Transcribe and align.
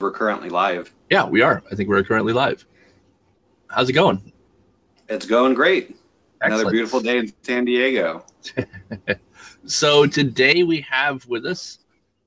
we're 0.00 0.10
currently 0.10 0.50
live. 0.50 0.92
Yeah, 1.10 1.24
we 1.26 1.40
are. 1.40 1.62
I 1.70 1.74
think 1.74 1.88
we're 1.88 2.02
currently 2.02 2.34
live. 2.34 2.66
How's 3.68 3.88
it 3.88 3.94
going? 3.94 4.32
It's 5.08 5.24
going 5.24 5.54
great. 5.54 5.96
Another 6.42 6.70
beautiful 6.70 7.00
day 7.00 7.18
in 7.18 7.32
San 7.42 7.64
Diego. 7.64 8.24
So 9.68 10.06
today 10.06 10.62
we 10.62 10.80
have 10.82 11.26
with 11.26 11.44
us, 11.44 11.80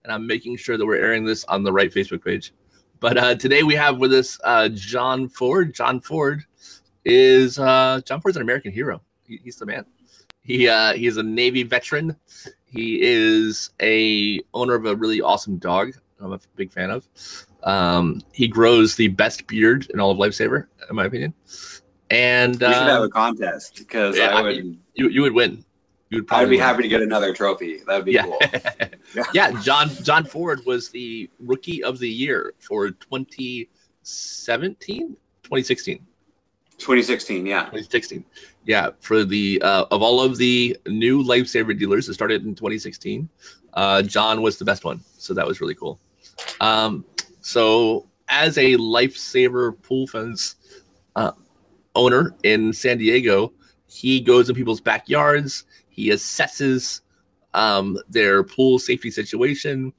and 0.04 0.12
I'm 0.12 0.28
making 0.28 0.58
sure 0.58 0.76
that 0.76 0.86
we're 0.86 0.98
airing 0.98 1.24
this 1.24 1.46
on 1.46 1.64
the 1.64 1.72
right 1.72 1.90
Facebook 1.90 2.22
page. 2.22 2.52
But 3.00 3.18
uh, 3.18 3.36
today 3.36 3.64
we 3.64 3.76
have 3.76 3.98
with 3.98 4.12
us 4.12 4.38
uh, 4.44 4.68
John 4.74 5.30
Ford. 5.30 5.74
John 5.74 6.02
Ford 6.02 6.44
is 7.06 7.58
uh, 7.58 8.02
John 8.04 8.20
Ford's 8.20 8.36
an 8.36 8.44
American 8.44 8.74
hero. 8.74 9.02
He, 9.26 9.40
he's 9.42 9.56
the 9.56 9.66
man. 9.66 9.86
He 10.42 10.68
uh, 10.68 10.92
he 10.96 11.08
is 11.08 11.16
a 11.16 11.24
Navy 11.24 11.64
veteran. 11.64 12.14
He 12.66 13.00
is 13.02 13.70
a 13.82 14.42
owner 14.54 14.76
of 14.76 14.86
a 14.86 14.98
really 14.98 15.22
awesome 15.22 15.60
dog. 15.60 15.94
I'm 16.20 16.34
a 16.34 16.42
big 16.58 16.74
fan 16.74 16.92
of. 16.92 17.08
Um, 17.64 18.22
he 18.32 18.48
grows 18.48 18.96
the 18.96 19.10
best 19.10 19.46
beard 19.48 19.90
in 19.94 20.00
all 20.00 20.12
of 20.12 20.18
Lifesaver, 20.18 20.68
in 20.90 20.96
my 20.96 21.06
opinion. 21.06 21.34
And 22.10 22.54
we 22.54 22.60
should 22.60 22.74
have 22.74 23.02
uh, 23.02 23.06
a 23.06 23.10
contest 23.10 23.76
because 23.78 24.18
yeah, 24.18 24.36
I 24.36 24.40
I 24.40 24.42
would. 24.42 24.80
you 24.96 25.10
you 25.10 25.22
would 25.22 25.34
win. 25.34 25.64
You 26.10 26.18
would 26.18 26.24
I'd 26.24 26.28
probably 26.28 26.48
be 26.48 26.58
win. 26.58 26.66
happy 26.66 26.82
to 26.84 26.90
get 26.90 27.02
another 27.02 27.34
trophy. 27.34 27.82
That 27.86 27.98
would 27.98 28.06
be 28.06 28.14
yeah. 28.14 28.24
cool. 28.24 28.40
yeah, 29.34 29.52
John 29.62 29.90
John 30.02 30.26
Ford 30.26 30.62
was 30.66 30.90
the 30.90 31.30
rookie 31.40 31.84
of 31.84 32.00
the 32.00 32.10
year 32.10 32.56
for 32.60 32.90
2017, 32.90 35.10
2016, 35.44 35.98
2016, 36.80 37.46
yeah. 37.46 37.60
2016. 37.66 38.26
Yeah, 38.66 38.90
for 39.02 39.24
the 39.24 39.62
uh, 39.62 39.86
of 39.92 40.02
all 40.02 40.20
of 40.22 40.38
the 40.38 40.76
new 40.88 41.24
lifesaver 41.24 41.78
dealers 41.78 42.08
that 42.08 42.16
started 42.16 42.44
in 42.44 42.56
2016, 42.56 43.30
uh, 43.74 44.02
John 44.02 44.42
was 44.42 44.58
the 44.58 44.66
best 44.66 44.84
one. 44.84 45.02
So 45.18 45.36
that 45.36 45.46
was 45.46 45.62
really 45.62 45.76
cool. 45.76 46.00
Um, 46.60 47.06
so 47.42 48.08
as 48.28 48.58
a 48.58 48.76
lifesaver 48.76 49.82
pool 49.82 50.08
fence 50.08 50.56
uh, 51.16 51.32
owner 51.96 52.36
in 52.44 52.74
San 52.74 52.98
Diego, 52.98 53.54
he 53.88 54.20
goes 54.20 54.50
in 54.50 54.56
people's 54.56 54.82
backyards. 54.82 55.66
He 55.90 56.10
assesses 56.10 57.02
um, 57.54 57.98
their 58.10 58.44
pool 58.44 58.80
safety 58.80 59.12
situation. 59.12 59.92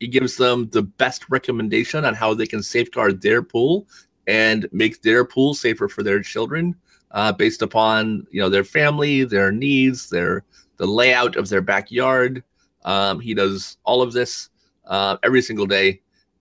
He 0.00 0.06
gives 0.06 0.36
them 0.36 0.68
the 0.70 0.82
best 0.82 1.28
recommendation 1.28 2.04
on 2.04 2.14
how 2.14 2.34
they 2.34 2.46
can 2.46 2.62
safeguard 2.62 3.20
their 3.20 3.42
pool 3.42 3.88
and 4.26 4.68
make 4.70 5.02
their 5.02 5.24
pool 5.24 5.54
safer 5.54 5.88
for 5.88 6.02
their 6.02 6.22
children, 6.22 6.76
uh, 7.12 7.32
based 7.32 7.62
upon 7.62 8.26
you 8.30 8.40
know 8.40 8.48
their 8.48 8.64
family, 8.64 9.24
their 9.24 9.50
needs, 9.50 10.10
their 10.10 10.44
the 10.76 10.86
layout 10.86 11.36
of 11.36 11.48
their 11.48 11.62
backyard. 11.62 12.44
Um, 12.84 13.18
he 13.18 13.34
does 13.34 13.78
all 13.84 14.02
of 14.02 14.12
this 14.12 14.50
uh, 14.86 15.16
every 15.22 15.42
single 15.42 15.66
day, 15.66 16.00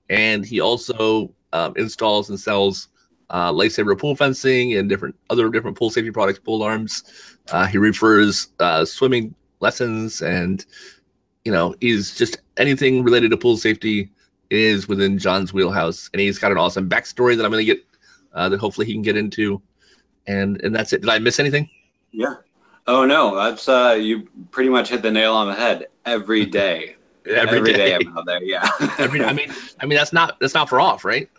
and 0.10 0.46
he 0.46 0.60
also 0.60 1.34
um, 1.54 1.74
installs 1.78 2.30
and 2.30 2.40
sells 2.40 2.90
uh, 3.30 3.52
lifesaver 3.52 3.98
pool 4.00 4.16
fencing 4.16 4.74
and 4.74 4.90
different 4.90 5.16
other 5.30 5.50
different 5.50 5.78
pool 5.78 5.90
safety 5.90 6.12
products, 6.12 6.40
pool 6.40 6.56
alarms. 6.56 7.04
Uh, 7.52 7.66
he 7.66 7.78
refers 7.78 8.50
uh, 8.60 8.86
swimming 8.86 9.34
lessons, 9.60 10.22
and 10.22 10.66
you 11.46 11.52
know 11.52 11.76
he's 11.82 12.16
just 12.16 12.40
anything 12.58 13.04
related 13.04 13.32
to 13.32 13.38
pool 13.38 13.58
safety 13.58 14.10
is 14.50 14.88
within 14.88 15.18
John's 15.18 15.54
wheelhouse, 15.54 16.10
and 16.14 16.22
he's 16.22 16.40
got 16.40 16.52
an 16.52 16.58
awesome 16.58 16.90
backstory 16.90 17.36
that 17.36 17.46
I'm 17.46 17.52
going 17.52 17.66
to 17.66 17.74
get 17.74 17.84
uh, 18.34 18.50
that 18.50 18.60
hopefully 18.60 18.88
he 18.88 18.94
can 18.94 19.02
get 19.02 19.18
into, 19.18 19.62
and 20.28 20.62
and 20.62 20.76
that's 20.76 20.94
it. 20.94 21.02
Did 21.02 21.10
I 21.10 21.20
miss 21.20 21.40
anything? 21.40 21.70
Yeah. 22.12 22.36
Oh 22.86 23.06
no, 23.06 23.36
that's 23.36 23.68
uh 23.68 23.98
you 24.00 24.30
pretty 24.52 24.70
much 24.70 24.90
hit 24.90 25.02
the 25.02 25.12
nail 25.12 25.34
on 25.34 25.48
the 25.48 25.56
head 25.56 25.88
every 26.06 26.46
day. 26.46 26.96
Every 27.30 27.74
day. 27.74 27.96
I'm 27.96 28.18
out 28.18 28.26
there, 28.26 28.44
yeah. 28.44 28.68
Every- 28.98 29.24
I 29.24 29.34
mean, 29.34 29.52
I 29.80 29.86
mean 29.86 29.98
that's 29.98 30.14
not 30.14 30.40
that's 30.40 30.54
not 30.54 30.70
for 30.70 30.80
off, 30.80 31.06
right? 31.06 31.30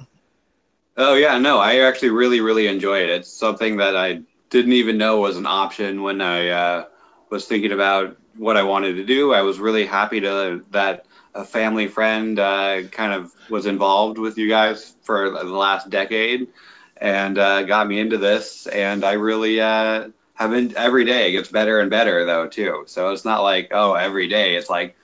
Oh 0.97 1.15
yeah, 1.15 1.39
no, 1.39 1.59
I 1.59 1.81
actually 1.81 2.11
really, 2.11 2.41
really 2.41 2.67
enjoy 2.67 2.99
it. 3.03 3.11
It's 3.11 3.33
something 3.33 3.77
that 3.77 3.97
I 3.97 4.23
didn't 4.51 4.73
even 4.73 4.99
know 4.99 5.21
was 5.21 5.37
an 5.37 5.47
option 5.47 6.03
when 6.03 6.21
I 6.21 6.49
uh, 6.49 6.85
was 7.31 7.47
thinking 7.47 7.73
about 7.73 8.17
what 8.37 8.57
I 8.57 8.63
wanted 8.63 8.95
to 8.95 9.05
do. 9.05 9.33
I 9.33 9.43
was 9.43 9.59
really 9.59 9.87
happy 9.87 10.21
to 10.21 10.65
that 10.71 11.07
a 11.35 11.45
family 11.45 11.87
friend 11.87 12.39
uh, 12.39 12.83
kind 12.91 13.13
of 13.13 13.33
was 13.49 13.67
involved 13.67 14.19
with 14.19 14.39
you 14.39 14.49
guys 14.49 14.95
for 15.03 15.31
the 15.31 15.45
last 15.45 15.89
decade 15.89 16.49
and 16.97 17.39
uh, 17.39 17.63
got 17.63 17.87
me 17.87 18.01
into 18.01 18.19
this. 18.19 18.67
And 18.67 19.05
I 19.05 19.13
really 19.13 19.61
uh, 19.61 20.09
have 20.35 20.51
been 20.51 20.77
every 20.77 21.05
day 21.05 21.29
it 21.29 21.33
gets 21.33 21.49
better 21.49 21.81
and 21.81 21.91
better 21.91 22.25
though 22.25 22.49
too. 22.49 22.85
So 22.87 23.13
it's 23.13 23.25
not 23.25 23.43
like 23.43 23.69
oh 23.73 23.95
every 23.95 24.29
day. 24.29 24.57
It's 24.57 24.71
like 24.71 24.97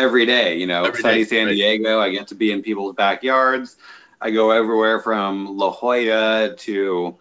every 0.00 0.26
day. 0.26 0.58
You 0.58 0.66
know, 0.66 0.84
Every 0.84 1.02
sunny 1.02 1.18
day, 1.18 1.24
San 1.24 1.46
right. 1.46 1.54
Diego. 1.54 2.00
I 2.00 2.10
get 2.10 2.26
to 2.28 2.34
be 2.34 2.52
in 2.52 2.62
people's 2.62 2.94
backyards. 2.94 3.76
I 4.20 4.30
go 4.30 4.50
everywhere 4.50 5.00
from 5.00 5.56
La 5.56 5.70
Jolla 5.70 6.54
to 6.56 7.18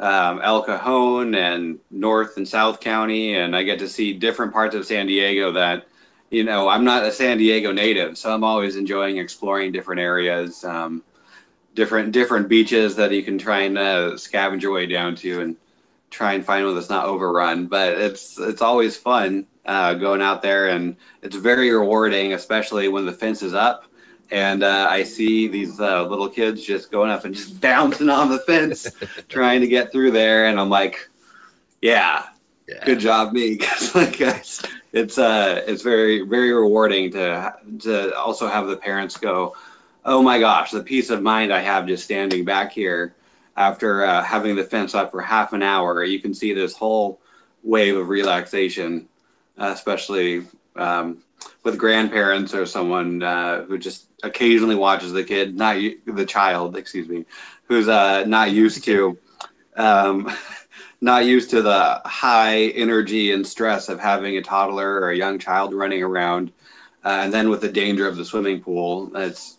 um, 0.00 0.40
El 0.42 0.62
Cajon 0.62 1.34
and 1.34 1.78
North 1.90 2.36
and 2.36 2.46
South 2.46 2.80
County, 2.80 3.34
and 3.34 3.56
I 3.56 3.62
get 3.62 3.78
to 3.80 3.88
see 3.88 4.12
different 4.12 4.52
parts 4.52 4.74
of 4.74 4.86
San 4.86 5.06
Diego 5.06 5.50
that, 5.52 5.88
you 6.30 6.44
know, 6.44 6.68
I'm 6.68 6.84
not 6.84 7.02
a 7.04 7.10
San 7.10 7.38
Diego 7.38 7.72
native, 7.72 8.16
so 8.16 8.32
I'm 8.32 8.44
always 8.44 8.76
enjoying 8.76 9.18
exploring 9.18 9.72
different 9.72 10.00
areas, 10.00 10.62
um, 10.64 11.02
different 11.74 12.12
different 12.12 12.48
beaches 12.48 12.94
that 12.96 13.10
you 13.12 13.22
can 13.22 13.38
try 13.38 13.60
and 13.60 13.76
uh, 13.76 14.12
scavenge 14.12 14.62
your 14.62 14.72
way 14.72 14.86
down 14.86 15.16
to 15.16 15.40
and 15.40 15.56
try 16.10 16.34
and 16.34 16.44
find 16.44 16.64
one 16.64 16.74
that's 16.74 16.90
not 16.90 17.06
overrun. 17.06 17.66
But 17.66 17.94
it's 17.94 18.38
it's 18.38 18.62
always 18.62 18.96
fun 18.96 19.46
uh, 19.68 19.94
going 19.94 20.20
out 20.22 20.42
there, 20.42 20.70
and 20.70 20.96
it's 21.22 21.36
very 21.36 21.70
rewarding, 21.70 22.32
especially 22.32 22.88
when 22.88 23.06
the 23.06 23.12
fence 23.12 23.42
is 23.42 23.54
up 23.54 23.84
and 24.30 24.62
uh, 24.62 24.86
I 24.90 25.04
see 25.04 25.48
these 25.48 25.80
uh, 25.80 26.06
little 26.06 26.28
kids 26.28 26.62
just 26.64 26.90
going 26.90 27.10
up 27.10 27.24
and 27.24 27.34
just 27.34 27.60
bouncing 27.62 28.10
on 28.10 28.28
the 28.30 28.40
fence, 28.40 28.96
trying 29.28 29.60
to 29.62 29.66
get 29.66 29.90
through 29.92 30.10
there, 30.10 30.46
and 30.48 30.60
I'm 30.60 30.68
like, 30.70 31.08
"Yeah, 31.80 32.24
Yeah. 32.66 32.84
good 32.84 33.00
job, 33.00 33.32
me." 33.32 33.56
'Cause, 33.58 33.94
like 33.94 34.20
it's 34.20 34.62
it's 34.92 35.18
uh 35.18 35.62
it's 35.66 35.82
very 35.82 36.22
very 36.22 36.52
rewarding 36.52 37.10
to 37.12 37.54
to 37.80 38.14
also 38.16 38.48
have 38.48 38.66
the 38.66 38.76
parents 38.76 39.16
go, 39.16 39.54
"Oh 40.04 40.22
my 40.22 40.38
gosh, 40.38 40.70
the 40.72 40.82
peace 40.82 41.10
of 41.10 41.22
mind 41.22 41.52
I 41.52 41.60
have 41.60 41.86
just 41.86 42.04
standing 42.04 42.44
back 42.44 42.72
here 42.72 43.14
after 43.56 44.04
uh, 44.04 44.22
having 44.22 44.56
the 44.56 44.64
fence 44.64 44.94
up 44.94 45.10
for 45.10 45.20
half 45.22 45.52
an 45.52 45.62
hour. 45.62 46.04
You 46.04 46.20
can 46.20 46.34
see 46.34 46.52
this 46.52 46.74
whole 46.76 47.20
wave 47.62 47.96
of 47.96 48.08
relaxation, 48.08 49.08
uh, 49.58 49.72
especially." 49.74 50.46
Um, 50.76 51.22
with 51.62 51.78
grandparents 51.78 52.54
or 52.54 52.66
someone 52.66 53.22
uh, 53.22 53.62
who 53.64 53.78
just 53.78 54.06
occasionally 54.22 54.74
watches 54.74 55.12
the 55.12 55.24
kid, 55.24 55.56
not 55.56 55.76
the 56.06 56.26
child, 56.26 56.76
excuse 56.76 57.08
me, 57.08 57.24
who's 57.64 57.88
uh, 57.88 58.24
not 58.24 58.50
used 58.52 58.84
to, 58.84 59.18
um, 59.76 60.32
not 61.00 61.24
used 61.24 61.50
to 61.50 61.62
the 61.62 62.00
high 62.04 62.68
energy 62.68 63.32
and 63.32 63.46
stress 63.46 63.88
of 63.88 64.00
having 64.00 64.36
a 64.36 64.42
toddler 64.42 65.00
or 65.00 65.10
a 65.10 65.16
young 65.16 65.38
child 65.38 65.74
running 65.74 66.02
around, 66.02 66.52
uh, 67.04 67.20
and 67.22 67.32
then 67.32 67.50
with 67.50 67.60
the 67.60 67.70
danger 67.70 68.08
of 68.08 68.16
the 68.16 68.24
swimming 68.24 68.60
pool, 68.60 69.10
it's 69.14 69.58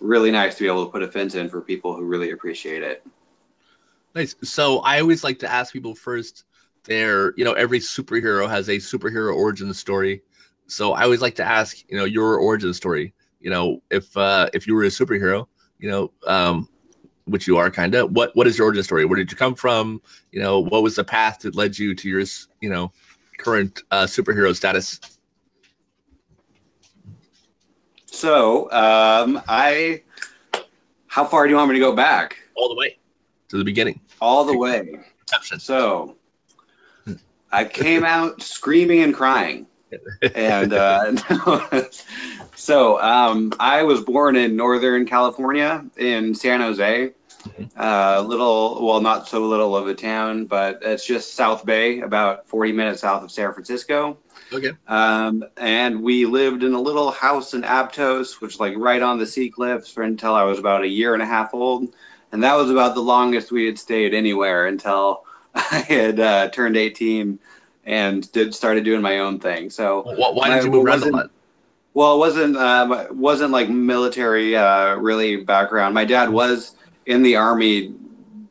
really 0.00 0.30
nice 0.30 0.56
to 0.56 0.64
be 0.64 0.68
able 0.68 0.84
to 0.84 0.90
put 0.90 1.02
a 1.02 1.08
fence 1.08 1.34
in 1.34 1.48
for 1.48 1.60
people 1.60 1.94
who 1.94 2.04
really 2.04 2.30
appreciate 2.30 2.82
it. 2.82 3.06
Nice. 4.14 4.34
So 4.42 4.78
I 4.78 5.00
always 5.00 5.22
like 5.22 5.38
to 5.40 5.50
ask 5.50 5.72
people 5.72 5.94
first. 5.94 6.44
Their, 6.84 7.34
you 7.36 7.44
know, 7.44 7.52
every 7.52 7.78
superhero 7.78 8.48
has 8.48 8.68
a 8.68 8.76
superhero 8.76 9.34
origin 9.34 9.72
story. 9.74 10.22
So 10.66 10.92
I 10.92 11.02
always 11.02 11.20
like 11.20 11.34
to 11.36 11.44
ask, 11.44 11.84
you 11.88 11.96
know, 11.96 12.04
your 12.04 12.38
origin 12.38 12.72
story. 12.72 13.12
You 13.40 13.50
know, 13.50 13.82
if 13.90 14.16
uh, 14.16 14.48
if 14.54 14.66
you 14.66 14.74
were 14.74 14.84
a 14.84 14.88
superhero, 14.88 15.46
you 15.78 15.90
know, 15.90 16.12
um, 16.26 16.68
which 17.24 17.46
you 17.46 17.56
are 17.56 17.70
kind 17.70 17.94
of. 17.94 18.12
What 18.12 18.34
what 18.34 18.46
is 18.46 18.58
your 18.58 18.66
origin 18.66 18.82
story? 18.82 19.04
Where 19.04 19.16
did 19.16 19.30
you 19.30 19.36
come 19.36 19.54
from? 19.54 20.00
You 20.32 20.40
know, 20.40 20.60
what 20.60 20.82
was 20.82 20.96
the 20.96 21.04
path 21.04 21.40
that 21.40 21.54
led 21.54 21.78
you 21.78 21.94
to 21.94 22.08
your, 22.08 22.24
you 22.60 22.70
know, 22.70 22.92
current 23.38 23.82
uh, 23.90 24.04
superhero 24.04 24.54
status? 24.54 25.00
So, 28.06 28.70
um, 28.72 29.40
I, 29.48 30.02
how 31.06 31.24
far 31.24 31.44
do 31.44 31.50
you 31.50 31.56
want 31.56 31.70
me 31.70 31.74
to 31.76 31.80
go 31.80 31.94
back? 31.94 32.36
All 32.54 32.68
the 32.68 32.74
way 32.74 32.98
to 33.48 33.56
the 33.56 33.64
beginning. 33.64 34.00
All 34.20 34.44
the 34.44 34.56
way. 34.56 35.00
So 35.58 36.16
I 37.52 37.64
came 37.64 38.04
out 38.04 38.42
screaming 38.42 39.02
and 39.02 39.14
crying. 39.14 39.66
And 40.34 40.72
uh, 40.72 41.14
so 42.54 43.00
um, 43.00 43.52
I 43.58 43.82
was 43.82 44.02
born 44.02 44.36
in 44.36 44.54
Northern 44.54 45.04
California 45.04 45.84
in 45.96 46.34
San 46.34 46.60
Jose, 46.60 47.12
a 47.76 48.22
little, 48.22 48.86
well, 48.86 49.00
not 49.00 49.28
so 49.28 49.44
little 49.44 49.76
of 49.76 49.88
a 49.88 49.94
town, 49.94 50.46
but 50.46 50.78
it's 50.82 51.06
just 51.06 51.34
South 51.34 51.64
Bay, 51.66 52.00
about 52.00 52.46
40 52.46 52.72
minutes 52.72 53.00
south 53.00 53.22
of 53.24 53.30
San 53.30 53.52
Francisco. 53.52 54.18
Okay. 54.52 54.72
Um, 54.88 55.44
and 55.56 56.02
we 56.02 56.26
lived 56.26 56.62
in 56.62 56.74
a 56.74 56.80
little 56.80 57.10
house 57.10 57.54
in 57.54 57.62
Aptos, 57.62 58.40
which 58.40 58.60
like 58.60 58.74
right 58.76 59.02
on 59.02 59.18
the 59.18 59.26
sea 59.26 59.48
cliffs 59.48 59.90
for 59.90 60.02
until 60.02 60.34
I 60.34 60.42
was 60.42 60.58
about 60.58 60.82
a 60.82 60.88
year 60.88 61.14
and 61.14 61.22
a 61.22 61.26
half 61.26 61.54
old. 61.54 61.94
And 62.32 62.42
that 62.44 62.54
was 62.54 62.70
about 62.70 62.94
the 62.94 63.00
longest 63.00 63.50
we 63.50 63.66
had 63.66 63.78
stayed 63.78 64.14
anywhere 64.14 64.66
until 64.66 65.24
I 65.54 65.84
had 65.88 66.20
uh, 66.20 66.48
turned 66.50 66.76
18 66.76 67.38
and 67.84 68.30
did 68.32 68.54
started 68.54 68.84
doing 68.84 69.02
my 69.02 69.18
own 69.18 69.40
thing. 69.40 69.70
So 69.70 70.02
Why, 70.02 70.30
why 70.30 70.54
did 70.54 70.64
you 70.64 70.70
move 70.70 70.86
around 70.86 71.02
a 71.02 71.10
lot? 71.10 71.30
Well, 71.92 72.14
it 72.14 72.18
wasn't 72.18 72.56
uh, 72.56 73.08
wasn't 73.10 73.50
like 73.50 73.68
military 73.68 74.56
uh, 74.56 74.94
really 74.94 75.42
background. 75.42 75.92
My 75.94 76.04
dad 76.04 76.30
was 76.30 76.76
in 77.06 77.22
the 77.22 77.34
army 77.34 77.94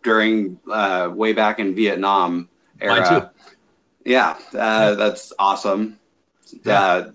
during 0.04 0.60
uh, 0.69 1.10
way 1.13 1.31
back 1.31 1.60
in 1.60 1.74
Vietnam 1.74 2.50
era. 2.81 3.31
Yeah, 4.06 4.38
uh, 4.54 4.96
that's 4.96 5.31
awesome. 5.40 5.98
Yeah. 6.66 6.81
Uh, 6.81 7.12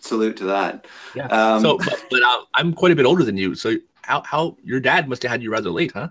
salute 0.00 0.36
to 0.38 0.44
that. 0.46 0.86
Yeah. 1.14 1.26
Um, 1.26 1.62
so, 1.62 1.78
but, 1.78 2.04
but 2.10 2.20
I'm 2.54 2.74
quite 2.74 2.92
a 2.92 2.96
bit 2.96 3.06
older 3.06 3.24
than 3.24 3.36
you. 3.36 3.54
So, 3.54 3.76
how 4.02 4.22
how 4.22 4.56
your 4.64 4.80
dad 4.80 5.08
must 5.08 5.22
have 5.22 5.30
had 5.30 5.42
you 5.42 5.50
rather 5.50 5.70
late, 5.70 5.92
huh? 5.92 6.08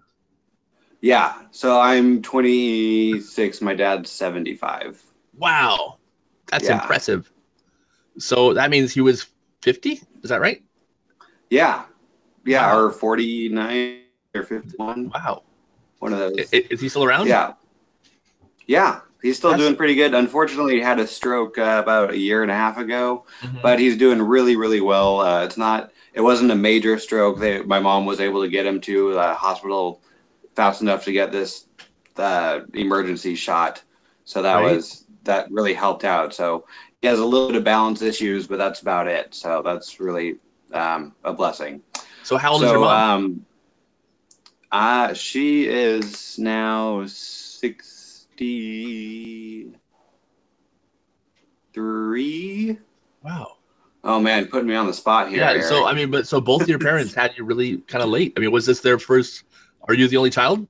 Yeah, 1.02 1.34
so 1.52 1.80
I'm 1.80 2.22
26. 2.22 3.62
My 3.62 3.74
dad's 3.74 4.12
75. 4.12 5.02
Wow, 5.38 5.98
that's 6.48 6.66
Yeah. 6.68 6.82
impressive. 6.82 7.32
So 8.18 8.54
that 8.54 8.70
means 8.70 8.94
he 8.94 9.02
was 9.02 9.28
50. 9.62 10.02
Is 10.24 10.30
that 10.30 10.42
right? 10.42 10.64
Yeah, 11.50 11.84
yeah, 12.46 12.74
Wow. 12.74 12.80
or 12.86 12.92
49 12.92 14.02
or 14.36 14.44
51. 14.44 15.12
Wow. 15.14 15.44
One 16.00 16.14
of 16.14 16.20
those. 16.20 16.38
I- 16.54 16.58
i- 16.58 16.68
Is, 16.72 16.82
he 16.82 16.90
still 16.90 17.04
around? 17.04 17.28
Yeah. 17.28 17.54
Yeah, 18.68 19.00
he's 19.22 19.38
still 19.38 19.52
That's- 19.52 19.66
doing 19.66 19.78
pretty 19.78 19.96
good. 19.96 20.14
Unfortunately, 20.14 20.76
he 20.76 20.82
had 20.82 21.00
a 21.00 21.08
stroke 21.08 21.58
uh, 21.58 21.80
about 21.82 22.12
a 22.12 22.18
year 22.18 22.42
and 22.42 22.52
a 22.52 22.56
half 22.56 22.78
ago, 22.78 23.26
Mhm. 23.42 23.62
but 23.62 23.80
he's 23.80 23.98
doing 23.98 24.22
really, 24.22 24.56
really 24.56 24.82
well. 24.82 25.22
Uh, 25.22 25.44
it's 25.44 25.58
not, 25.58 25.92
it 26.14 26.22
wasn't 26.22 26.52
a 26.52 26.56
major 26.56 27.00
stroke. 27.00 27.40
They, 27.40 27.62
my 27.62 27.80
mom 27.80 28.06
was 28.06 28.20
able 28.20 28.42
to 28.42 28.48
get 28.50 28.66
him 28.66 28.82
to 28.82 29.14
the 29.14 29.34
hospital 29.36 30.02
fast 30.58 30.82
enough 30.82 31.06
to 31.06 31.14
get 31.14 31.32
this 31.32 31.68
uh, 32.18 32.60
emergency 32.74 33.36
shot. 33.36 33.84
So 34.26 34.42
that 34.42 34.56
Right. 34.56 34.78
was, 34.78 35.06
that 35.24 35.50
really 35.52 35.76
helped 35.76 36.04
out. 36.04 36.34
So 36.34 36.66
he 37.00 37.08
has 37.08 37.20
a 37.20 37.26
little 37.26 37.48
bit 37.48 37.58
of 37.58 37.64
balance 37.64 38.02
issues, 38.02 38.48
but 38.48 38.58
that's 38.58 38.82
about 38.82 39.08
it. 39.08 39.36
So 39.36 39.62
that's 39.64 40.00
really 40.00 40.38
um, 40.74 41.14
a 41.24 41.32
blessing. 41.32 41.84
So 42.24 42.38
how 42.38 42.54
old 42.54 42.62
so, 42.62 42.66
is 42.66 42.72
your 42.72 42.82
mom? 42.82 42.92
Um, 42.92 43.46
uh, 44.72 45.14
she 45.14 45.68
is 45.68 46.40
now 46.40 47.06
63. 47.06 49.76
wow. 53.24 53.58
Oh, 54.04 54.20
man, 54.20 54.48
putting 54.48 54.68
me 54.68 54.76
on 54.76 54.88
the 54.88 54.94
spot 54.94 55.30
here. 55.30 55.58
Yeah. 55.58 55.62
So 55.62 55.86
I 55.86 55.94
mean, 55.94 56.10
but 56.10 56.28
so 56.28 56.42
both 56.42 56.68
your 56.68 56.80
parents 56.80 57.14
had 57.14 57.38
you 57.38 57.44
really 57.44 57.78
kind 57.82 58.04
of 58.04 58.10
late. 58.10 58.34
I 58.36 58.40
mean, 58.40 58.52
was 58.52 58.66
this 58.66 58.80
their 58.80 58.98
first? 58.98 59.44
Are 59.88 59.94
you 59.94 60.08
the 60.08 60.18
only 60.18 60.30
child 60.30 60.68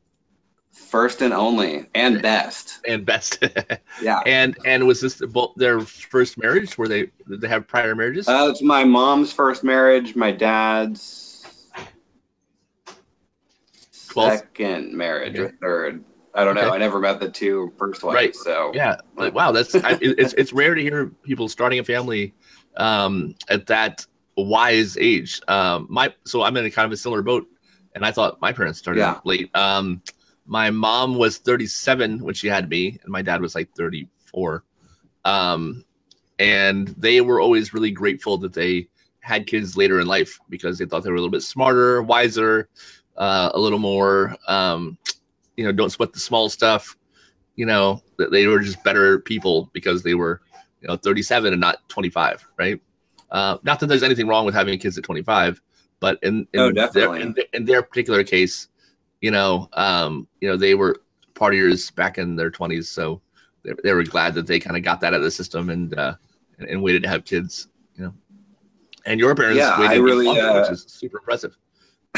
First 0.71 1.21
and 1.23 1.33
only 1.33 1.87
and 1.95 2.21
best. 2.21 2.79
and 2.87 3.05
best? 3.05 3.43
Yeah. 4.01 4.19
and 4.27 4.55
and 4.65 4.85
was 4.85 5.01
this 5.01 5.15
both 5.15 5.53
their 5.55 5.81
first 5.81 6.37
marriage? 6.37 6.77
Were 6.77 6.87
they 6.87 7.09
did 7.27 7.41
they 7.41 7.47
have 7.47 7.67
prior 7.67 7.95
marriages? 7.95 8.27
Uh, 8.27 8.47
it's 8.51 8.61
my 8.61 8.83
mom's 8.83 9.33
first 9.33 9.63
marriage, 9.63 10.15
my 10.15 10.31
dad's 10.31 11.67
Twelfth? 14.09 14.39
second 14.39 14.93
marriage 14.93 15.37
or 15.37 15.49
third. 15.61 16.03
I 16.35 16.43
don't 16.43 16.53
know. 16.53 16.61
Okay. 16.61 16.75
I 16.75 16.77
never 16.77 16.99
met 16.99 17.19
the 17.19 17.29
two 17.29 17.73
first 17.79 18.03
ones. 18.03 18.13
Right. 18.13 18.35
So 18.35 18.71
yeah. 18.75 18.97
Like, 19.15 19.33
wow. 19.33 19.51
That's 19.51 19.73
I, 19.73 19.97
it's 20.01 20.33
it's 20.33 20.53
rare 20.53 20.75
to 20.75 20.81
hear 20.81 21.07
people 21.23 21.49
starting 21.49 21.79
a 21.79 21.83
family 21.83 22.35
um, 22.77 23.33
at 23.49 23.65
that 23.65 24.05
wise 24.37 24.95
age. 24.97 25.41
Um, 25.47 25.87
my 25.89 26.13
so 26.25 26.43
I'm 26.43 26.55
in 26.57 26.65
a 26.65 26.71
kind 26.71 26.85
of 26.85 26.91
a 26.91 26.97
similar 26.97 27.23
boat, 27.23 27.47
and 27.97 28.05
I 28.05 28.11
thought 28.11 28.39
my 28.39 28.53
parents 28.53 28.79
started 28.79 28.99
Yeah. 29.01 29.19
late. 29.25 29.49
Um, 29.55 30.01
my 30.45 30.69
mom 30.69 31.15
was 31.15 31.39
37 31.39 32.19
when 32.19 32.35
she 32.35 32.47
had 32.47 32.69
me, 32.69 32.99
and 33.03 33.11
my 33.11 33.21
dad 33.21 33.41
was 33.41 33.55
like 33.55 33.69
34. 33.75 34.63
Um, 35.25 35.83
and 36.39 36.89
they 36.89 37.21
were 37.21 37.41
always 37.41 37.73
really 37.73 37.91
grateful 37.91 38.37
that 38.37 38.53
they 38.53 38.87
had 39.19 39.47
kids 39.47 39.75
later 39.75 39.99
in 39.99 40.07
life 40.07 40.39
because 40.47 40.77
they 40.77 40.85
thought 40.85 41.03
they 41.03 41.09
were 41.09 41.15
a 41.15 41.19
little 41.19 41.31
bit 41.31 41.41
smarter, 41.41 42.01
wiser, 42.03 42.69
uh, 43.17 43.49
a 43.53 43.59
little 43.59 43.79
more, 43.79 44.35
um, 44.47 44.97
you 45.57 45.65
know, 45.65 45.71
don't 45.71 45.89
sweat 45.89 46.13
the 46.13 46.19
small 46.19 46.49
stuff. 46.49 46.95
You 47.55 47.65
know, 47.65 48.03
that 48.19 48.31
they 48.31 48.45
were 48.45 48.59
just 48.59 48.83
better 48.83 49.19
people 49.19 49.71
because 49.73 50.03
they 50.03 50.13
were, 50.13 50.41
you 50.81 50.87
know, 50.87 50.95
37 50.95 51.51
and 51.51 51.59
not 51.59 51.77
25, 51.89 52.47
right? 52.57 52.79
Uh, 53.31 53.57
not 53.63 53.79
that 53.79 53.87
there's 53.87 54.03
anything 54.03 54.27
wrong 54.27 54.45
with 54.45 54.53
having 54.53 54.77
kids 54.77 54.97
at 54.99 55.03
25, 55.03 55.59
but 55.99 56.19
in, 56.23 56.47
in 56.53 56.63
Oh, 56.63 56.71
their, 56.93 57.09
definitely. 57.11 57.33
their, 57.33 57.45
in 57.53 57.65
their 57.65 57.81
particular 57.83 58.23
case, 58.23 58.67
you 59.21 59.31
know, 59.31 59.69
um, 59.73 60.27
you 60.41 60.47
know, 60.49 60.57
they 60.57 60.75
were 60.75 61.01
partiers 61.33 61.93
back 61.95 62.17
in 62.17 62.35
their 62.35 62.51
20s, 62.51 62.87
so 62.87 63.21
they, 63.63 63.73
they 63.83 63.93
were 63.93 64.03
glad 64.03 64.33
that 64.35 64.47
they 64.47 64.59
kind 64.59 64.77
of 64.77 64.83
got 64.83 65.01
that 65.01 65.13
out 65.13 65.19
of 65.19 65.23
the 65.23 65.31
system 65.31 65.69
and 65.69 65.97
uh, 65.97 66.15
and, 66.59 66.69
and 66.69 66.83
waited 66.83 67.03
to 67.03 67.09
have 67.09 67.25
kids, 67.25 67.67
you 67.95 68.03
know. 68.03 68.13
And 69.05 69.19
your 69.19 69.35
parents 69.35 69.71
Yeah, 69.71 69.75
waited 69.75 69.91
I 69.91 69.95
really, 69.95 70.25
longer, 70.25 70.51
uh, 70.51 70.53
which 70.53 70.69
is 70.69 70.85
super 70.87 71.19
impressive. 71.19 71.57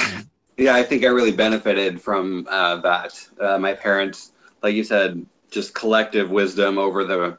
Yeah, 0.58 0.76
I 0.76 0.84
think 0.84 1.04
I 1.04 1.08
really 1.08 1.32
benefited 1.32 2.02
from 2.02 2.46
uh, 2.50 2.78
that. 2.82 3.28
Uh, 3.40 3.58
my 3.58 3.74
parents, 3.74 4.34
like 4.62 4.76
you 4.76 4.84
said, 4.84 5.26
just 5.50 5.74
collective 5.74 6.30
wisdom 6.30 6.78
over 6.78 7.06
the, 7.06 7.38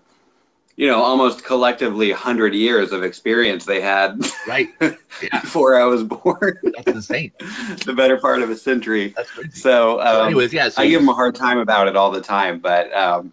you 0.80 0.86
know, 0.86 1.02
almost 1.02 1.44
collectively 1.44 2.10
100 2.10 2.54
years 2.54 2.90
of 2.90 3.02
experience 3.02 3.66
they 3.66 3.82
had 3.82 4.18
Right? 4.48 4.70
Yeah, 4.80 5.40
before 5.42 5.78
I 5.78 5.84
was 5.84 6.02
born, 6.02 6.58
that's 6.62 6.86
insane. 6.86 7.32
the 7.84 7.92
better 7.92 8.16
part 8.16 8.40
of 8.40 8.48
a 8.48 8.56
century. 8.56 9.14
So, 9.14 9.42
So 9.52 10.00
um, 10.00 10.28
anyways, 10.28 10.54
yeah. 10.54 10.70
So 10.70 10.80
I 10.80 10.88
give 10.88 11.02
them 11.02 11.10
a 11.10 11.12
hard 11.12 11.34
time 11.34 11.58
about 11.58 11.86
it 11.86 11.96
all 11.96 12.10
the 12.10 12.22
time, 12.22 12.60
but 12.60 12.90
um, 12.94 13.30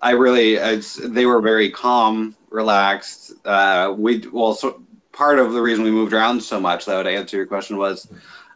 I 0.00 0.12
really, 0.12 0.54
it's, 0.54 0.94
they 0.94 1.26
were 1.26 1.42
very 1.42 1.70
calm, 1.70 2.34
relaxed. 2.48 3.34
Uh, 3.44 3.94
we, 3.94 4.26
well, 4.32 4.54
so 4.54 4.82
part 5.12 5.38
of 5.38 5.52
the 5.52 5.60
reason 5.60 5.84
we 5.84 5.90
moved 5.90 6.14
around 6.14 6.42
so 6.42 6.58
much, 6.58 6.86
though, 6.86 7.02
to 7.02 7.10
answer 7.10 7.36
your 7.36 7.44
question 7.44 7.76
was, 7.76 8.08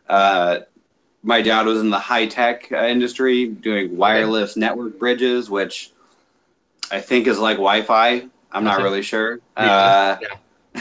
uh, 0.08 0.60
my 1.22 1.42
dad 1.42 1.66
was 1.66 1.80
in 1.80 1.90
the 1.90 1.98
high 1.98 2.24
tech 2.24 2.72
uh, 2.72 2.86
industry 2.86 3.48
doing 3.48 3.94
wireless 3.98 4.56
network 4.56 4.98
bridges, 4.98 5.50
which 5.50 5.92
I 6.90 7.00
think 7.00 7.26
is 7.26 7.38
like 7.38 7.56
Wi 7.56 7.82
Fi. 7.82 8.28
I'm 8.52 8.64
not 8.64 8.80
really 8.82 9.02
sure. 9.02 9.40
Yeah, 9.58 9.76
Uh, 9.76 10.18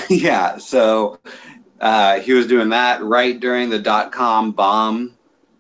yeah. 0.09 0.57
So 0.57 1.19
uh, 1.79 2.19
he 2.19 2.33
was 2.33 2.47
doing 2.47 2.69
that 2.69 3.03
right 3.03 3.39
during 3.39 3.69
the 3.69 3.79
dot 3.79 4.11
com 4.11 4.51
bomb 4.51 5.15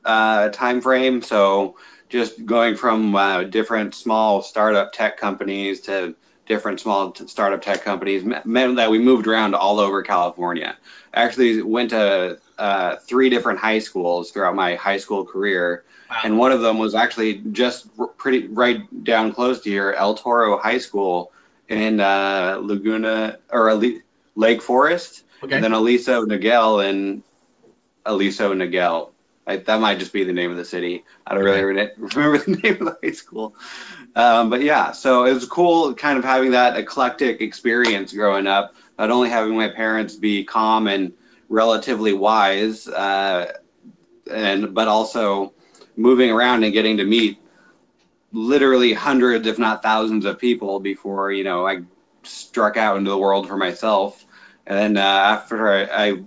uh, 0.05 0.49
time 0.49 0.81
frame. 0.81 1.21
So 1.21 1.77
just 2.09 2.45
going 2.45 2.75
from 2.75 3.15
uh, 3.15 3.43
different 3.43 3.93
small 3.93 4.41
startup 4.41 4.91
tech 4.91 5.17
companies 5.17 5.81
to 5.81 6.15
different 6.49 6.79
small 6.79 7.11
t- 7.11 7.25
startup 7.27 7.61
tech 7.61 7.83
companies 7.83 8.25
me- 8.25 8.35
meant 8.43 8.75
that 8.75 8.89
we 8.91 8.99
moved 8.99 9.27
around 9.27 9.55
all 9.55 9.79
over 9.79 10.01
California. 10.01 10.75
Actually, 11.13 11.61
went 11.61 11.91
to 11.91 12.37
uh, 12.57 12.95
three 12.97 13.29
different 13.29 13.57
high 13.59 13.79
schools 13.79 14.31
throughout 14.31 14.55
my 14.55 14.75
high 14.75 14.97
school 14.97 15.23
career, 15.23 15.85
Wow. 16.09 16.17
and 16.23 16.37
one 16.39 16.51
of 16.51 16.61
them 16.61 16.79
was 16.79 16.95
actually 16.95 17.35
just 17.51 17.87
r- 17.99 18.07
pretty 18.07 18.47
right 18.47 18.81
down 19.03 19.31
close 19.31 19.61
to 19.61 19.69
here, 19.69 19.93
El 19.93 20.15
Toro 20.15 20.57
High 20.57 20.79
School 20.79 21.31
in 21.69 21.99
uh, 21.99 22.57
Laguna 22.59 23.37
or 23.51 23.79
Lake 24.35 24.61
Forest, 24.63 25.25
okay. 25.43 25.53
and 25.55 25.63
then 25.63 25.71
Aliso 25.73 26.25
Niguel 26.25 26.89
in 26.89 27.21
Aliso 28.07 28.55
Niguel. 28.55 29.11
I, 29.49 29.57
that 29.57 29.81
might 29.81 29.97
just 29.97 30.13
be 30.13 30.23
the 30.23 30.31
name 30.31 30.51
of 30.51 30.57
the 30.57 30.65
city. 30.65 31.03
I 31.25 31.33
don't 31.33 31.43
really 31.43 31.63
re- 31.63 31.91
remember 31.97 32.37
the 32.37 32.55
name 32.57 32.73
of 32.73 32.85
the 32.85 32.97
high 33.03 33.11
school. 33.11 33.55
Um, 34.15 34.49
but 34.49 34.61
yeah, 34.61 34.91
so 34.91 35.25
it 35.25 35.33
was 35.33 35.45
cool 35.45 35.93
kind 35.95 36.19
of 36.19 36.23
having 36.23 36.51
that 36.51 36.77
eclectic 36.77 37.41
experience 37.41 38.13
growing 38.13 38.45
up, 38.45 38.75
not 38.99 39.09
only 39.09 39.27
having 39.29 39.57
my 39.57 39.67
parents 39.67 40.15
be 40.15 40.43
calm 40.43 40.87
and 40.87 41.11
relatively 41.49 42.13
wise, 42.13 42.87
uh, 42.87 43.53
and 44.31 44.73
but 44.75 44.87
also 44.87 45.53
moving 45.97 46.29
around 46.29 46.63
and 46.63 46.71
getting 46.71 46.97
to 46.97 47.03
meet 47.03 47.39
literally 48.31 48.93
hundreds, 48.93 49.47
if 49.47 49.57
not 49.57 49.81
thousands, 49.81 50.25
of 50.25 50.37
people 50.37 50.79
before 50.79 51.31
you 51.31 51.43
know 51.43 51.65
I 51.65 51.81
struck 52.21 52.77
out 52.77 52.97
into 52.97 53.09
the 53.09 53.17
world 53.17 53.47
for 53.47 53.57
myself. 53.57 54.25
And 54.67 54.77
then 54.77 54.97
uh, 54.97 55.01
after 55.01 55.69
I, 55.69 56.09
I 56.09 56.23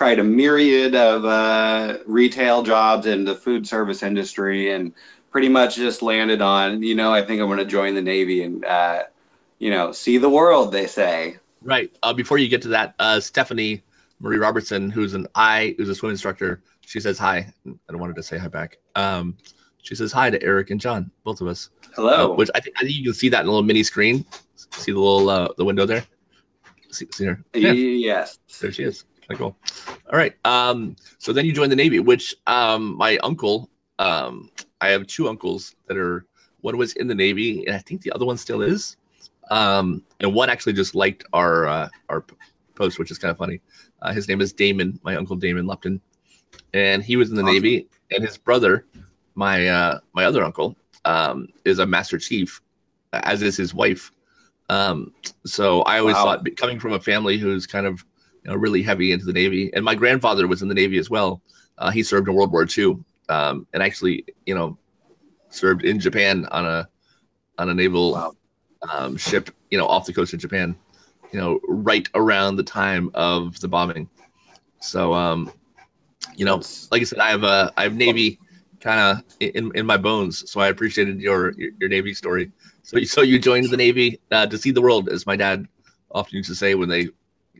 tried 0.00 0.18
a 0.18 0.24
myriad 0.24 0.94
of 0.94 1.26
uh, 1.26 1.98
retail 2.06 2.62
jobs 2.62 3.04
in 3.04 3.22
the 3.22 3.34
food 3.34 3.68
service 3.68 4.02
industry, 4.02 4.72
and 4.72 4.94
pretty 5.30 5.46
much 5.50 5.76
just 5.76 6.00
landed 6.00 6.40
on, 6.40 6.82
you 6.82 6.94
know, 6.94 7.12
I 7.12 7.20
think 7.20 7.38
I'm 7.38 7.48
going 7.48 7.58
to 7.58 7.66
join 7.66 7.94
the 7.94 8.00
Navy 8.00 8.42
and, 8.42 8.64
uh, 8.64 9.02
you 9.58 9.68
know, 9.68 9.92
see 9.92 10.16
the 10.16 10.30
world. 10.30 10.72
They 10.72 10.86
say. 10.86 11.36
Right. 11.60 11.94
Uh, 12.02 12.14
before 12.14 12.38
you 12.38 12.48
get 12.48 12.62
to 12.62 12.68
that, 12.68 12.94
uh, 12.98 13.20
Stephanie 13.20 13.82
Marie 14.20 14.38
Robertson, 14.38 14.88
who's 14.88 15.12
an 15.12 15.26
I, 15.34 15.74
who's 15.76 15.90
a 15.90 15.94
swim 15.94 16.12
instructor, 16.12 16.62
she 16.80 16.98
says 16.98 17.18
hi. 17.18 17.52
I 17.66 17.94
wanted 17.94 18.16
to 18.16 18.22
say 18.22 18.38
hi 18.38 18.48
back. 18.48 18.78
Um, 18.94 19.36
she 19.82 19.94
says 19.94 20.12
hi 20.12 20.30
to 20.30 20.42
Eric 20.42 20.70
and 20.70 20.80
John, 20.80 21.10
both 21.24 21.42
of 21.42 21.46
us. 21.46 21.68
Hello. 21.94 22.32
Uh, 22.32 22.36
which 22.36 22.48
I 22.54 22.60
think 22.60 22.74
I 22.78 22.84
think 22.84 22.94
you 22.94 23.04
can 23.04 23.12
see 23.12 23.28
that 23.28 23.40
in 23.40 23.48
a 23.48 23.50
little 23.50 23.62
mini 23.62 23.82
screen. 23.82 24.24
See 24.56 24.92
the 24.92 24.98
little 24.98 25.28
uh, 25.28 25.48
the 25.58 25.64
window 25.66 25.84
there. 25.84 26.06
See, 26.90 27.06
see 27.12 27.26
her? 27.26 27.44
Yeah, 27.52 27.72
Yes. 27.72 28.38
there 28.62 28.72
she 28.72 28.84
is. 28.84 29.04
Cool. 29.36 29.56
All 30.12 30.18
right. 30.18 30.34
Um, 30.44 30.96
so 31.18 31.32
then 31.32 31.46
you 31.46 31.52
joined 31.52 31.72
the 31.72 31.76
Navy, 31.76 32.00
which 32.00 32.34
um, 32.46 32.96
my 32.96 33.16
uncle, 33.18 33.70
um, 33.98 34.50
I 34.80 34.88
have 34.88 35.06
two 35.06 35.28
uncles 35.28 35.76
that 35.86 35.96
are 35.96 36.26
one 36.62 36.76
was 36.76 36.94
in 36.94 37.06
the 37.06 37.14
Navy, 37.14 37.64
and 37.66 37.74
I 37.74 37.78
think 37.78 38.02
the 38.02 38.12
other 38.12 38.24
one 38.24 38.36
still 38.36 38.62
is. 38.62 38.96
Um, 39.50 40.02
and 40.20 40.34
one 40.34 40.50
actually 40.50 40.74
just 40.74 40.94
liked 40.94 41.24
our 41.32 41.66
uh, 41.66 41.88
our 42.08 42.24
post, 42.74 42.98
which 42.98 43.10
is 43.10 43.18
kind 43.18 43.30
of 43.30 43.38
funny. 43.38 43.60
Uh, 44.02 44.12
his 44.12 44.28
name 44.28 44.40
is 44.40 44.52
Damon, 44.52 44.98
my 45.02 45.16
uncle 45.16 45.36
Damon 45.36 45.66
Lupton, 45.66 46.00
and 46.74 47.02
he 47.02 47.16
was 47.16 47.30
in 47.30 47.36
the 47.36 47.42
awesome. 47.42 47.54
Navy. 47.54 47.88
And 48.12 48.24
his 48.24 48.36
brother, 48.36 48.86
my 49.34 49.68
uh, 49.68 50.00
my 50.12 50.24
other 50.24 50.42
uncle, 50.42 50.76
um, 51.04 51.48
is 51.64 51.78
a 51.78 51.86
Master 51.86 52.18
Chief, 52.18 52.60
as 53.12 53.42
is 53.42 53.56
his 53.56 53.74
wife. 53.74 54.10
Um, 54.68 55.12
so 55.44 55.82
I 55.82 55.98
always 55.98 56.14
wow. 56.14 56.24
thought, 56.24 56.56
coming 56.56 56.78
from 56.78 56.92
a 56.92 57.00
family 57.00 57.38
who's 57.38 57.66
kind 57.66 57.86
of 57.86 58.04
you 58.44 58.50
know, 58.50 58.56
really 58.56 58.82
heavy 58.82 59.12
into 59.12 59.24
the 59.24 59.32
Navy, 59.32 59.70
and 59.74 59.84
my 59.84 59.94
grandfather 59.94 60.46
was 60.46 60.62
in 60.62 60.68
the 60.68 60.74
Navy 60.74 60.98
as 60.98 61.10
well. 61.10 61.42
Uh, 61.78 61.90
he 61.90 62.02
served 62.02 62.28
in 62.28 62.34
World 62.34 62.52
War 62.52 62.66
II, 62.66 62.98
um, 63.28 63.66
and 63.72 63.82
actually, 63.82 64.24
you 64.46 64.54
know, 64.54 64.78
served 65.48 65.84
in 65.84 65.98
Japan 65.98 66.46
on 66.50 66.64
a 66.64 66.88
on 67.58 67.68
a 67.68 67.74
naval 67.74 68.12
wow. 68.12 68.32
um, 68.90 69.16
ship, 69.16 69.50
you 69.70 69.78
know, 69.78 69.86
off 69.86 70.06
the 70.06 70.12
coast 70.12 70.32
of 70.32 70.40
Japan, 70.40 70.74
you 71.32 71.38
know, 71.38 71.60
right 71.68 72.08
around 72.14 72.56
the 72.56 72.62
time 72.62 73.10
of 73.14 73.60
the 73.60 73.68
bombing. 73.68 74.08
So, 74.80 75.12
um, 75.12 75.52
you 76.36 76.44
know, 76.44 76.62
like 76.90 77.02
I 77.02 77.04
said, 77.04 77.18
I 77.18 77.30
have 77.30 77.44
a 77.44 77.72
I 77.76 77.82
have 77.82 77.94
Navy 77.94 78.38
kind 78.80 79.00
of 79.00 79.24
in 79.40 79.70
in 79.74 79.84
my 79.84 79.96
bones, 79.96 80.50
so 80.50 80.60
I 80.60 80.68
appreciated 80.68 81.20
your 81.20 81.52
your, 81.52 81.70
your 81.78 81.88
Navy 81.88 82.14
story. 82.14 82.50
So, 82.82 83.02
so 83.04 83.20
you 83.20 83.38
joined 83.38 83.70
the 83.70 83.76
Navy 83.76 84.20
uh, 84.30 84.46
to 84.46 84.58
see 84.58 84.70
the 84.70 84.80
world, 84.80 85.08
as 85.08 85.26
my 85.26 85.36
dad 85.36 85.66
often 86.10 86.38
used 86.38 86.48
to 86.48 86.56
say 86.56 86.74
when 86.74 86.88
they 86.88 87.08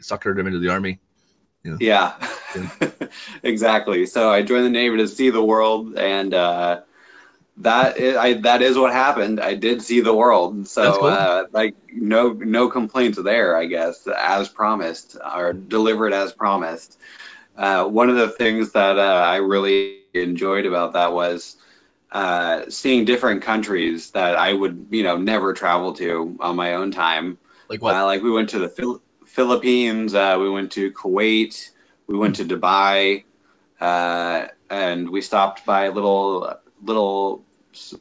suckered 0.03 0.39
him 0.39 0.47
into 0.47 0.59
the 0.59 0.69
army. 0.69 1.01
Yeah, 1.65 1.79
yeah. 1.79 2.15
exactly. 3.43 4.07
So 4.07 4.31
I 4.31 4.43
joined 4.43 4.65
the 4.67 4.71
Navy 4.71 4.97
to 4.99 5.09
see 5.09 5.31
the 5.31 5.43
world, 5.43 5.97
and 5.99 6.35
uh, 6.35 6.81
that 7.59 7.97
is, 7.99 8.17
I, 8.17 8.35
that 8.35 8.63
is 8.63 8.79
what 8.79 8.93
happened. 8.93 9.41
I 9.41 9.55
did 9.55 9.83
see 9.83 10.01
the 10.01 10.15
world, 10.15 10.67
so 10.67 11.01
cool. 11.01 11.11
uh, 11.11 11.45
like 11.53 11.75
no 11.93 12.33
no 12.33 12.69
complaints 12.69 13.23
there. 13.23 13.57
I 13.57 13.67
guess 13.67 14.07
as 14.07 14.49
promised 14.49 15.17
or 15.37 15.53
delivered 15.53 16.13
as 16.13 16.33
promised. 16.33 16.99
Uh, 17.57 17.85
one 17.85 18.09
of 18.09 18.17
the 18.17 18.29
things 18.29 18.73
that 18.73 18.99
uh, 18.99 19.03
I 19.27 19.37
really 19.37 19.83
enjoyed 19.83 20.27
about 20.27 20.53
that 20.53 20.75
was 21.13 21.57
uh, 21.77 22.33
seeing 22.35 22.75
different 22.75 23.15
countries 23.15 23.85
that 23.91 24.37
I 24.37 24.53
would 24.53 24.87
you 24.91 25.03
know 25.03 25.17
never 25.17 25.53
travel 25.53 25.93
to 25.95 26.37
on 26.41 26.57
my 26.57 26.75
own 26.75 26.91
time. 26.91 27.39
Like 27.69 27.83
what? 27.83 27.95
Uh, 27.95 28.05
like 28.05 28.23
we 28.23 28.31
went 28.31 28.49
to 28.51 28.59
the 28.59 28.69
Phil- 28.69 29.03
Philippines. 29.31 30.13
Uh, 30.13 30.37
we 30.41 30.51
went 30.51 30.73
to 30.73 30.91
Kuwait. 30.93 31.71
We 32.09 32.19
went 32.19 32.35
to 32.37 32.45
Dubai, 32.45 33.25
and 33.81 35.09
we 35.09 35.21
stopped 35.21 35.65
by 35.65 35.85
a 35.85 35.93
little 35.93 36.53
little 36.83 37.45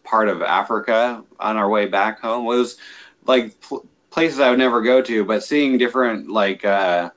part 0.03 0.27
of 0.27 0.41
Africa 0.41 1.23
on 1.39 1.55
our 1.57 1.69
way 1.69 1.85
back 1.85 2.19
home. 2.19 2.45
It 2.45 2.57
was 2.57 2.77
like 3.25 3.61
pl- 3.61 3.85
places 4.09 4.39
I 4.39 4.49
would 4.49 4.57
never 4.57 4.81
go 4.81 5.03
to, 5.03 5.23
but 5.23 5.43
seeing 5.43 5.77
different 5.77 6.31
like 6.31 6.65
uh, 6.65 7.11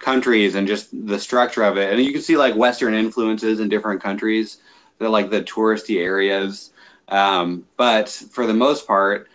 countries 0.00 0.56
and 0.56 0.66
just 0.66 0.88
the 1.06 1.20
structure 1.20 1.62
of 1.62 1.78
it, 1.78 1.92
and 1.92 2.02
you 2.02 2.12
can 2.12 2.22
see 2.22 2.36
like 2.36 2.56
Western 2.56 2.94
influences 2.94 3.60
in 3.60 3.68
different 3.68 4.02
countries. 4.02 4.58
They're 4.98 5.08
like 5.08 5.30
the 5.30 5.42
touristy 5.42 6.02
areas, 6.02 6.72
um, 7.08 7.66
but 7.76 8.08
for 8.08 8.46
the 8.46 8.54
most 8.54 8.86
part, 8.86 9.28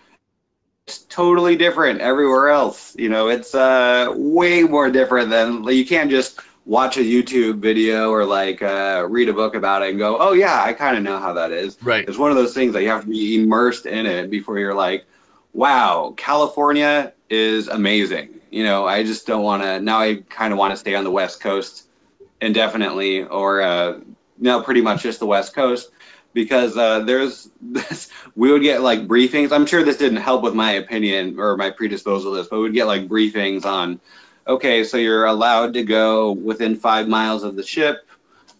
totally 0.98 1.55
different 1.55 2.01
everywhere 2.01 2.50
else. 2.50 2.96
You 2.98 3.10
know, 3.10 3.29
it's 3.29 3.53
uh, 3.55 4.12
way 4.15 4.63
more 4.63 4.89
different 4.89 5.29
than 5.29 5.63
you 5.63 5.86
can't 5.86 6.10
just 6.10 6.39
watch 6.65 6.98
a 6.98 7.01
YouTube 7.01 7.60
video 7.60 8.12
or 8.12 8.25
like 8.25 8.62
uh, 8.62 9.05
read 9.10 9.29
a 9.29 9.34
book 9.34 9.55
about 9.55 9.81
it 9.81 9.89
and 9.89 9.98
go, 9.98 10.17
oh 10.19 10.34
yeah, 10.34 10.63
I 10.63 10.74
kind 10.74 10.98
of 10.98 11.03
know 11.03 11.17
how 11.17 11.34
that 11.34 11.51
is. 11.51 11.81
Right. 11.81 12.08
It's 12.08 12.17
one 12.17 12.29
of 12.29 12.38
those 12.38 12.53
things 12.53 12.74
that 12.74 12.84
you 12.84 12.89
have 12.89 13.03
to 13.03 13.10
be 13.10 13.41
immersed 13.41 13.86
in 13.86 14.05
it 14.05 14.29
before 14.29 14.60
you're 14.60 14.75
like, 14.75 15.05
wow, 15.53 16.13
California 16.17 17.13
is 17.29 17.67
amazing. 17.67 18.39
You 18.51 18.63
know, 18.63 18.86
I 18.86 19.03
just 19.03 19.25
don't 19.27 19.43
want 19.43 19.63
to. 19.63 19.79
Now 19.79 20.00
I 20.00 20.24
kind 20.29 20.53
of 20.53 20.60
want 20.60 20.72
to 20.72 20.77
stay 20.77 20.96
on 20.96 21.03
the 21.03 21.12
West 21.12 21.39
Coast 21.41 21.88
indefinitely, 22.41 23.24
or 23.24 23.62
uh, 23.62 24.00
no, 24.38 24.62
pretty 24.62 24.81
much 24.81 25.03
just 25.03 25.19
the 25.19 25.25
West 25.25 25.53
Coast 25.53 25.91
because 26.39 26.77
uh, 26.77 27.01
there's 27.01 27.50
this. 27.62 28.10
We 28.36 28.51
would 28.51 28.62
get 28.62 28.81
like 28.81 29.08
briefings. 29.08 29.51
I'm 29.51 29.65
sure 29.65 29.84
this 29.84 29.98
didn't 29.98 30.22
help 30.22 30.41
with 30.41 30.53
my 30.53 30.72
opinion 30.72 31.38
or 31.38 31.58
my 31.58 31.72
predisposal 31.72 32.36
this, 32.36 32.48
but 32.48 32.60
we'd 32.62 32.74
get 32.74 32.86
like 32.88 33.08
briefings 33.08 33.65
on 33.65 34.00
okay, 34.48 34.84
so 34.84 34.98
you're 34.98 35.25
allowed 35.25 35.74
to 35.74 35.84
go 35.84 36.31
within 36.31 36.75
five 36.75 37.08
miles 37.08 37.43
of 37.43 37.55
the 37.55 37.63
ship. 37.63 38.08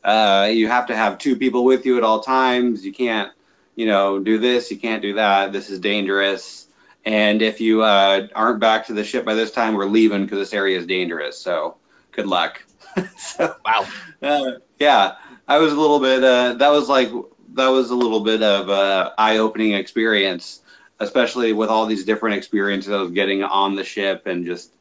Uh, 0.03 0.50
you 0.51 0.67
have 0.67 0.88
to 0.88 0.95
have 0.95 1.17
two 1.17 1.36
people 1.36 1.63
with 1.63 1.86
you 1.86 1.98
at 1.98 2.03
all 2.03 2.19
times. 2.19 2.86
You 2.86 2.93
can't, 2.93 3.31
you 3.75 3.86
know, 3.86 4.19
do 4.19 4.38
this. 4.38 4.69
You 4.71 4.77
can't 4.77 5.01
do 5.01 5.13
that. 5.13 5.51
This 5.51 5.69
is 5.69 5.79
dangerous. 5.79 6.67
And 7.05 7.41
if 7.41 7.62
you 7.62 7.81
uh, 7.81 8.27
aren't 8.36 8.59
back 8.59 8.88
to 8.88 8.93
the 8.93 9.03
ship 9.03 9.25
by 9.25 9.33
this 9.33 9.51
time, 9.51 9.74
we're 9.74 9.86
leaving 9.86 10.24
because 10.25 10.39
this 10.39 10.53
area 10.53 10.77
is 10.77 10.86
dangerous. 10.86 11.39
So 11.39 11.77
good 12.12 12.27
luck. 12.27 12.62
so, 13.17 13.55
wow. 13.65 13.88
Uh, 14.21 14.51
yeah, 14.79 15.15
I 15.48 15.57
was 15.57 15.74
a 15.74 15.79
little 15.79 16.00
bit. 16.00 16.24
Uh, 16.24 16.53
that 16.53 16.69
was 16.69 16.88
like 16.88 17.09
that 17.53 17.68
was 17.68 17.89
a 17.89 17.96
little 17.96 18.22
bit 18.22 18.41
of 18.44 18.70
a 18.70 19.13
eye-opening 19.18 19.74
experience, 19.74 20.62
especially 21.00 21.53
with 21.53 21.70
all 21.70 21.86
these 21.86 22.06
different 22.06 22.38
experiences 22.38 22.91
I 22.91 23.01
was 23.01 23.12
getting 23.12 23.44
on 23.44 23.75
the 23.75 23.84
ship 23.84 24.27
and 24.27 24.46
just 24.46 24.74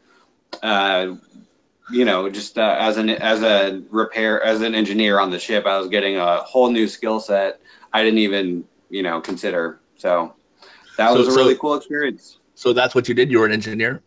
uh, 0.63 1.15
you 1.91 2.05
know, 2.05 2.29
just 2.29 2.59
uh, 2.59 2.77
as 2.79 2.97
an 2.97 3.11
as 3.11 3.43
a 3.43 3.83
repair 3.91 4.43
as 4.43 4.61
an 4.61 4.75
engineer 4.75 5.21
on 5.21 5.31
the 5.31 5.39
ship, 5.39 5.67
I 5.67 5.79
was 5.79 5.89
getting 5.89 6.17
a 6.17 6.39
whole 6.39 6.71
new 6.71 6.87
skill 6.87 7.21
set 7.21 7.61
I 7.93 8.03
didn't 8.03 8.19
even 8.19 8.65
you 8.91 9.03
know 9.03 9.21
consider. 9.21 9.81
So 9.97 10.35
that 10.97 11.13
was 11.13 11.27
so, 11.27 11.33
a 11.33 11.37
really 11.37 11.55
so, 11.55 11.61
cool 11.61 11.75
experience. 11.75 12.39
So 12.55 12.73
that's 12.73 12.95
what 12.95 13.09
you 13.09 13.15
did. 13.15 13.31
You 13.31 13.41
were 13.41 13.47
an 13.47 13.53
engineer. 13.53 14.03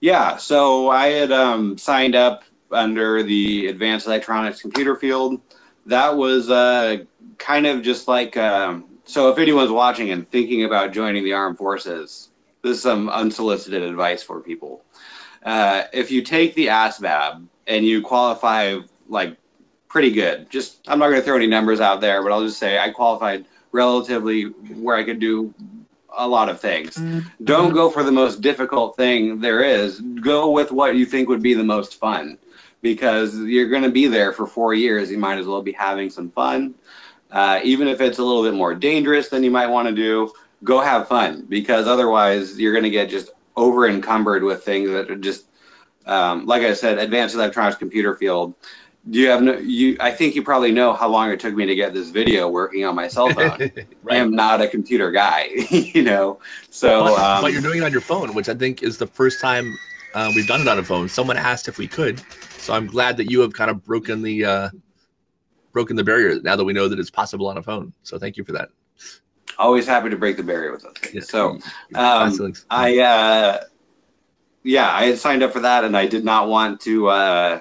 Yeah. 0.00 0.36
So 0.36 0.90
I 0.90 1.08
had 1.08 1.32
um, 1.32 1.78
signed 1.78 2.14
up 2.14 2.44
under 2.70 3.22
the 3.22 3.68
advanced 3.68 4.06
electronics 4.06 4.60
computer 4.60 4.94
field. 4.96 5.40
That 5.88 6.16
was 6.16 6.50
uh, 6.50 6.98
kind 7.38 7.66
of 7.66 7.82
just 7.82 8.08
like 8.08 8.36
um, 8.36 8.84
so. 9.04 9.30
If 9.30 9.38
anyone's 9.38 9.70
watching 9.70 10.10
and 10.10 10.28
thinking 10.30 10.64
about 10.64 10.92
joining 10.92 11.24
the 11.24 11.32
armed 11.32 11.58
forces, 11.58 12.30
this 12.62 12.76
is 12.76 12.82
some 12.82 13.08
unsolicited 13.08 13.82
advice 13.82 14.22
for 14.22 14.40
people 14.40 14.82
uh, 15.42 15.84
if 15.92 16.10
you 16.10 16.22
take 16.22 16.54
the 16.54 16.66
ASVAB 16.66 17.46
and 17.66 17.84
you 17.84 18.02
qualify 18.02 18.78
like 19.08 19.36
pretty 19.88 20.10
good, 20.10 20.50
just 20.50 20.86
I'm 20.88 20.98
not 20.98 21.08
going 21.08 21.20
to 21.20 21.24
throw 21.24 21.36
any 21.36 21.46
numbers 21.46 21.80
out 21.80 22.00
there, 22.00 22.22
but 22.22 22.32
I'll 22.32 22.44
just 22.44 22.58
say 22.58 22.78
I 22.78 22.90
qualified 22.90 23.46
relatively 23.72 24.44
where 24.44 24.96
I 24.96 25.04
could 25.04 25.20
do 25.20 25.54
a 26.16 26.26
lot 26.26 26.48
of 26.48 26.60
things. 26.60 26.96
Mm-hmm. 26.96 27.44
Don't 27.44 27.72
go 27.72 27.90
for 27.90 28.02
the 28.02 28.12
most 28.12 28.40
difficult 28.40 28.96
thing 28.96 29.40
there 29.40 29.62
is. 29.62 30.00
Go 30.00 30.50
with 30.50 30.72
what 30.72 30.96
you 30.96 31.06
think 31.06 31.28
would 31.28 31.42
be 31.42 31.54
the 31.54 31.64
most 31.64 31.94
fun 31.96 32.38
because 32.80 33.36
you're 33.38 33.68
going 33.68 33.82
to 33.82 33.90
be 33.90 34.06
there 34.06 34.32
for 34.32 34.46
four 34.46 34.74
years. 34.74 35.10
You 35.10 35.18
might 35.18 35.38
as 35.38 35.46
well 35.46 35.62
be 35.62 35.72
having 35.72 36.10
some 36.10 36.30
fun. 36.30 36.74
Uh, 37.30 37.60
even 37.62 37.88
if 37.88 38.00
it's 38.00 38.18
a 38.18 38.24
little 38.24 38.42
bit 38.42 38.54
more 38.54 38.74
dangerous 38.74 39.28
than 39.28 39.44
you 39.44 39.50
might 39.50 39.66
want 39.66 39.88
to 39.88 39.94
do, 39.94 40.32
go 40.64 40.80
have 40.80 41.08
fun 41.08 41.44
because 41.48 41.86
otherwise 41.86 42.58
you're 42.58 42.72
going 42.72 42.84
to 42.84 42.90
get 42.90 43.10
just 43.10 43.30
over 43.56 43.88
encumbered 43.88 44.42
with 44.42 44.62
things 44.62 44.90
that 44.90 45.10
are 45.10 45.16
just 45.16 45.48
um, 46.08 46.46
like 46.46 46.62
I 46.62 46.72
said, 46.72 46.98
advanced 46.98 47.34
electronics 47.34 47.76
computer 47.76 48.16
field. 48.16 48.54
Do 49.10 49.18
you 49.18 49.28
have 49.28 49.42
no? 49.42 49.56
You, 49.58 49.96
I 50.00 50.10
think 50.10 50.34
you 50.34 50.42
probably 50.42 50.72
know 50.72 50.92
how 50.92 51.08
long 51.08 51.30
it 51.30 51.38
took 51.38 51.54
me 51.54 51.66
to 51.66 51.74
get 51.74 51.94
this 51.94 52.10
video 52.10 52.48
working 52.48 52.84
on 52.84 52.94
my 52.94 53.08
cell 53.08 53.28
phone. 53.30 53.58
right. 53.58 53.86
I 54.10 54.16
am 54.16 54.32
not 54.32 54.60
a 54.60 54.68
computer 54.68 55.10
guy, 55.10 55.48
you 55.70 56.02
know. 56.02 56.40
So, 56.70 57.04
but, 57.04 57.18
um, 57.18 57.42
but, 57.42 57.52
you're 57.52 57.62
doing 57.62 57.78
it 57.78 57.84
on 57.84 57.92
your 57.92 58.00
phone, 58.00 58.34
which 58.34 58.48
I 58.48 58.54
think 58.54 58.82
is 58.82 58.98
the 58.98 59.06
first 59.06 59.40
time 59.40 59.78
uh, 60.14 60.32
we've 60.34 60.46
done 60.46 60.60
it 60.60 60.68
on 60.68 60.78
a 60.78 60.82
phone. 60.82 61.08
Someone 61.08 61.36
asked 61.36 61.68
if 61.68 61.78
we 61.78 61.86
could, 61.86 62.20
so 62.68 62.74
I'm 62.74 62.86
glad 62.86 63.16
that 63.16 63.30
you 63.30 63.40
have 63.40 63.52
kind 63.52 63.70
of 63.70 63.84
broken 63.84 64.22
the 64.22 64.44
uh, 64.44 64.70
broken 65.72 65.96
the 65.96 66.04
barrier 66.04 66.40
now 66.42 66.54
that 66.54 66.64
we 66.64 66.72
know 66.72 66.86
that 66.88 66.98
it's 66.98 67.10
possible 67.10 67.48
on 67.48 67.58
a 67.58 67.62
phone. 67.62 67.92
So 68.02 68.18
thank 68.18 68.36
you 68.36 68.44
for 68.44 68.52
that 68.52 68.68
always 69.58 69.86
happy 69.86 70.10
to 70.10 70.16
break 70.16 70.36
the 70.36 70.42
barrier 70.42 70.72
with 70.72 70.84
us. 70.84 70.94
Yeah. 71.12 71.20
So 71.22 71.58
um, 71.94 72.54
I, 72.70 72.98
uh, 72.98 73.60
yeah, 74.62 74.90
I 74.92 75.06
had 75.06 75.18
signed 75.18 75.42
up 75.42 75.52
for 75.52 75.60
that, 75.60 75.84
and 75.84 75.96
I 75.96 76.06
did 76.06 76.24
not 76.24 76.48
want 76.48 76.80
to. 76.82 77.08
Uh, 77.08 77.60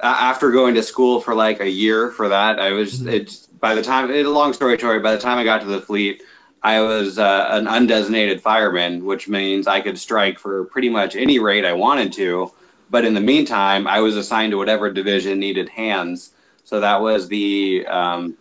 after 0.00 0.50
going 0.50 0.74
to 0.74 0.82
school 0.82 1.20
for 1.20 1.34
like 1.34 1.60
a 1.60 1.70
year 1.70 2.10
for 2.10 2.28
that, 2.28 2.58
I 2.58 2.72
was 2.72 3.00
mm-hmm. 3.00 3.08
it's 3.08 3.46
by 3.46 3.74
the 3.74 3.82
time. 3.82 4.10
It, 4.10 4.26
a 4.26 4.30
long 4.30 4.52
story 4.52 4.78
short, 4.78 5.02
by 5.02 5.12
the 5.12 5.20
time 5.20 5.38
I 5.38 5.44
got 5.44 5.60
to 5.60 5.66
the 5.66 5.80
fleet, 5.80 6.22
I 6.62 6.80
was 6.80 7.18
uh, 7.18 7.48
an 7.50 7.66
undesignated 7.66 8.40
fireman, 8.40 9.04
which 9.04 9.28
means 9.28 9.66
I 9.66 9.80
could 9.80 9.98
strike 9.98 10.38
for 10.38 10.64
pretty 10.64 10.88
much 10.88 11.16
any 11.16 11.38
rate 11.38 11.64
I 11.64 11.72
wanted 11.72 12.12
to. 12.14 12.52
But 12.90 13.04
in 13.04 13.14
the 13.14 13.20
meantime, 13.20 13.86
I 13.86 14.00
was 14.00 14.16
assigned 14.16 14.52
to 14.52 14.58
whatever 14.58 14.92
division 14.92 15.38
needed 15.38 15.68
hands. 15.68 16.32
So 16.64 16.80
that 16.80 17.00
was 17.00 17.28
the 17.28 17.86
um, 17.86 18.36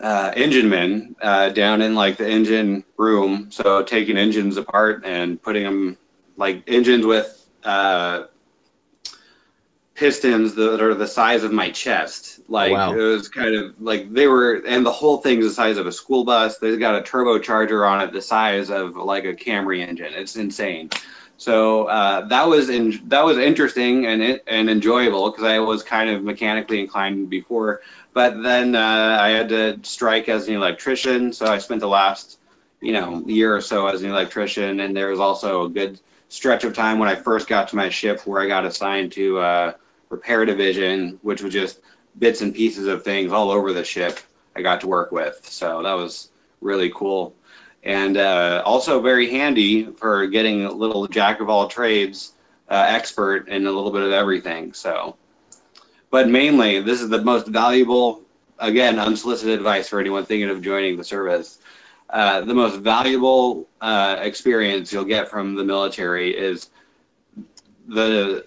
uh, 0.00 0.32
engineman 0.36 1.16
uh, 1.22 1.50
down 1.50 1.82
in 1.82 1.94
like 1.94 2.16
the 2.16 2.28
engine 2.28 2.84
room. 2.96 3.50
So 3.50 3.82
taking 3.82 4.16
engines 4.16 4.56
apart 4.56 5.04
and 5.04 5.40
putting 5.40 5.64
them 5.64 5.98
like 6.36 6.62
engines 6.66 7.06
with 7.06 7.48
uh, 7.64 8.24
pistons 9.94 10.54
that 10.54 10.82
are 10.82 10.94
the 10.94 11.06
size 11.06 11.42
of 11.42 11.52
my 11.52 11.70
chest. 11.70 12.40
Like 12.48 12.72
wow. 12.72 12.92
it 12.92 12.96
was 12.96 13.28
kind 13.28 13.54
of 13.54 13.80
like 13.80 14.12
they 14.12 14.26
were, 14.28 14.62
and 14.66 14.84
the 14.84 14.92
whole 14.92 15.18
thing's 15.18 15.44
the 15.44 15.50
size 15.50 15.78
of 15.78 15.86
a 15.86 15.92
school 15.92 16.24
bus. 16.24 16.58
They've 16.58 16.78
got 16.78 16.94
a 16.94 17.02
turbocharger 17.02 17.88
on 17.88 18.00
it 18.00 18.12
the 18.12 18.22
size 18.22 18.70
of 18.70 18.96
like 18.96 19.24
a 19.24 19.34
Camry 19.34 19.86
engine. 19.86 20.12
It's 20.12 20.36
insane. 20.36 20.90
So 21.38 21.84
uh, 21.84 22.26
that 22.28 22.46
was 22.48 22.70
in, 22.70 23.00
that 23.08 23.24
was 23.24 23.36
interesting 23.38 24.06
and 24.06 24.40
and 24.46 24.70
enjoyable 24.70 25.30
because 25.30 25.44
I 25.44 25.58
was 25.58 25.82
kind 25.82 26.08
of 26.08 26.22
mechanically 26.22 26.80
inclined 26.80 27.28
before, 27.28 27.82
but 28.14 28.42
then 28.42 28.74
uh, 28.74 29.18
I 29.20 29.28
had 29.28 29.48
to 29.50 29.78
strike 29.82 30.28
as 30.28 30.48
an 30.48 30.54
electrician. 30.54 31.32
So 31.32 31.46
I 31.46 31.58
spent 31.58 31.80
the 31.80 31.88
last 31.88 32.38
you 32.80 32.92
know 32.92 33.22
year 33.26 33.54
or 33.54 33.60
so 33.60 33.86
as 33.86 34.02
an 34.02 34.10
electrician, 34.10 34.80
and 34.80 34.96
there 34.96 35.08
was 35.08 35.20
also 35.20 35.66
a 35.66 35.68
good 35.68 36.00
stretch 36.28 36.64
of 36.64 36.74
time 36.74 36.98
when 36.98 37.08
I 37.08 37.14
first 37.14 37.48
got 37.48 37.68
to 37.68 37.76
my 37.76 37.88
ship 37.88 38.26
where 38.26 38.42
I 38.42 38.48
got 38.48 38.64
assigned 38.64 39.12
to 39.12 39.38
uh, 39.38 39.72
repair 40.08 40.44
division, 40.44 41.18
which 41.22 41.42
was 41.42 41.52
just 41.52 41.80
bits 42.18 42.40
and 42.40 42.54
pieces 42.54 42.86
of 42.86 43.04
things 43.04 43.30
all 43.30 43.50
over 43.50 43.72
the 43.72 43.84
ship 43.84 44.20
I 44.56 44.62
got 44.62 44.80
to 44.80 44.86
work 44.86 45.12
with. 45.12 45.40
So 45.44 45.82
that 45.82 45.92
was 45.92 46.30
really 46.60 46.90
cool. 46.94 47.34
And 47.86 48.16
uh, 48.16 48.62
also 48.66 49.00
very 49.00 49.30
handy 49.30 49.84
for 49.84 50.26
getting 50.26 50.64
a 50.64 50.72
little 50.72 51.06
jack 51.06 51.40
of 51.40 51.48
all 51.48 51.68
trades 51.68 52.32
uh, 52.68 52.84
expert 52.88 53.48
in 53.48 53.64
a 53.64 53.70
little 53.70 53.92
bit 53.92 54.02
of 54.02 54.10
everything. 54.10 54.72
So, 54.72 55.16
but 56.10 56.28
mainly, 56.28 56.80
this 56.80 57.00
is 57.00 57.08
the 57.08 57.22
most 57.22 57.46
valuable, 57.46 58.22
again, 58.58 58.98
unsolicited 58.98 59.56
advice 59.56 59.88
for 59.88 60.00
anyone 60.00 60.24
thinking 60.24 60.50
of 60.50 60.62
joining 60.62 60.96
the 60.96 61.04
service. 61.04 61.60
Uh, 62.10 62.40
the 62.40 62.54
most 62.54 62.80
valuable 62.80 63.68
uh, 63.80 64.16
experience 64.20 64.92
you'll 64.92 65.04
get 65.04 65.28
from 65.28 65.54
the 65.54 65.62
military 65.64 66.36
is 66.36 66.70
the 67.86 68.46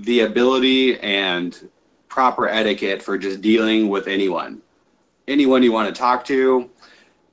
the 0.00 0.20
ability 0.20 0.98
and 1.00 1.68
proper 2.08 2.48
etiquette 2.48 3.02
for 3.02 3.16
just 3.18 3.40
dealing 3.40 3.88
with 3.88 4.08
anyone, 4.08 4.60
anyone 5.28 5.62
you 5.62 5.70
want 5.70 5.92
to 5.92 5.96
talk 5.96 6.24
to. 6.24 6.70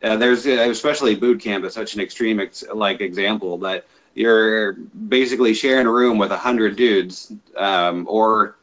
Uh, 0.04 0.16
there's 0.16 0.48
uh, 0.48 0.68
especially 0.70 1.16
boot 1.16 1.40
camp 1.40 1.64
is 1.64 1.74
such 1.74 1.94
an 1.94 2.02
extreme 2.02 2.40
ex- 2.40 2.64
like 2.74 3.02
example 3.02 3.58
that 3.60 3.86
you're 4.16 4.74
basically 4.74 5.54
sharing 5.54 5.88
a 5.88 5.92
room 5.92 6.18
with 6.18 6.32
a 6.32 6.38
hundred 6.38 6.76
dudes, 6.76 7.32
um, 7.56 8.06
or 8.10 8.58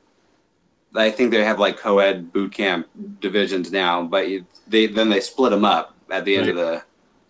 I 0.94 1.10
think 1.10 1.30
they 1.30 1.44
have 1.44 1.58
like 1.58 1.78
co-ed 1.78 2.32
boot 2.32 2.52
camp 2.52 2.88
divisions 3.20 3.70
now, 3.70 4.02
but 4.02 4.28
you, 4.28 4.44
they 4.66 4.86
then 4.86 5.08
they 5.08 5.20
split 5.20 5.50
them 5.50 5.64
up 5.64 5.94
at 6.10 6.24
the 6.24 6.36
end 6.36 6.46
right. 6.46 6.56
of 6.56 6.82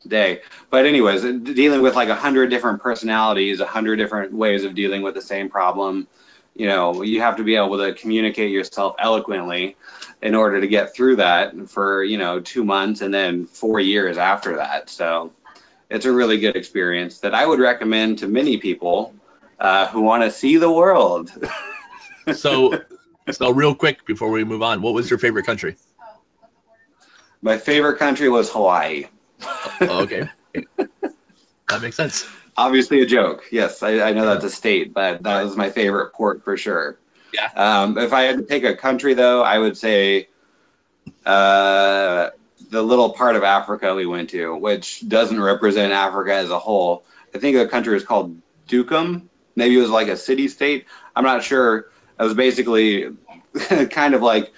the 0.03 0.09
day. 0.09 0.41
But 0.71 0.87
anyways, 0.87 1.23
dealing 1.55 1.83
with 1.83 1.95
like 1.95 2.09
a 2.09 2.15
hundred 2.15 2.49
different 2.49 2.81
personalities, 2.81 3.61
a 3.61 3.67
hundred 3.67 3.97
different 3.97 4.33
ways 4.33 4.65
of 4.65 4.75
dealing 4.75 5.03
with 5.03 5.15
the 5.15 5.23
same 5.23 5.49
problem. 5.49 6.09
You 6.55 6.67
know, 6.67 7.03
you 7.03 7.21
have 7.21 7.37
to 7.37 7.45
be 7.45 7.55
able 7.55 7.77
to 7.79 7.93
communicate 7.95 8.50
yourself 8.50 8.97
eloquently 8.99 9.77
in 10.22 10.34
order 10.34 10.60
to 10.60 10.66
get 10.66 10.94
through 10.94 11.16
that 11.16 11.54
for 11.68 12.02
you 12.02 12.18
know 12.18 12.40
two 12.40 12.64
months 12.64 13.00
and 13.00 13.12
then 13.12 13.46
four 13.46 13.80
years 13.80 14.18
after 14.18 14.56
that. 14.56 14.90
So 14.90 15.32
it's 15.90 16.04
a 16.04 16.12
really 16.12 16.38
good 16.38 16.56
experience 16.56 17.18
that 17.20 17.34
I 17.34 17.46
would 17.46 17.60
recommend 17.60 18.18
to 18.18 18.28
many 18.28 18.58
people 18.58 19.14
uh, 19.58 19.87
who 19.88 20.02
want 20.02 20.22
to 20.22 20.30
see 20.30 20.56
the 20.56 20.70
world. 20.70 21.30
so, 22.34 22.80
so 23.30 23.50
real 23.50 23.75
quick 23.75 24.04
before 24.06 24.30
we 24.30 24.44
move 24.44 24.62
on, 24.62 24.82
what 24.82 24.94
was 24.94 25.08
your 25.08 25.18
favorite 25.18 25.46
country? 25.46 25.76
My 27.40 27.56
favorite 27.56 27.98
country 27.98 28.28
was 28.28 28.50
Hawaii. 28.50 29.06
oh, 29.80 30.02
okay. 30.02 30.28
that 30.76 31.82
makes 31.82 31.96
sense. 31.96 32.28
Obviously, 32.56 33.00
a 33.00 33.06
joke. 33.06 33.44
Yes, 33.52 33.82
I, 33.84 34.00
I 34.00 34.12
know 34.12 34.26
that's 34.26 34.44
a 34.44 34.50
state, 34.50 34.92
but 34.92 35.22
that 35.22 35.44
was 35.44 35.56
my 35.56 35.70
favorite 35.70 36.12
port 36.12 36.42
for 36.42 36.56
sure. 36.56 36.98
Yeah. 37.32 37.50
Um, 37.54 37.99
if 37.99 38.12
I 38.12 38.23
had 38.23 38.37
to 38.38 38.42
pick 38.42 38.64
a 38.64 38.75
country, 38.75 39.14
though, 39.14 39.42
I 39.42 39.58
would 39.58 39.76
say 39.76 40.28
uh, 41.26 42.30
the 42.70 42.82
little 42.82 43.11
part 43.11 43.37
of 43.37 43.42
Africa 43.42 43.94
we 43.94 44.06
went 44.06 44.30
to, 44.30 44.56
which 44.56 45.06
doesn't 45.08 45.40
represent 45.40 45.92
Africa 45.92 46.35
as 46.35 46.50
a 46.50 46.58
whole. 46.58 47.04
I 47.35 47.38
think 47.38 47.56
the 47.56 47.66
country 47.66 47.97
is 47.97 48.04
called 48.04 48.37
Dukum. 48.68 49.28
Maybe 49.56 49.76
it 49.76 49.80
was 49.80 49.90
like 49.90 50.08
a 50.08 50.16
city 50.16 50.49
state. 50.49 50.87
I'm 51.16 51.25
not 51.25 51.42
sure. 51.42 51.90
It 52.18 52.23
was 52.23 52.35
basically 52.35 53.14
kind 53.90 54.14
of 54.14 54.23
like 54.23 54.52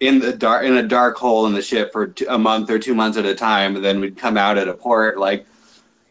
in 0.00 0.18
the 0.18 0.32
dark 0.32 0.64
in 0.64 0.76
a 0.76 0.82
dark 0.82 1.16
hole 1.16 1.46
in 1.46 1.54
the 1.54 1.62
ship 1.62 1.92
for 1.92 2.14
a 2.28 2.38
month 2.38 2.70
or 2.70 2.78
two 2.78 2.94
months 2.94 3.16
at 3.18 3.24
a 3.24 3.34
time. 3.34 3.76
And 3.76 3.84
then 3.84 4.00
we'd 4.00 4.16
come 4.16 4.36
out 4.36 4.58
at 4.58 4.68
a 4.68 4.74
port 4.74 5.18
like, 5.18 5.46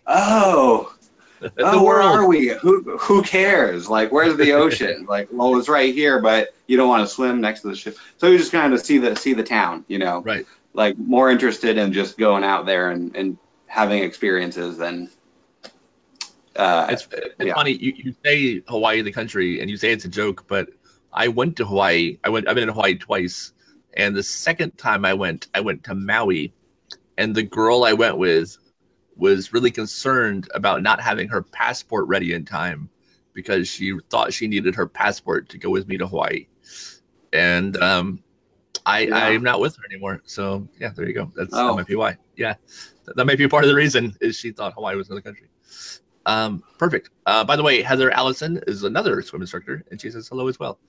oh, 0.07 0.94
oh, 1.59 1.83
where 1.83 2.01
are 2.01 2.27
we? 2.27 2.49
Who 2.49 2.97
who 2.97 3.21
cares? 3.23 3.89
Like, 3.89 4.11
where's 4.11 4.37
the 4.37 4.53
ocean? 4.53 5.05
like, 5.09 5.27
well, 5.31 5.57
it's 5.57 5.69
right 5.69 5.93
here, 5.93 6.21
but 6.21 6.53
you 6.67 6.77
don't 6.77 6.89
want 6.89 7.07
to 7.07 7.13
swim 7.13 7.41
next 7.41 7.61
to 7.61 7.69
the 7.69 7.75
ship. 7.75 7.97
So 8.17 8.27
you 8.27 8.37
just 8.37 8.51
kind 8.51 8.73
of 8.73 8.81
see 8.81 8.97
the 8.97 9.15
see 9.15 9.33
the 9.33 9.43
town, 9.43 9.85
you 9.87 9.99
know. 9.99 10.21
Right. 10.21 10.45
Like 10.73 10.97
more 10.97 11.31
interested 11.31 11.77
in 11.77 11.93
just 11.93 12.17
going 12.17 12.43
out 12.43 12.65
there 12.65 12.91
and, 12.91 13.15
and 13.15 13.37
having 13.67 14.03
experiences 14.03 14.77
than. 14.77 15.09
Uh, 16.55 16.87
it's 16.89 17.07
it's 17.11 17.35
yeah. 17.39 17.53
funny 17.53 17.73
you, 17.73 17.93
you 17.97 18.15
say 18.23 18.61
Hawaii 18.69 19.01
the 19.01 19.11
country 19.11 19.59
and 19.59 19.69
you 19.69 19.75
say 19.75 19.91
it's 19.91 20.05
a 20.05 20.09
joke, 20.09 20.45
but 20.47 20.69
I 21.11 21.27
went 21.27 21.57
to 21.57 21.65
Hawaii. 21.65 22.17
I 22.23 22.29
went. 22.29 22.47
I've 22.47 22.55
been 22.55 22.69
in 22.69 22.73
Hawaii 22.73 22.95
twice, 22.95 23.51
and 23.95 24.15
the 24.15 24.23
second 24.23 24.77
time 24.77 25.03
I 25.03 25.13
went, 25.13 25.47
I 25.53 25.59
went 25.59 25.83
to 25.85 25.95
Maui, 25.95 26.53
and 27.17 27.35
the 27.35 27.43
girl 27.43 27.83
I 27.83 27.93
went 27.93 28.17
with 28.17 28.57
was 29.15 29.53
really 29.53 29.71
concerned 29.71 30.49
about 30.53 30.83
not 30.83 30.99
having 30.99 31.27
her 31.29 31.41
passport 31.41 32.07
ready 32.07 32.33
in 32.33 32.45
time 32.45 32.89
because 33.33 33.67
she 33.67 33.97
thought 34.09 34.33
she 34.33 34.47
needed 34.47 34.75
her 34.75 34.87
passport 34.87 35.49
to 35.49 35.57
go 35.57 35.69
with 35.69 35.87
me 35.87 35.97
to 35.97 36.07
Hawaii. 36.07 36.47
And 37.33 37.77
um, 37.77 38.23
I 38.85 39.01
yeah. 39.01 39.15
I'm 39.15 39.43
not 39.43 39.59
with 39.59 39.75
her 39.77 39.83
anymore. 39.89 40.21
So 40.25 40.67
yeah, 40.79 40.89
there 40.95 41.07
you 41.07 41.13
go. 41.13 41.31
That's 41.35 41.51
oh. 41.53 41.67
that 41.67 41.73
might 41.75 41.87
be 41.87 41.95
why. 41.95 42.17
Yeah, 42.35 42.55
that, 43.05 43.15
that 43.15 43.25
might 43.25 43.37
be 43.37 43.47
part 43.47 43.63
of 43.63 43.69
the 43.69 43.75
reason 43.75 44.15
is 44.21 44.35
she 44.35 44.51
thought 44.51 44.73
Hawaii 44.73 44.95
was 44.95 45.09
another 45.09 45.21
country. 45.21 45.47
Um, 46.25 46.63
perfect. 46.79 47.11
Uh, 47.25 47.43
by 47.43 47.55
the 47.55 47.63
way, 47.63 47.81
Heather 47.81 48.11
Allison 48.11 48.59
is 48.67 48.83
another 48.83 49.21
swim 49.21 49.41
instructor, 49.41 49.83
and 49.91 50.01
she 50.01 50.09
says 50.09 50.27
hello 50.27 50.47
as 50.47 50.59
well. 50.59 50.79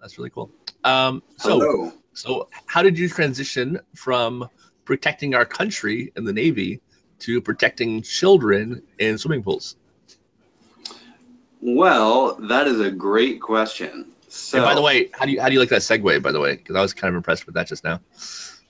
That's 0.00 0.18
really 0.18 0.30
cool. 0.30 0.50
Um, 0.84 1.22
so 1.36 1.58
hello. 1.58 1.92
so 2.12 2.48
how 2.66 2.82
did 2.82 2.98
you 2.98 3.08
transition 3.08 3.80
from 3.94 4.48
protecting 4.84 5.34
our 5.34 5.44
country 5.44 6.12
in 6.16 6.24
the 6.24 6.32
Navy 6.32 6.80
to 7.24 7.40
protecting 7.40 8.02
children 8.02 8.82
in 8.98 9.16
swimming 9.16 9.42
pools? 9.42 9.76
Well, 11.60 12.34
that 12.34 12.66
is 12.66 12.80
a 12.80 12.90
great 12.90 13.40
question. 13.40 14.12
So, 14.28 14.58
and 14.58 14.64
by 14.64 14.74
the 14.74 14.82
way, 14.82 15.10
how 15.14 15.24
do 15.24 15.32
you 15.32 15.40
how 15.40 15.48
do 15.48 15.54
you 15.54 15.60
like 15.60 15.70
that 15.70 15.80
segue? 15.80 16.22
By 16.22 16.32
the 16.32 16.40
way, 16.40 16.56
because 16.56 16.76
I 16.76 16.82
was 16.82 16.92
kind 16.92 17.08
of 17.08 17.16
impressed 17.16 17.46
with 17.46 17.54
that 17.54 17.66
just 17.66 17.84
now. 17.84 18.00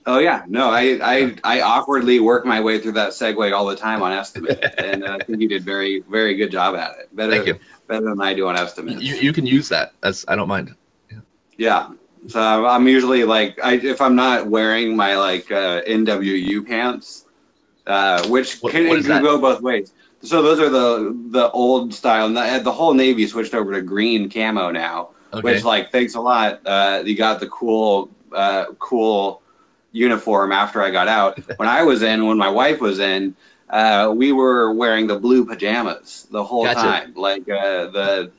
Oh 0.05 0.19
yeah, 0.19 0.43
no, 0.47 0.69
I 0.69 0.99
I, 1.03 1.35
I 1.43 1.61
awkwardly 1.61 2.19
work 2.19 2.45
my 2.45 2.61
way 2.61 2.79
through 2.79 2.93
that 2.93 3.09
segue 3.09 3.51
all 3.51 3.65
the 3.65 3.75
time 3.75 4.01
on 4.01 4.13
estimate, 4.13 4.63
and 4.77 5.03
uh, 5.03 5.17
I 5.19 5.23
think 5.23 5.41
you 5.41 5.49
did 5.49 5.63
very 5.63 6.01
very 6.09 6.35
good 6.35 6.51
job 6.51 6.75
at 6.75 6.91
it. 6.99 7.15
Better 7.15 7.31
Thank 7.31 7.47
you. 7.47 7.59
better 7.87 8.05
than 8.05 8.21
I 8.21 8.33
do 8.33 8.47
on 8.47 8.55
estimate. 8.55 9.01
You, 9.01 9.15
you 9.15 9.33
can 9.33 9.45
use 9.45 9.67
that. 9.69 9.93
That's 10.01 10.23
I 10.27 10.35
don't 10.35 10.47
mind. 10.47 10.73
Yeah. 11.11 11.19
yeah. 11.57 11.89
So 12.27 12.65
I'm 12.65 12.87
usually 12.87 13.23
like 13.23 13.59
I 13.63 13.73
if 13.73 13.99
I'm 13.99 14.15
not 14.15 14.47
wearing 14.47 14.95
my 14.95 15.17
like 15.17 15.51
uh, 15.51 15.81
NWU 15.81 16.65
pants, 16.65 17.24
uh, 17.87 18.27
which 18.27 18.59
what, 18.59 18.71
can, 18.71 18.87
what 18.87 19.03
can 19.03 19.21
go 19.21 19.39
both 19.39 19.61
ways. 19.61 19.93
So 20.21 20.41
those 20.41 20.59
are 20.59 20.69
the 20.69 21.15
the 21.29 21.51
old 21.51 21.93
style. 21.93 22.25
And 22.25 22.35
the, 22.35 22.61
the 22.63 22.71
whole 22.71 22.93
Navy 22.93 23.27
switched 23.27 23.53
over 23.53 23.71
to 23.73 23.81
green 23.81 24.29
camo 24.29 24.71
now, 24.71 25.09
okay. 25.33 25.41
which 25.41 25.63
like 25.63 25.91
thanks 25.91 26.15
a 26.15 26.21
lot. 26.21 26.61
Uh, 26.65 27.03
you 27.05 27.15
got 27.15 27.39
the 27.39 27.47
cool 27.49 28.09
uh, 28.33 28.65
cool 28.79 29.41
uniform 29.91 30.51
after 30.51 30.81
I 30.81 30.91
got 30.91 31.07
out. 31.07 31.39
when 31.57 31.69
I 31.69 31.83
was 31.83 32.01
in, 32.01 32.25
when 32.25 32.37
my 32.37 32.49
wife 32.49 32.81
was 32.81 32.99
in, 32.99 33.35
uh, 33.69 34.11
we 34.15 34.31
were 34.31 34.73
wearing 34.73 35.07
the 35.07 35.17
blue 35.17 35.45
pajamas 35.45 36.27
the 36.31 36.43
whole 36.43 36.65
gotcha. 36.65 36.81
time, 36.81 37.13
like 37.15 37.47
uh, 37.49 37.87
the 37.87 38.31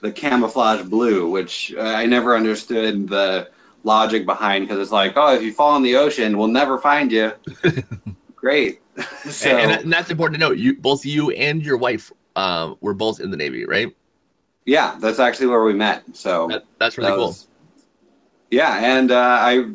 the 0.00 0.10
camouflage 0.10 0.82
blue, 0.82 1.30
which 1.30 1.74
uh, 1.76 1.80
I 1.80 2.06
never 2.06 2.36
understood 2.36 3.08
the 3.08 3.48
logic 3.84 4.26
behind 4.26 4.66
because 4.66 4.80
it's 4.80 4.92
like, 4.92 5.12
oh, 5.16 5.34
if 5.34 5.42
you 5.42 5.52
fall 5.52 5.76
in 5.76 5.82
the 5.82 5.96
ocean, 5.96 6.36
we'll 6.36 6.48
never 6.48 6.78
find 6.78 7.10
you. 7.12 7.32
great. 8.42 8.80
so, 9.30 9.56
and, 9.56 9.70
and, 9.70 9.92
that's 9.92 10.10
important 10.10 10.38
to 10.38 10.46
note. 10.46 10.58
You 10.58 10.76
both 10.76 11.06
you 11.06 11.30
and 11.30 11.64
your 11.64 11.78
wife 11.78 12.12
um, 12.36 12.76
were 12.82 12.92
both 12.92 13.20
in 13.20 13.30
the 13.30 13.36
Navy, 13.38 13.64
right? 13.64 13.94
Yeah, 14.66 14.96
that's 15.00 15.18
actually 15.18 15.46
where 15.46 15.64
we 15.64 15.72
met. 15.72 16.04
So 16.12 16.48
that, 16.48 16.64
that's 16.78 16.98
really 16.98 17.10
that 17.10 17.16
cool. 17.16 17.28
Was, 17.28 17.48
yeah, 18.50 18.78
and 18.78 19.10
uh, 19.10 19.38
I 19.40 19.72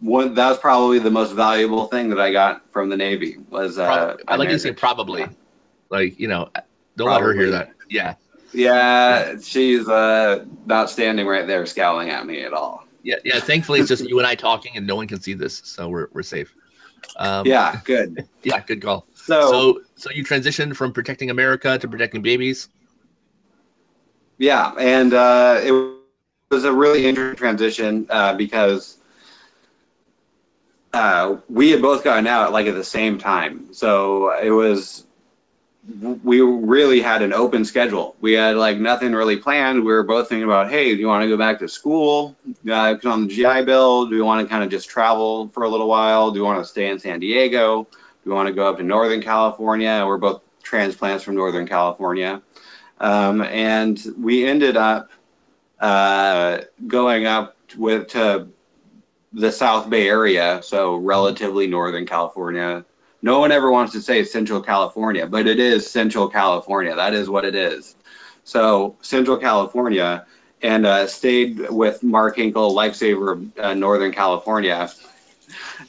one 0.00 0.34
that 0.34 0.48
was 0.48 0.58
probably 0.58 0.98
the 0.98 1.10
most 1.10 1.32
valuable 1.32 1.86
thing 1.88 2.08
that 2.08 2.20
I 2.20 2.32
got 2.32 2.62
from 2.72 2.88
the 2.88 2.96
Navy 2.96 3.36
was. 3.50 3.78
Uh, 3.78 4.16
I 4.26 4.36
like 4.36 4.48
to 4.48 4.58
say 4.58 4.72
probably, 4.72 5.22
yeah. 5.22 5.28
like 5.90 6.18
you 6.18 6.28
know, 6.28 6.48
don't 6.96 7.08
probably. 7.08 7.12
let 7.12 7.22
her 7.22 7.32
hear 7.34 7.50
that. 7.50 7.70
Yeah. 7.90 8.14
Yeah, 8.52 9.34
she's 9.42 9.88
uh, 9.88 10.44
not 10.64 10.88
standing 10.88 11.26
right 11.26 11.44
there 11.44 11.66
scowling 11.66 12.10
at 12.10 12.24
me 12.24 12.42
at 12.42 12.52
all. 12.52 12.86
Yeah, 13.02 13.16
yeah. 13.24 13.40
Thankfully, 13.40 13.80
it's 13.80 13.88
just 13.88 14.08
you 14.08 14.16
and 14.18 14.26
I 14.26 14.36
talking, 14.36 14.76
and 14.76 14.86
no 14.86 14.94
one 14.94 15.08
can 15.08 15.20
see 15.20 15.34
this, 15.34 15.60
so 15.64 15.88
we're 15.88 16.06
we're 16.12 16.22
safe. 16.22 16.54
Um, 17.16 17.46
yeah, 17.46 17.80
good. 17.84 18.26
Yeah, 18.42 18.60
good 18.60 18.82
call. 18.82 19.06
So, 19.14 19.50
so, 19.50 19.80
so 19.96 20.10
you 20.10 20.24
transitioned 20.24 20.76
from 20.76 20.92
protecting 20.92 21.30
America 21.30 21.78
to 21.78 21.88
protecting 21.88 22.22
babies. 22.22 22.68
Yeah, 24.38 24.72
and 24.78 25.14
uh, 25.14 25.60
it 25.62 25.72
was 26.50 26.64
a 26.64 26.72
really 26.72 27.06
interesting 27.06 27.38
transition 27.38 28.06
uh, 28.10 28.34
because 28.34 28.98
uh, 30.92 31.36
we 31.48 31.70
had 31.70 31.80
both 31.80 32.04
gotten 32.04 32.26
out 32.26 32.52
like 32.52 32.66
at 32.66 32.74
the 32.74 32.84
same 32.84 33.18
time. 33.18 33.72
So 33.72 34.36
it 34.38 34.50
was 34.50 35.03
we 36.22 36.40
really 36.40 37.00
had 37.00 37.22
an 37.22 37.32
open 37.32 37.64
schedule. 37.64 38.16
We 38.20 38.32
had 38.32 38.56
like 38.56 38.78
nothing 38.78 39.12
really 39.12 39.36
planned. 39.36 39.84
We 39.84 39.92
were 39.92 40.02
both 40.02 40.28
thinking 40.28 40.44
about, 40.44 40.70
hey, 40.70 40.94
do 40.94 41.00
you 41.00 41.06
want 41.06 41.22
to 41.22 41.28
go 41.28 41.36
back 41.36 41.58
to 41.58 41.68
school? 41.68 42.36
Uh, 42.68 42.96
on 43.04 43.26
the 43.26 43.34
GI 43.34 43.64
Bill? 43.64 44.06
Do 44.06 44.16
you 44.16 44.24
want 44.24 44.46
to 44.46 44.50
kind 44.50 44.64
of 44.64 44.70
just 44.70 44.88
travel 44.88 45.48
for 45.48 45.64
a 45.64 45.68
little 45.68 45.88
while? 45.88 46.30
Do 46.30 46.38
you 46.38 46.44
want 46.44 46.62
to 46.62 46.64
stay 46.64 46.88
in 46.88 46.98
San 46.98 47.20
Diego? 47.20 47.86
Do 47.92 48.30
you 48.30 48.32
want 48.32 48.46
to 48.46 48.54
go 48.54 48.66
up 48.66 48.78
to 48.78 48.82
Northern 48.82 49.20
California? 49.20 50.04
We're 50.06 50.16
both 50.16 50.40
transplants 50.62 51.22
from 51.22 51.34
Northern 51.34 51.66
California. 51.66 52.40
Um, 53.00 53.42
and 53.42 54.00
we 54.16 54.46
ended 54.46 54.76
up 54.78 55.10
uh, 55.80 56.60
going 56.86 57.26
up 57.26 57.56
with 57.76 58.08
to 58.08 58.48
the 59.34 59.50
South 59.50 59.90
Bay 59.90 60.08
area, 60.08 60.60
so 60.62 60.96
relatively 60.96 61.66
Northern 61.66 62.06
California, 62.06 62.84
no 63.24 63.38
one 63.38 63.50
ever 63.50 63.72
wants 63.72 63.90
to 63.94 64.02
say 64.02 64.22
Central 64.22 64.60
California, 64.60 65.26
but 65.26 65.46
it 65.46 65.58
is 65.58 65.90
Central 65.90 66.28
California. 66.28 66.94
That 66.94 67.14
is 67.14 67.30
what 67.30 67.46
it 67.46 67.54
is. 67.54 67.96
So 68.44 68.96
Central 69.00 69.38
California, 69.38 70.26
and 70.60 70.84
uh, 70.84 71.06
stayed 71.06 71.70
with 71.70 72.02
Mark 72.02 72.36
Hinkle, 72.36 72.74
lifesaver 72.74 73.32
of 73.32 73.58
uh, 73.58 73.72
Northern 73.72 74.12
California, 74.12 74.90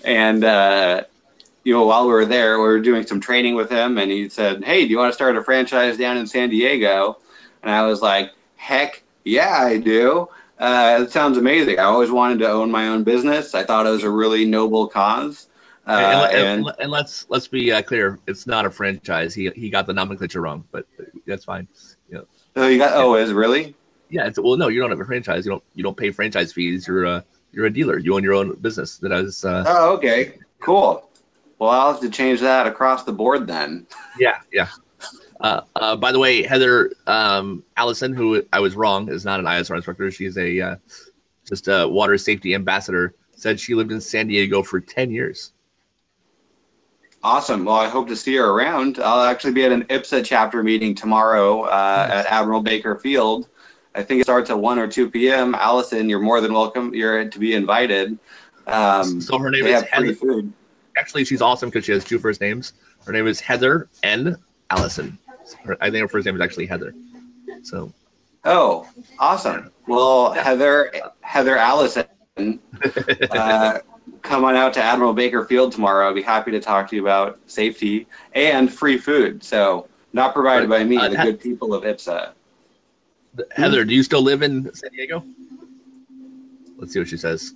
and 0.06 0.45
uh, 0.45 1.04
you 1.65 1.74
know 1.74 1.86
while 1.86 2.06
we 2.08 2.13
were 2.13 2.26
there, 2.26 2.58
we 2.60 2.63
were 2.63 2.80
doing 2.80 3.06
some 3.06 3.19
training 3.19 3.56
with 3.56 3.69
him, 3.69 3.98
and 3.98 4.10
he 4.10 4.30
said, 4.30 4.63
"Hey, 4.63 4.86
do 4.86 4.91
you 4.91 4.98
want 4.98 5.12
to 5.12 5.15
start 5.15 5.36
a 5.36 5.43
franchise 5.43 5.98
down 5.98 6.15
in 6.15 6.26
San 6.26 6.50
Diego?" 6.50 7.17
And 7.63 7.69
I 7.69 7.86
was 7.86 8.02
like, 8.02 8.32
"Heck 8.56 9.04
yeah, 9.26 9.58
I 9.60 9.78
do." 9.78 10.30
Uh, 10.58 11.00
it 11.02 11.12
sounds 11.12 11.38
amazing. 11.38 11.80
I 11.80 11.84
always 11.84 12.12
wanted 12.12 12.39
to 12.39 12.50
own 12.50 12.71
my 12.71 12.88
own 12.88 13.04
business. 13.04 13.54
I 13.54 13.65
thought 13.65 13.86
it 13.86 13.89
was 13.89 14.04
a 14.04 14.10
really 14.10 14.45
noble 14.45 14.88
cause. 14.88 15.48
Uh, 15.88 16.28
and, 16.32 16.65
and, 16.65 16.76
and, 16.80 16.91
let's 16.91 17.28
let's 17.30 17.48
be 17.48 17.71
uh, 17.71 17.82
clear, 17.82 18.19
it's 18.26 18.48
not 18.48 18.65
a 18.65 18.71
franchise. 18.71 19.36
He 19.36 19.50
he 19.52 19.69
got 19.69 19.86
the 19.86 19.93
nomenclature 19.93 20.41
wrong, 20.41 20.63
but 20.71 20.88
that's 21.28 21.45
fine. 21.45 21.67
You 22.10 22.15
know. 22.15 22.26
Oh, 22.56 22.67
you 22.67 22.80
got. 22.80 22.93
Oh, 22.95 23.15
is 23.15 23.30
it 23.30 23.34
really? 23.34 23.76
Yeah. 24.10 24.26
It's, 24.26 24.39
well, 24.39 24.58
no, 24.58 24.67
you 24.67 24.80
don't 24.80 24.89
have 24.89 25.00
a 25.00 25.06
franchise. 25.06 25.45
You 25.45 25.52
don't 25.52 25.63
you 25.76 25.84
don't 25.84 25.95
pay 25.95 26.10
franchise 26.10 26.54
fees. 26.54 26.88
You're 26.88 27.06
a 27.06 27.24
you're 27.52 27.65
a 27.65 27.74
dealer. 27.74 28.00
You 28.00 28.15
own 28.15 28.24
your 28.24 28.34
own 28.34 28.56
business. 28.56 28.98
That 28.98 29.12
is. 29.12 29.45
Uh, 29.45 29.63
oh, 29.67 29.93
okay. 29.95 30.39
Cool. 30.60 31.08
Well, 31.60 31.69
I'll 31.69 31.91
have 31.93 32.02
to 32.02 32.10
change 32.10 32.41
that 32.41 32.65
across 32.65 33.04
the 33.04 33.13
board 33.13 33.45
then. 33.45 33.86
Yeah. 34.19 34.39
Yeah. 34.52 34.69
Uh, 35.39 35.62
uh, 35.76 35.95
by 35.95 36.12
the 36.12 36.19
way, 36.19 36.41
Heather 36.41 36.91
um, 37.08 37.63
Allison, 37.78 38.13
who 38.13 38.43
I 38.52 38.60
was 38.60 38.76
wrong, 38.76 39.10
is 39.10 39.26
not 39.26 39.39
an 39.39 39.45
ISR 39.45 39.76
instructor. 39.76 40.10
She's 40.10 40.38
a 40.38 40.62
uh, 40.62 40.76
just 41.48 41.67
a 41.67 41.88
water 41.88 42.17
safety 42.17 42.56
ambassador. 42.56 43.13
Said 43.36 43.60
she 43.60 43.76
lived 43.76 43.91
in 43.91 44.02
San 44.02 44.28
Diego 44.28 44.63
for 44.63 44.80
ten 44.80 45.12
years. 45.12 45.52
Awesome. 47.25 47.65
Well, 47.65 47.77
I 47.77 47.89
hope 47.89 48.07
to 48.09 48.15
see 48.15 48.35
her 48.35 48.51
around. 48.51 48.99
I'll 48.99 49.25
actually 49.25 49.53
be 49.53 49.65
at 49.65 49.71
an 49.71 49.85
IPSA 49.85 50.23
chapter 50.23 50.61
meeting 50.61 50.93
tomorrow 50.93 51.63
uh, 51.63 52.07
at 52.11 52.27
Admiral 52.27 52.61
Baker 52.61 52.97
Field. 52.97 53.49
I 53.95 54.03
think 54.03 54.21
it 54.21 54.25
starts 54.25 54.51
at 54.51 54.59
1 54.59 54.77
or 54.77 54.88
2 54.88 55.09
p.m. 55.09 55.55
Allison, 55.55 56.07
you're 56.07 56.19
more 56.19 56.39
than 56.39 56.53
welcome. 56.53 56.93
You're 56.93 57.27
to 57.27 57.39
be 57.39 57.55
invited. 57.55 58.19
Um, 58.67 59.19
so 59.19 59.39
her 59.39 59.49
name 59.49 59.65
is 59.65 59.81
Heather. 59.81 60.15
Actually, 60.99 61.25
she's 61.25 61.41
awesome 61.41 61.69
because 61.69 61.83
she 61.83 61.93
has 61.93 62.03
two 62.03 62.19
first 62.19 62.41
names. 62.41 62.73
Her 63.07 63.11
name 63.11 63.25
is 63.25 63.39
Heather 63.39 63.89
N. 64.03 64.38
Allison. 64.69 65.17
Her, 65.63 65.77
I 65.81 65.89
think 65.89 66.03
her 66.03 66.07
first 66.07 66.27
name 66.27 66.35
is 66.35 66.41
actually 66.41 66.67
Heather. 66.67 66.93
So. 67.63 67.91
Oh, 68.43 68.88
awesome. 69.17 69.71
Well. 69.88 70.33
Heather 70.33 70.91
Heather 71.21 71.57
Allison. 71.57 72.05
Uh, 73.31 73.79
come 74.22 74.44
on 74.44 74.56
out 74.56 74.74
to 74.74 74.84
Admiral 74.84 75.13
Baker 75.13 75.46
Field 75.46 75.72
tomorrow. 75.72 76.10
I'd 76.10 76.15
be 76.15 76.22
happy 76.22 76.52
to 76.52 76.60
talk 76.60 76.89
to 76.89 76.96
you 76.96 77.02
about 77.02 77.39
safety 77.48 78.08
and 78.34 78.72
free 78.72 78.98
food. 78.98 79.44
So, 79.44 79.88
not 80.13 80.34
provided 80.34 80.70
by 80.70 80.84
me, 80.84 80.98
uh, 80.98 81.10
the 81.10 81.18
good 81.18 81.39
people 81.39 81.74
of 81.74 81.84
IPSA. 81.84 82.32
Heather, 83.52 83.84
do 83.84 83.94
you 83.94 84.04
still 84.04 84.22
live 84.22 84.41
in 84.41 84.74
San 84.74 84.91
Diego? 84.91 85.24
Let's 86.78 86.94
see 86.94 87.00
what 87.00 87.08
she 87.08 87.18
says. 87.18 87.54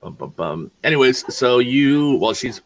Bum, 0.00 0.14
bum, 0.14 0.30
bum. 0.30 0.70
Anyways, 0.84 1.34
so 1.34 1.58
you, 1.58 2.16
well, 2.16 2.34
she's 2.34 2.60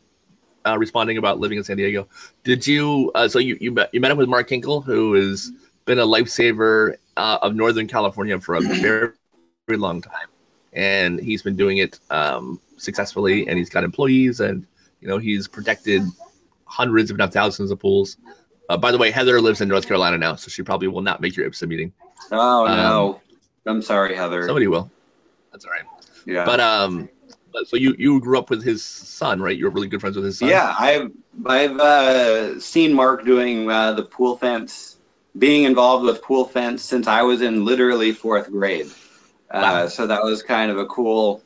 uh, 0.67 0.79
responding 0.79 1.19
about 1.19 1.41
living 1.41 1.59
in 1.59 1.65
San 1.65 1.77
Diego. 1.77 2.09
Did 2.45 2.67
you? 2.67 3.11
Uh, 3.15 3.29
so 3.29 3.39
you 3.39 3.57
you 3.61 3.73
met 3.73 3.91
you 3.93 4.01
met 4.01 4.11
up 4.11 4.19
with 4.19 4.29
Mark 4.29 4.49
Hinkle, 4.49 4.81
who 4.81 5.15
has 5.15 5.51
been 5.85 5.99
a 5.99 6.07
lifesaver 6.07 6.97
uh, 7.17 7.39
of 7.43 7.55
Northern 7.55 7.87
California 7.87 8.39
for 8.41 8.57
a 8.57 8.61
very, 8.61 9.13
very 9.67 9.79
long 9.79 10.01
time, 10.01 10.29
and 10.73 11.21
he's 11.21 11.43
been 11.43 11.57
doing 11.57 11.79
it 11.79 11.99
um, 12.11 12.61
successfully, 12.77 13.49
and 13.49 13.59
he's 13.59 13.71
got 13.71 13.85
employees, 13.85 14.41
and 14.41 14.67
you 15.01 15.09
know 15.09 15.19
he's 15.19 15.49
protected 15.49 16.03
hundreds, 16.65 17.11
if 17.11 17.17
not 17.17 17.33
thousands, 17.33 17.71
of 17.71 17.79
pools. 17.79 18.17
Uh, 18.69 18.77
by 18.77 18.93
the 18.93 18.99
way, 18.99 19.11
Heather 19.11 19.41
lives 19.41 19.61
in 19.61 19.69
North 19.69 19.87
Carolina 19.87 20.17
now, 20.17 20.37
so 20.37 20.49
she 20.49 20.63
probably 20.63 20.89
will 20.89 21.03
not 21.03 21.21
make 21.21 21.37
your 21.37 21.49
IPSA 21.49 21.69
meeting. 21.69 21.93
Oh 22.31 22.67
um, 22.67 22.77
no, 22.77 23.21
I'm 23.67 23.83
sorry, 23.83 24.15
Heather. 24.15 24.47
Somebody 24.47 24.69
will. 24.69 24.91
That's 25.53 25.65
all 25.65 25.73
right. 25.73 25.85
Yeah. 26.27 26.45
But 26.45 26.61
um, 26.61 27.09
so 27.65 27.77
you 27.77 27.95
you 27.99 28.21
grew 28.21 28.39
up 28.39 28.51
with 28.51 28.63
his 28.63 28.85
son, 28.85 29.41
right? 29.41 29.57
You're 29.57 29.71
really 29.71 29.89
good 29.89 30.01
friends 30.01 30.17
with 30.17 30.25
his 30.25 30.39
son. 30.39 30.49
Yeah, 30.49 30.75
I've 30.79 31.11
I've 31.47 31.79
uh, 31.79 32.61
seen 32.61 32.93
Mark 32.93 33.25
doing 33.25 33.71
uh, 33.71 33.93
the 33.93 34.05
pool 34.05 34.37
fence, 34.37 34.99
being 35.39 35.65
involved 35.65 36.05
with 36.05 36.23
pool 36.23 36.45
fence 36.45 36.83
since 36.83 37.07
I 37.07 37.23
was 37.23 37.43
in 37.43 37.65
literally 37.65 38.13
fourth 38.13 38.51
grade. 38.51 38.91
Uh, 39.51 39.61
wow. 39.63 39.87
So 39.89 40.07
that 40.07 40.23
was 40.23 40.43
kind 40.43 40.71
of 40.71 40.79
a 40.79 40.87
cool 40.87 41.43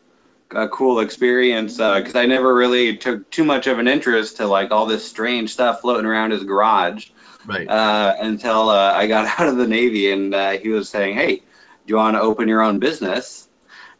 a 0.50 0.68
cool 0.68 1.00
experience 1.00 1.78
because 1.78 2.14
uh, 2.14 2.18
I 2.18 2.26
never 2.26 2.54
really 2.54 2.96
took 2.96 3.28
too 3.30 3.44
much 3.44 3.66
of 3.66 3.78
an 3.78 3.88
interest 3.88 4.36
to 4.36 4.46
like 4.46 4.70
all 4.70 4.86
this 4.86 5.08
strange 5.08 5.52
stuff 5.52 5.80
floating 5.80 6.06
around 6.06 6.30
his 6.30 6.44
garage. 6.44 7.08
Right. 7.46 7.68
Uh, 7.68 8.14
until 8.20 8.70
uh, 8.70 8.92
I 8.92 9.06
got 9.06 9.26
out 9.40 9.48
of 9.48 9.56
the 9.56 9.66
Navy 9.66 10.12
and 10.12 10.34
uh, 10.34 10.52
he 10.52 10.68
was 10.68 10.88
saying, 10.88 11.16
"Hey, 11.16 11.36
do 11.36 11.42
you 11.86 11.96
want 11.96 12.16
to 12.16 12.20
open 12.20 12.48
your 12.48 12.62
own 12.62 12.78
business?" 12.78 13.48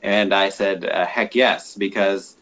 And 0.02 0.34
I 0.34 0.48
said, 0.48 0.84
uh, 0.84 1.06
"Heck 1.06 1.34
yes," 1.34 1.74
because 1.74 2.36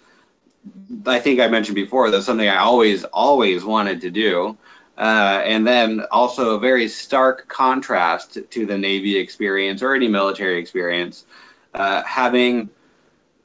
I 1.07 1.19
think 1.19 1.41
I 1.41 1.49
mentioned 1.49 1.75
before 1.75 2.11
that's 2.11 2.27
something 2.27 2.49
I 2.49 2.59
always 2.59 3.05
always 3.05 3.65
wanted 3.65 4.01
to 4.03 4.11
do. 4.11 4.57
Uh, 4.99 5.43
and 5.45 5.67
then 5.67 6.03
also 6.11 6.55
a 6.55 6.59
very 6.61 6.87
stark 6.87 7.49
contrast 7.49 8.39
to 8.51 8.67
the 8.67 8.77
Navy 8.77 9.17
experience 9.17 9.83
or 9.83 9.95
any 9.95 10.07
military 10.07 10.59
experience, 10.59 11.25
having 11.75 12.69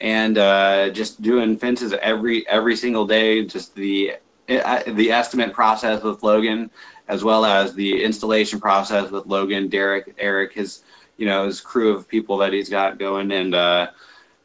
and 0.00 0.38
uh, 0.38 0.90
just 0.90 1.22
doing 1.22 1.56
fences 1.56 1.94
every 2.02 2.46
every 2.48 2.76
single 2.76 3.06
day 3.06 3.44
just 3.44 3.74
the 3.74 4.12
uh, 4.12 4.29
the 4.50 5.10
estimate 5.10 5.52
process 5.52 6.02
with 6.02 6.22
logan 6.22 6.70
as 7.10 7.24
well 7.24 7.44
as 7.44 7.74
the 7.74 8.04
installation 8.04 8.60
process 8.60 9.10
with 9.10 9.26
Logan, 9.26 9.68
Derek, 9.68 10.14
Eric, 10.16 10.52
his 10.52 10.82
you 11.16 11.26
know 11.26 11.44
his 11.44 11.60
crew 11.60 11.92
of 11.92 12.08
people 12.08 12.38
that 12.38 12.52
he's 12.52 12.70
got 12.70 12.98
going, 12.98 13.32
and 13.32 13.54
uh, 13.54 13.90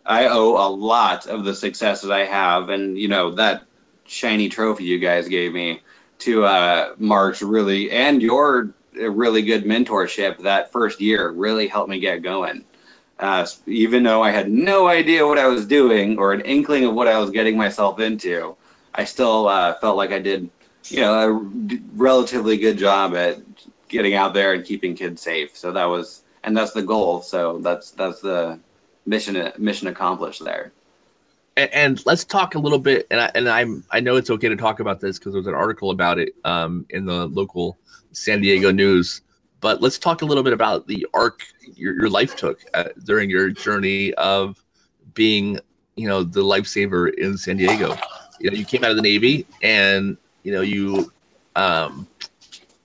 I 0.06 0.28
owe 0.28 0.68
a 0.68 0.70
lot 0.70 1.28
of 1.28 1.46
the 1.46 1.54
successes 1.54 2.10
I 2.10 2.26
have, 2.26 2.70
and 2.70 2.98
you 2.98 3.08
know 3.08 3.32
that 3.36 3.64
shiny 4.06 4.50
trophy 4.50 4.84
you 4.84 4.98
guys 4.98 5.28
gave 5.28 5.54
me 5.54 5.82
to 6.20 6.44
uh, 6.44 6.96
Mark's 6.98 7.44
really 7.44 7.92
and 7.92 8.22
your 8.22 8.74
really 8.94 9.44
good 9.44 9.64
mentorship 9.64 10.40
that 10.40 10.72
first 10.72 11.00
year 11.00 11.30
really 11.32 11.68
helped 11.68 11.90
me 11.90 12.00
get 12.00 12.24
going. 12.24 12.66
Uh, 13.20 13.46
even 13.68 14.02
though 14.04 14.24
I 14.24 14.32
had 14.32 14.50
no 14.50 14.88
idea 14.88 15.26
what 15.26 15.38
I 15.38 15.48
was 15.48 15.66
doing 15.68 16.18
or 16.18 16.34
an 16.34 16.42
inkling 16.42 16.84
of 16.84 16.96
what 16.96 17.08
I 17.08 17.20
was 17.20 17.30
getting 17.30 17.58
myself 17.58 18.00
into, 18.00 18.58
I 18.96 19.04
still 19.04 19.48
uh, 19.48 19.76
felt 19.76 19.98
like 19.98 20.12
I 20.12 20.20
did 20.20 20.50
you 20.90 21.02
know, 21.02 21.14
a 21.14 21.78
relatively 21.96 22.58
good 22.58 22.78
job 22.78 23.16
at 23.16 23.40
getting 23.88 24.16
out 24.16 24.34
there 24.34 24.54
and 24.54 24.64
keeping 24.66 24.96
kids 24.96 25.22
safe. 25.22 25.56
So 25.56 25.72
that 25.72 25.86
was, 25.86 26.24
and 26.44 26.56
that's 26.56 26.72
the 26.72 26.84
goal. 26.84 27.22
So 27.22 27.60
that's 27.60 27.92
that's 27.92 28.22
the 28.22 28.60
mission 29.06 29.52
mission 29.58 29.88
accomplished 29.88 30.44
there. 30.44 30.72
And, 31.58 31.72
and 31.74 32.06
let's 32.06 32.24
talk 32.24 32.56
a 32.56 32.60
little 32.60 32.80
bit. 32.80 33.08
And 33.10 33.20
I 33.20 33.32
and 33.36 33.50
I'm 33.50 33.84
I 33.92 34.00
know 34.00 34.16
it's 34.16 34.30
okay 34.30 34.50
to 34.50 34.56
talk 34.56 34.80
about 34.80 35.00
this 35.00 35.18
because 35.18 35.34
there 35.34 35.40
was 35.40 35.48
an 35.48 35.56
article 35.56 35.92
about 35.92 36.20
it 36.20 36.34
um, 36.44 36.86
in 36.90 37.06
the 37.06 37.28
local 37.28 37.78
San 38.12 38.42
Diego 38.42 38.72
news. 38.72 39.22
But 39.62 39.82
let's 39.82 39.98
talk 39.98 40.22
a 40.22 40.26
little 40.26 40.44
bit 40.44 40.54
about 40.54 40.86
the 40.86 41.08
arc 41.14 41.42
your, 41.74 41.96
your 41.96 42.10
life 42.10 42.36
took 42.36 42.62
uh, 42.76 42.90
during 43.04 43.32
your 43.32 43.50
journey 43.50 44.14
of 44.14 44.64
being, 45.16 45.60
you 45.96 46.08
know, 46.08 46.24
the 46.24 46.42
lifesaver 46.42 47.12
in 47.16 47.38
San 47.38 47.58
Diego. 47.58 47.98
You 48.40 48.52
know, 48.52 48.58
you 48.58 48.66
came 48.66 48.84
out 48.84 48.92
of 48.92 48.96
the 48.98 49.02
Navy 49.02 49.46
and 49.62 50.18
you 50.44 50.52
know 50.52 50.62
you 50.62 51.12
um, 51.56 52.08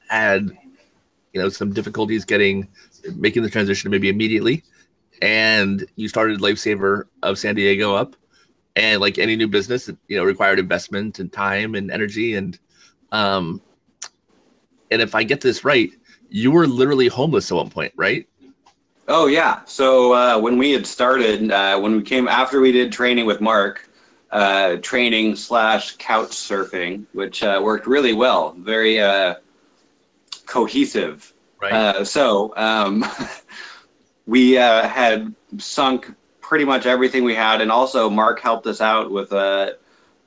had 0.08 0.50
you 1.32 1.40
know 1.40 1.48
some 1.48 1.72
difficulties 1.72 2.24
getting 2.24 2.68
making 3.14 3.42
the 3.42 3.50
transition 3.50 3.90
maybe 3.90 4.08
immediately 4.08 4.62
and 5.22 5.84
you 5.96 6.08
started 6.08 6.40
Lifesaver 6.40 7.04
of 7.22 7.38
San 7.38 7.54
Diego 7.54 7.94
up. 7.94 8.16
And 8.76 9.00
like 9.00 9.18
any 9.18 9.36
new 9.36 9.48
business, 9.48 9.90
you 10.08 10.16
know, 10.16 10.24
required 10.24 10.58
investment 10.58 11.18
and 11.18 11.30
time 11.32 11.74
and 11.74 11.90
energy. 11.90 12.36
And 12.36 12.58
um, 13.10 13.60
and 14.90 15.02
if 15.02 15.14
I 15.14 15.24
get 15.24 15.40
this 15.40 15.64
right, 15.64 15.90
you 16.28 16.52
were 16.52 16.66
literally 16.68 17.08
homeless 17.08 17.50
at 17.50 17.56
one 17.56 17.68
point, 17.68 17.92
right? 17.96 18.28
Oh 19.08 19.26
yeah. 19.26 19.62
So 19.64 20.12
uh, 20.12 20.38
when 20.38 20.56
we 20.56 20.70
had 20.70 20.86
started, 20.86 21.50
uh, 21.50 21.80
when 21.80 21.96
we 21.96 22.02
came 22.02 22.28
after 22.28 22.60
we 22.60 22.70
did 22.70 22.92
training 22.92 23.26
with 23.26 23.40
Mark, 23.40 23.89
uh, 24.32 24.76
training 24.76 25.36
slash 25.36 25.96
couch 25.96 26.30
surfing, 26.30 27.04
which 27.12 27.42
uh, 27.42 27.60
worked 27.62 27.86
really 27.86 28.12
well, 28.12 28.52
very 28.58 29.00
uh, 29.00 29.34
cohesive. 30.46 31.32
Right. 31.60 31.72
Uh, 31.72 32.04
so 32.04 32.54
um, 32.56 33.04
we 34.26 34.52
had 34.52 35.34
sunk 35.58 36.14
pretty 36.40 36.64
much 36.64 36.86
everything 36.86 37.24
we 37.24 37.34
had, 37.34 37.60
and 37.60 37.70
also 37.70 38.08
Mark 38.08 38.40
helped 38.40 38.66
us 38.66 38.80
out 38.80 39.10
with 39.10 39.32
a 39.32 39.76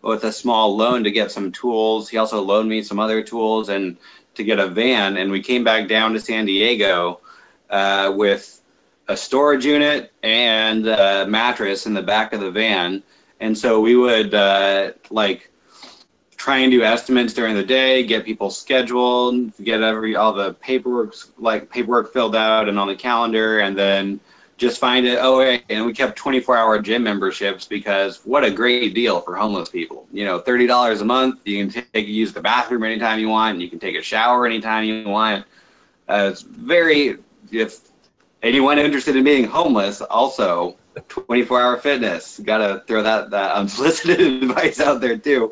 with 0.02 0.26
a 0.26 0.32
small 0.34 0.76
loan 0.76 1.02
to 1.06 1.12
get 1.12 1.32
some 1.32 1.50
tools. 1.52 2.10
He 2.10 2.18
also 2.18 2.42
loaned 2.42 2.68
me 2.68 2.84
some 2.84 3.00
other 3.00 3.24
tools 3.24 3.70
and 3.70 3.98
to 4.36 4.44
get 4.44 4.60
a 4.60 4.68
van, 4.68 5.16
and 5.18 5.32
we 5.32 5.42
came 5.42 5.64
back 5.64 5.88
down 5.88 6.12
to 6.14 6.20
San 6.20 6.46
Diego 6.46 7.22
with 7.70 8.62
a 9.08 9.18
storage 9.18 9.66
unit 9.66 10.12
and 10.24 10.88
a 10.88 11.26
mattress 11.28 11.86
in 11.86 11.94
the 11.94 12.02
back 12.02 12.34
of 12.34 12.42
the 12.42 12.52
van. 12.52 13.02
And 13.44 13.58
so 13.58 13.82
we 13.82 13.98
would 13.98 14.34
uh, 14.34 14.94
like 15.10 15.52
try 16.38 16.60
and 16.60 16.72
do 16.72 16.82
estimates 16.82 17.34
during 17.34 17.56
the 17.56 17.64
day, 17.64 18.02
get 18.04 18.24
people 18.24 18.50
scheduled, 18.50 19.52
get 19.66 19.82
every 19.82 20.16
all 20.16 20.32
the 20.32 20.54
paperwork 20.56 21.14
like 21.38 21.70
paperwork 21.70 22.14
filled 22.14 22.38
out 22.38 22.70
and 22.70 22.80
on 22.80 22.88
the 22.88 22.96
calendar, 22.96 23.60
and 23.60 23.78
then 23.78 24.22
just 24.56 24.80
find 24.80 25.06
it. 25.06 25.18
Oh, 25.20 25.42
and 25.42 25.86
we 25.86 25.92
kept 25.92 26.16
24 26.18 26.56
hour 26.56 26.80
gym 26.80 27.04
memberships 27.04 27.68
because 27.68 28.22
what 28.24 28.46
a 28.46 28.50
great 28.50 28.96
deal 28.96 29.20
for 29.20 29.36
homeless 29.36 29.68
people. 29.68 30.08
You 30.14 30.24
know, 30.24 30.40
thirty 30.40 30.66
dollars 30.66 31.02
a 31.02 31.06
month. 31.06 31.42
You 31.44 31.66
can 31.68 31.84
take 31.92 32.08
use 32.08 32.32
the 32.32 32.42
bathroom 32.42 32.86
anytime 32.86 33.20
you 33.20 33.28
want. 33.28 33.60
You 33.60 33.70
can 33.70 33.80
take 33.80 33.98
a 33.98 34.02
shower 34.02 34.46
anytime 34.46 34.86
you 34.86 35.04
want. 35.10 35.46
Uh, 36.08 36.30
it's 36.32 36.44
very 36.44 37.18
if 37.52 37.90
anyone 38.42 38.80
interested 38.80 39.18
in 39.18 39.26
being 39.26 39.44
homeless, 39.44 40.00
also 40.00 40.78
24 41.02 41.62
hour 41.62 41.78
fitness. 41.78 42.40
Got 42.40 42.60
to 42.60 42.84
throw 42.88 43.04
that, 43.04 43.30
that 43.32 43.52
unsolicited 43.56 44.44
advice 44.44 44.80
out 44.80 45.02
there 45.02 45.18
too. 45.18 45.52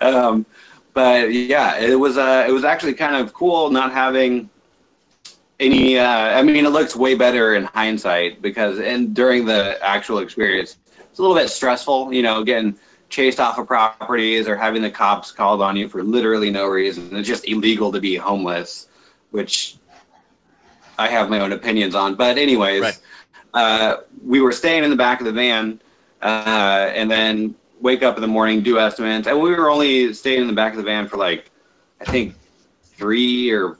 Um, 0.00 0.46
but 0.94 1.32
yeah, 1.32 1.78
it 1.78 1.94
was, 1.94 2.18
uh, 2.18 2.44
it 2.48 2.52
was 2.52 2.64
actually 2.64 2.94
kind 2.94 3.16
of 3.16 3.32
cool 3.32 3.70
not 3.70 3.92
having 3.92 4.50
any, 5.60 5.98
uh, 5.98 6.06
I 6.06 6.42
mean, 6.42 6.64
it 6.64 6.70
looks 6.70 6.96
way 6.96 7.14
better 7.14 7.54
in 7.54 7.64
hindsight 7.64 8.42
because, 8.42 8.78
and 8.78 9.14
during 9.14 9.44
the 9.44 9.78
actual 9.82 10.18
experience, 10.18 10.76
it's 10.98 11.18
a 11.18 11.22
little 11.22 11.36
bit 11.36 11.50
stressful, 11.50 12.12
you 12.12 12.22
know, 12.22 12.44
getting 12.44 12.78
chased 13.08 13.40
off 13.40 13.58
of 13.58 13.66
properties 13.66 14.46
or 14.48 14.56
having 14.56 14.82
the 14.82 14.90
cops 14.90 15.32
called 15.32 15.62
on 15.62 15.76
you 15.76 15.88
for 15.88 16.02
literally 16.02 16.50
no 16.50 16.66
reason. 16.66 17.14
It's 17.16 17.26
just 17.26 17.48
illegal 17.48 17.90
to 17.92 18.00
be 18.00 18.16
homeless, 18.16 18.88
which 19.30 19.78
I 20.98 21.08
have 21.08 21.30
my 21.30 21.40
own 21.40 21.52
opinions 21.52 21.94
on. 21.94 22.14
But 22.14 22.38
anyways, 22.38 22.82
right. 22.82 22.98
Uh, 23.54 23.98
we 24.24 24.40
were 24.40 24.52
staying 24.52 24.84
in 24.84 24.90
the 24.90 24.96
back 24.96 25.20
of 25.20 25.26
the 25.26 25.32
van, 25.32 25.80
uh, 26.22 26.90
and 26.94 27.10
then 27.10 27.54
wake 27.80 28.02
up 28.02 28.16
in 28.16 28.22
the 28.22 28.28
morning, 28.28 28.62
do 28.62 28.78
estimates, 28.78 29.26
and 29.26 29.40
we 29.40 29.50
were 29.50 29.70
only 29.70 30.12
staying 30.12 30.42
in 30.42 30.46
the 30.46 30.52
back 30.52 30.72
of 30.72 30.78
the 30.78 30.82
van 30.82 31.08
for 31.08 31.16
like, 31.16 31.50
I 32.00 32.04
think, 32.04 32.34
three 32.82 33.50
or 33.50 33.78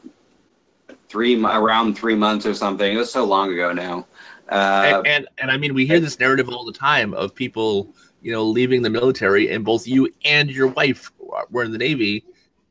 three 1.09 1.43
around 1.43 1.95
three 1.95 2.15
months 2.15 2.47
or 2.47 2.55
something. 2.55 2.95
It 2.95 2.99
was 2.99 3.11
so 3.11 3.25
long 3.25 3.53
ago 3.53 3.73
now. 3.73 4.07
Uh, 4.51 4.93
and, 4.97 5.07
and, 5.07 5.29
and 5.39 5.51
I 5.51 5.57
mean, 5.57 5.75
we 5.75 5.87
hear 5.87 6.01
this 6.01 6.19
narrative 6.19 6.49
all 6.49 6.65
the 6.65 6.73
time 6.73 7.13
of 7.15 7.35
people, 7.35 7.95
you 8.23 8.33
know, 8.33 8.45
leaving 8.45 8.83
the 8.83 8.91
military, 8.91 9.51
and 9.51 9.65
both 9.65 9.87
you 9.87 10.13
and 10.25 10.51
your 10.51 10.69
wife 10.69 11.13
were 11.51 11.65
in 11.65 11.73
the 11.73 11.79
Navy, 11.79 12.25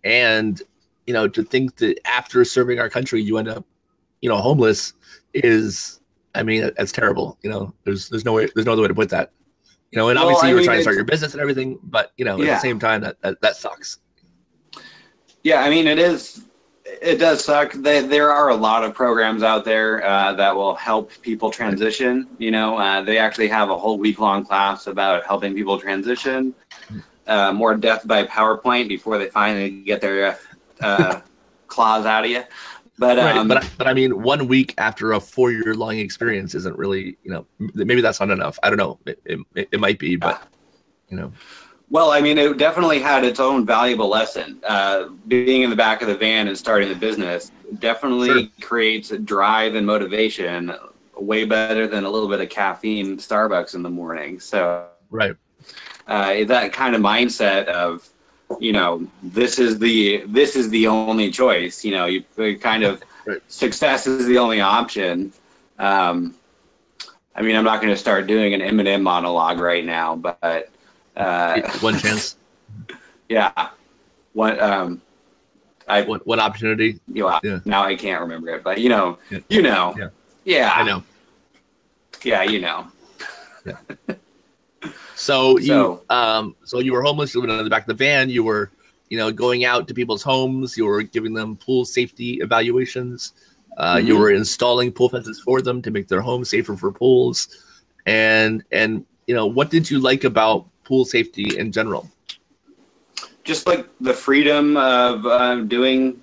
and 0.04 0.62
you 1.06 1.14
know, 1.14 1.28
to 1.28 1.44
think 1.44 1.78
that 1.78 2.00
after 2.06 2.44
serving 2.44 2.80
our 2.80 2.90
country, 2.90 3.22
you 3.22 3.38
end 3.38 3.48
up 3.48 3.66
you 4.22 4.30
know, 4.30 4.38
homeless 4.38 4.94
is, 5.34 6.00
I 6.38 6.44
mean, 6.44 6.72
that's 6.78 6.92
terrible. 6.92 7.38
You 7.42 7.50
know, 7.50 7.74
there's 7.84 8.10
there's 8.10 8.26
no 8.26 8.34
way 8.34 8.48
there's 8.54 8.66
no 8.66 8.74
other 8.74 8.84
way 8.84 8.88
to 8.88 8.96
put 8.96 9.10
that. 9.10 9.32
You 9.92 9.98
know, 9.98 10.10
and 10.10 10.18
well, 10.18 10.28
obviously 10.28 10.48
I 10.48 10.52
you 10.52 10.56
were 10.58 10.64
trying 10.64 10.78
to 10.78 10.82
start 10.84 10.96
your 10.96 11.06
business 11.06 11.34
and 11.34 11.42
everything, 11.42 11.80
but 11.84 12.12
you 12.18 12.26
know, 12.26 12.38
yeah. 12.38 12.52
at 12.52 12.56
the 12.56 12.62
same 12.62 12.80
time, 12.80 13.02
that, 13.02 13.22
that 13.22 13.42
that 13.42 13.56
sucks. 13.56 14.00
Yeah, 15.44 15.62
I 15.62 15.70
mean, 15.70 15.88
it 15.88 16.00
is. 16.00 16.44
It 17.02 17.18
does 17.18 17.44
suck. 17.44 17.74
They, 17.74 18.02
there 18.02 18.32
are 18.32 18.50
a 18.50 18.56
lot 18.56 18.84
of 18.84 18.94
programs 18.94 19.44
out 19.44 19.66
there 19.66 20.06
uh, 20.06 20.34
that 20.34 20.56
will 20.56 20.76
help 20.76 21.12
people 21.22 21.52
transition. 21.52 22.28
You 22.38 22.52
know, 22.52 22.78
uh, 22.78 23.02
they 23.02 23.18
actually 23.18 23.50
have 23.50 23.70
a 23.70 23.78
whole 23.78 23.98
week 23.98 24.20
long 24.20 24.46
class 24.46 24.88
about 24.88 25.26
helping 25.26 25.54
people 25.54 25.80
transition. 25.80 26.54
Uh, 27.28 27.52
more 27.52 27.76
death 27.76 28.08
by 28.08 28.26
PowerPoint 28.26 28.88
before 28.88 29.18
they 29.18 29.30
finally 29.30 29.70
get 29.70 30.00
their 30.00 30.38
uh, 30.82 31.20
claws 31.68 32.06
out 32.06 32.24
of 32.24 32.32
you. 32.32 32.44
But 33.00 33.18
right, 33.18 33.38
um, 33.38 33.48
but 33.48 33.70
but 33.78 33.88
I 33.88 33.94
mean, 33.94 34.24
one 34.24 34.48
week 34.48 34.74
after 34.78 35.14
a 35.14 35.20
four 35.20 35.52
year 35.52 35.76
long 35.76 35.98
experience 35.98 36.56
isn't 36.56 36.78
really 36.78 37.18
you 37.24 37.32
know 37.32 37.46
maybe 37.60 38.02
that's 38.02 38.20
not 38.20 38.32
enough. 38.32 38.58
I 38.64 38.70
don't 38.70 38.78
know. 38.78 39.00
It, 39.06 39.20
it, 39.56 39.70
it 39.72 39.80
might 39.80 40.00
be, 40.00 40.16
but 40.16 40.48
you 41.10 41.18
know. 41.18 41.32
Well, 41.90 42.12
I 42.12 42.20
mean, 42.20 42.38
it 42.38 42.58
definitely 42.58 43.00
had 43.00 43.24
its 43.24 43.40
own 43.40 43.66
valuable 43.66 44.10
lesson. 44.10 44.60
Uh, 44.68 45.10
being 45.28 45.62
in 45.62 45.70
the 45.70 45.76
back 45.76 46.02
of 46.02 46.10
the 46.10 46.18
van 46.18 46.50
and 46.50 46.58
starting 46.58 46.90
the 46.90 46.96
business 46.96 47.52
definitely 47.80 48.28
sure. 48.28 48.48
creates 48.60 49.12
a 49.12 49.18
drive 49.18 49.76
and 49.76 49.88
motivation 49.88 50.74
way 51.16 51.46
better 51.46 51.88
than 51.88 52.04
a 52.04 52.10
little 52.10 52.28
bit 52.28 52.42
of 52.42 52.50
caffeine 52.50 53.18
Starbucks 53.18 53.74
in 53.74 53.84
the 53.84 53.90
morning. 53.90 54.40
So 54.40 54.88
right, 55.10 55.36
uh, 56.08 56.44
that 56.46 56.74
kind 56.74 56.96
of 56.96 57.02
mindset 57.02 57.68
of 57.68 58.10
you 58.60 58.72
know 58.72 59.06
this 59.22 59.60
is 59.60 59.78
the 59.80 60.24
this 60.28 60.56
is 60.56 60.70
the 60.70 60.88
only 60.88 61.30
choice 61.30 61.84
you 61.84 61.92
know 61.92 62.06
you 62.06 62.24
kind 62.60 62.84
of 62.84 63.04
right. 63.26 63.42
success 63.48 64.08
is 64.08 64.26
the 64.26 64.38
only 64.38 64.62
option. 64.62 65.34
Um, 65.80 66.34
i 67.36 67.42
mean 67.44 67.56
i'm 67.56 67.64
not 67.64 67.82
going 67.82 67.94
to 67.94 67.98
start 67.98 68.26
doing 68.26 68.56
an 68.56 68.62
eminem 68.62 69.02
monologue 69.04 69.60
right 69.60 69.86
now 69.86 70.16
but 70.16 70.70
uh, 71.16 71.62
one 71.82 71.98
chance? 71.98 72.38
Yeah. 73.30 73.52
One 74.34 74.58
um 74.60 75.02
I, 75.90 76.02
what, 76.02 76.26
what 76.26 76.40
opportunity? 76.40 77.00
You 77.12 77.24
know, 77.24 77.40
yeah. 77.44 77.60
now 77.66 77.84
i 77.84 77.96
can't 77.96 78.22
remember 78.22 78.50
it 78.56 78.64
but 78.64 78.80
you 78.80 78.90
know 78.90 79.20
yeah. 79.30 79.40
you 79.50 79.62
know. 79.62 79.94
Yeah. 79.98 80.10
yeah. 80.46 80.74
I 80.74 80.84
know. 80.84 81.04
Yeah 82.24 82.44
you 82.44 82.62
know. 82.62 82.88
Yeah 83.66 83.78
so, 85.18 85.58
you 85.58 86.00
um 86.12 86.56
so 86.64 86.80
you 86.80 86.94
were 86.94 87.02
homeless, 87.02 87.34
you 87.34 87.42
living 87.42 87.58
in 87.58 87.64
the 87.64 87.70
back 87.70 87.84
of 87.84 87.88
the 87.88 88.06
van, 88.06 88.30
you 88.30 88.44
were, 88.44 88.72
you 89.10 89.18
know, 89.18 89.32
going 89.32 89.66
out 89.66 89.88
to 89.88 89.94
people's 89.94 90.22
homes, 90.22 90.78
you 90.78 90.86
were 90.86 91.02
giving 91.02 91.34
them 91.34 91.56
pool 91.56 91.86
safety 91.86 92.34
evaluations, 92.36 93.34
uh, 93.78 93.96
mm-hmm. 93.96 94.08
you 94.08 94.18
were 94.18 94.32
installing 94.32 94.92
pool 94.92 95.10
fences 95.10 95.40
for 95.40 95.60
them 95.62 95.82
to 95.82 95.90
make 95.90 96.08
their 96.08 96.22
homes 96.22 96.52
safer 96.52 96.78
for 96.78 96.92
pools. 96.92 97.48
And 98.06 98.64
and 98.72 99.06
you 99.26 99.34
know, 99.34 99.48
what 99.48 99.72
did 99.72 99.90
you 99.90 100.00
like 100.00 100.24
about 100.24 100.68
pool 100.84 101.04
safety 101.04 101.58
in 101.58 101.72
general? 101.72 102.08
Just 103.44 103.66
like 103.66 103.88
the 104.00 104.14
freedom 104.14 104.78
of 104.78 105.26
uh, 105.26 105.56
doing 105.62 106.22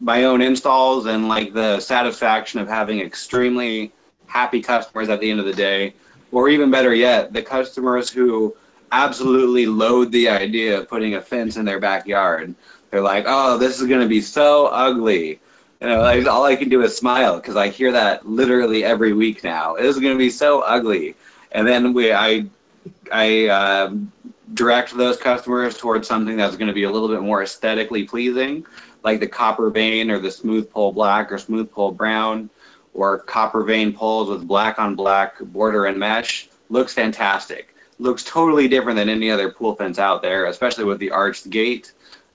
my 0.00 0.24
own 0.24 0.42
installs 0.42 1.06
and 1.06 1.26
like 1.26 1.54
the 1.54 1.80
satisfaction 1.80 2.60
of 2.60 2.68
having 2.68 3.00
extremely 3.00 3.92
happy 4.26 4.60
customers 4.60 5.08
at 5.08 5.20
the 5.20 5.30
end 5.30 5.40
of 5.40 5.46
the 5.46 5.54
day 5.54 5.94
or 6.32 6.48
even 6.48 6.70
better 6.70 6.94
yet, 6.94 7.32
the 7.32 7.42
customers 7.42 8.10
who 8.10 8.54
absolutely 8.92 9.66
loathe 9.66 10.10
the 10.12 10.28
idea 10.28 10.78
of 10.78 10.88
putting 10.88 11.14
a 11.14 11.20
fence 11.20 11.56
in 11.56 11.64
their 11.64 11.80
backyard. 11.80 12.54
They're 12.90 13.00
like, 13.00 13.24
"Oh, 13.26 13.58
this 13.58 13.80
is 13.80 13.86
going 13.86 14.00
to 14.00 14.08
be 14.08 14.20
so 14.20 14.66
ugly." 14.66 15.40
You 15.80 15.88
know, 15.88 16.00
like, 16.00 16.26
all 16.26 16.44
I 16.44 16.56
can 16.56 16.68
do 16.68 16.82
is 16.82 16.96
smile 16.96 17.36
because 17.36 17.56
I 17.56 17.68
hear 17.68 17.92
that 17.92 18.26
literally 18.26 18.84
every 18.84 19.12
week 19.12 19.44
now. 19.44 19.74
It 19.74 19.84
is 19.84 19.98
going 19.98 20.14
to 20.14 20.18
be 20.18 20.30
so 20.30 20.60
ugly, 20.62 21.14
and 21.52 21.66
then 21.66 21.92
we, 21.92 22.12
I, 22.12 22.46
I 23.12 23.46
uh, 23.48 23.94
direct 24.54 24.96
those 24.96 25.16
customers 25.16 25.76
towards 25.76 26.08
something 26.08 26.36
that's 26.36 26.56
going 26.56 26.68
to 26.68 26.74
be 26.74 26.84
a 26.84 26.90
little 26.90 27.08
bit 27.08 27.20
more 27.20 27.42
aesthetically 27.42 28.04
pleasing, 28.04 28.64
like 29.02 29.20
the 29.20 29.26
copper 29.26 29.70
vein 29.70 30.10
or 30.10 30.18
the 30.18 30.30
smooth 30.30 30.70
pole 30.70 30.92
black 30.92 31.30
or 31.30 31.38
smooth 31.38 31.70
pole 31.70 31.92
brown 31.92 32.48
or 32.96 33.18
copper 33.18 33.62
vein 33.62 33.92
poles 33.92 34.28
with 34.28 34.48
black 34.48 34.78
on 34.78 34.94
black 34.94 35.38
border 35.40 35.84
and 35.84 35.98
mesh 35.98 36.48
looks 36.70 36.94
fantastic. 36.94 37.74
Looks 37.98 38.24
totally 38.24 38.68
different 38.68 38.96
than 38.96 39.08
any 39.08 39.30
other 39.30 39.50
pool 39.50 39.74
fence 39.74 39.98
out 39.98 40.22
there, 40.22 40.46
especially 40.46 40.84
with 40.84 40.98
the 40.98 41.10
arched 41.10 41.48
gate, 41.50 41.92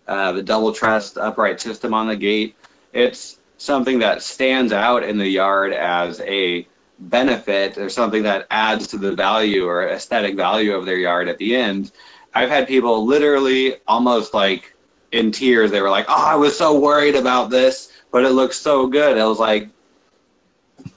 uh, 0.07 0.31
the 0.31 0.43
double 0.43 0.71
truss 0.71 1.17
upright 1.17 1.59
system 1.59 1.93
on 1.93 2.07
the 2.07 2.15
gate. 2.15 2.55
It's 2.93 3.39
something 3.57 3.99
that 3.99 4.21
stands 4.21 4.71
out 4.71 5.03
in 5.03 5.17
the 5.17 5.27
yard 5.27 5.73
as 5.73 6.21
a 6.21 6.67
benefit 6.99 7.77
or 7.77 7.89
something 7.89 8.23
that 8.23 8.47
adds 8.51 8.87
to 8.87 8.97
the 8.97 9.13
value 9.13 9.65
or 9.65 9.87
aesthetic 9.87 10.35
value 10.35 10.75
of 10.75 10.85
their 10.85 10.97
yard 10.97 11.27
at 11.27 11.37
the 11.37 11.55
end. 11.55 11.91
I've 12.33 12.49
had 12.49 12.67
people 12.67 13.05
literally 13.05 13.75
almost 13.87 14.33
like 14.33 14.75
in 15.11 15.31
tears. 15.31 15.71
They 15.71 15.81
were 15.81 15.89
like, 15.89 16.05
"Oh, 16.07 16.25
I 16.25 16.35
was 16.35 16.57
so 16.57 16.79
worried 16.79 17.15
about 17.15 17.49
this, 17.49 17.91
but 18.11 18.23
it 18.23 18.29
looks 18.29 18.57
so 18.57 18.87
good." 18.87 19.17
I 19.17 19.25
was 19.25 19.39
like, 19.39 19.69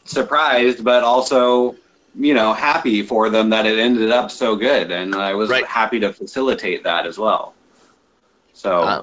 surprised, 0.05 0.85
but 0.85 1.03
also 1.05 1.77
you 2.17 2.33
know, 2.33 2.53
happy 2.53 3.03
for 3.03 3.29
them 3.29 3.51
that 3.51 3.67
it 3.67 3.77
ended 3.77 4.11
up 4.12 4.31
so 4.31 4.55
good, 4.55 4.93
and 4.93 5.17
I 5.17 5.35
was 5.35 5.51
Right. 5.51 5.67
happy 5.67 5.99
to 6.01 6.12
facilitate 6.12 6.85
that 6.85 7.07
as 7.07 7.19
well. 7.19 7.55
So 8.53 8.83
Uh, 8.83 9.03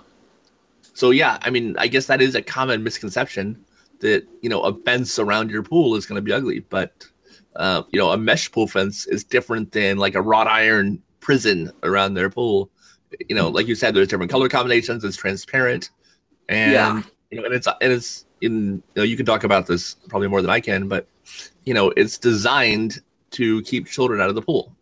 so 0.94 1.12
yeah, 1.12 1.38
I 1.42 1.50
mean, 1.50 1.76
I 1.78 1.88
guess 1.88 2.06
that 2.08 2.22
is 2.22 2.36
a 2.36 2.42
common 2.42 2.84
misconception 2.84 3.66
that 4.00 4.26
you 4.42 4.50
know 4.50 4.62
a 4.62 4.74
fence 4.74 5.20
around 5.20 5.50
your 5.52 5.64
pool 5.64 5.96
is 5.96 6.06
going 6.06 6.16
to 6.18 6.22
be 6.22 6.32
ugly, 6.32 6.60
but 6.60 7.06
uh, 7.58 7.84
you 7.92 8.00
know 8.00 8.12
a 8.12 8.18
mesh 8.18 8.50
pool 8.52 8.68
fence 8.68 9.08
is 9.08 9.24
different 9.26 9.72
than 9.74 9.98
like 9.98 10.16
a 10.16 10.22
wrought 10.22 10.48
iron 10.48 11.02
prison 11.20 11.70
around 11.84 12.14
their 12.14 12.30
pool. 12.30 12.70
You 13.28 13.36
know, 13.36 13.50
like 13.50 13.68
you 13.68 13.76
said, 13.76 13.94
there's 13.94 14.08
different 14.08 14.32
color 14.32 14.48
combinations. 14.48 15.04
It's 15.04 15.18
transparent, 15.18 15.90
and 16.48 16.72
Yeah. 16.72 17.02
you 17.30 17.40
know, 17.40 17.46
and 17.46 17.54
it's 17.54 17.68
and 17.68 17.92
it's 17.92 18.26
in. 18.42 18.84
You 18.96 19.02
know, 19.02 19.04
you 19.04 19.16
can 19.16 19.26
talk 19.26 19.44
about 19.44 19.68
this 19.68 19.96
probably 20.10 20.28
more 20.28 20.42
than 20.42 20.52
I 20.52 20.60
can, 20.60 20.88
but 20.88 21.08
you 21.66 21.74
know, 21.74 21.90
it's 21.96 22.18
designed 22.18 23.02
to 23.32 23.62
keep 23.64 23.88
children 23.88 24.20
out 24.22 24.30
of 24.30 24.36
the 24.36 24.42
pool. 24.42 24.76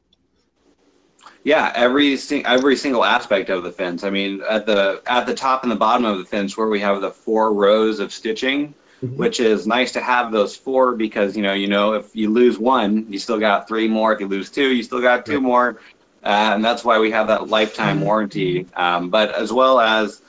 Yeah, 1.44 1.72
every 1.76 2.18
sing- 2.18 2.46
every 2.46 2.76
single 2.76 3.06
aspect 3.06 3.50
of 3.50 3.64
the 3.64 3.72
fence. 3.72 4.04
I 4.04 4.10
mean, 4.10 4.42
at 4.50 4.66
the 4.66 5.02
at 5.08 5.26
the 5.26 5.34
top 5.34 5.64
and 5.64 5.72
the 5.72 5.76
bottom 5.76 6.06
of 6.06 6.18
the 6.18 6.26
fence, 6.26 6.58
where 6.58 6.68
we 6.68 6.80
have 6.80 7.02
the 7.02 7.12
four 7.12 7.54
rows 7.54 8.00
of 8.00 8.12
stitching, 8.12 8.74
Mhm. 9.04 9.16
which 9.16 9.40
is 9.40 9.66
nice 9.66 9.92
to 9.94 10.02
have 10.02 10.32
those 10.32 10.56
four 10.56 10.96
because 10.96 11.38
you 11.38 11.44
know 11.44 11.54
you 11.54 11.68
know 11.68 11.94
if 11.94 12.14
you 12.14 12.30
lose 12.30 12.60
one, 12.60 13.06
you 13.10 13.18
still 13.20 13.40
got 13.40 13.68
three 13.68 13.88
more. 13.88 14.14
If 14.14 14.20
you 14.20 14.28
lose 14.28 14.50
two, 14.50 14.70
you 14.74 14.84
still 14.84 15.02
got 15.02 15.26
two 15.26 15.40
more, 15.40 15.80
uh, 16.26 16.52
and 16.54 16.64
that's 16.64 16.84
why 16.84 17.00
we 17.00 17.10
have 17.12 17.28
that 17.28 17.48
lifetime 17.48 18.02
warranty. 18.02 18.66
Um, 18.76 19.10
but 19.10 19.34
as 19.34 19.54
well 19.54 19.80
as 19.80 20.22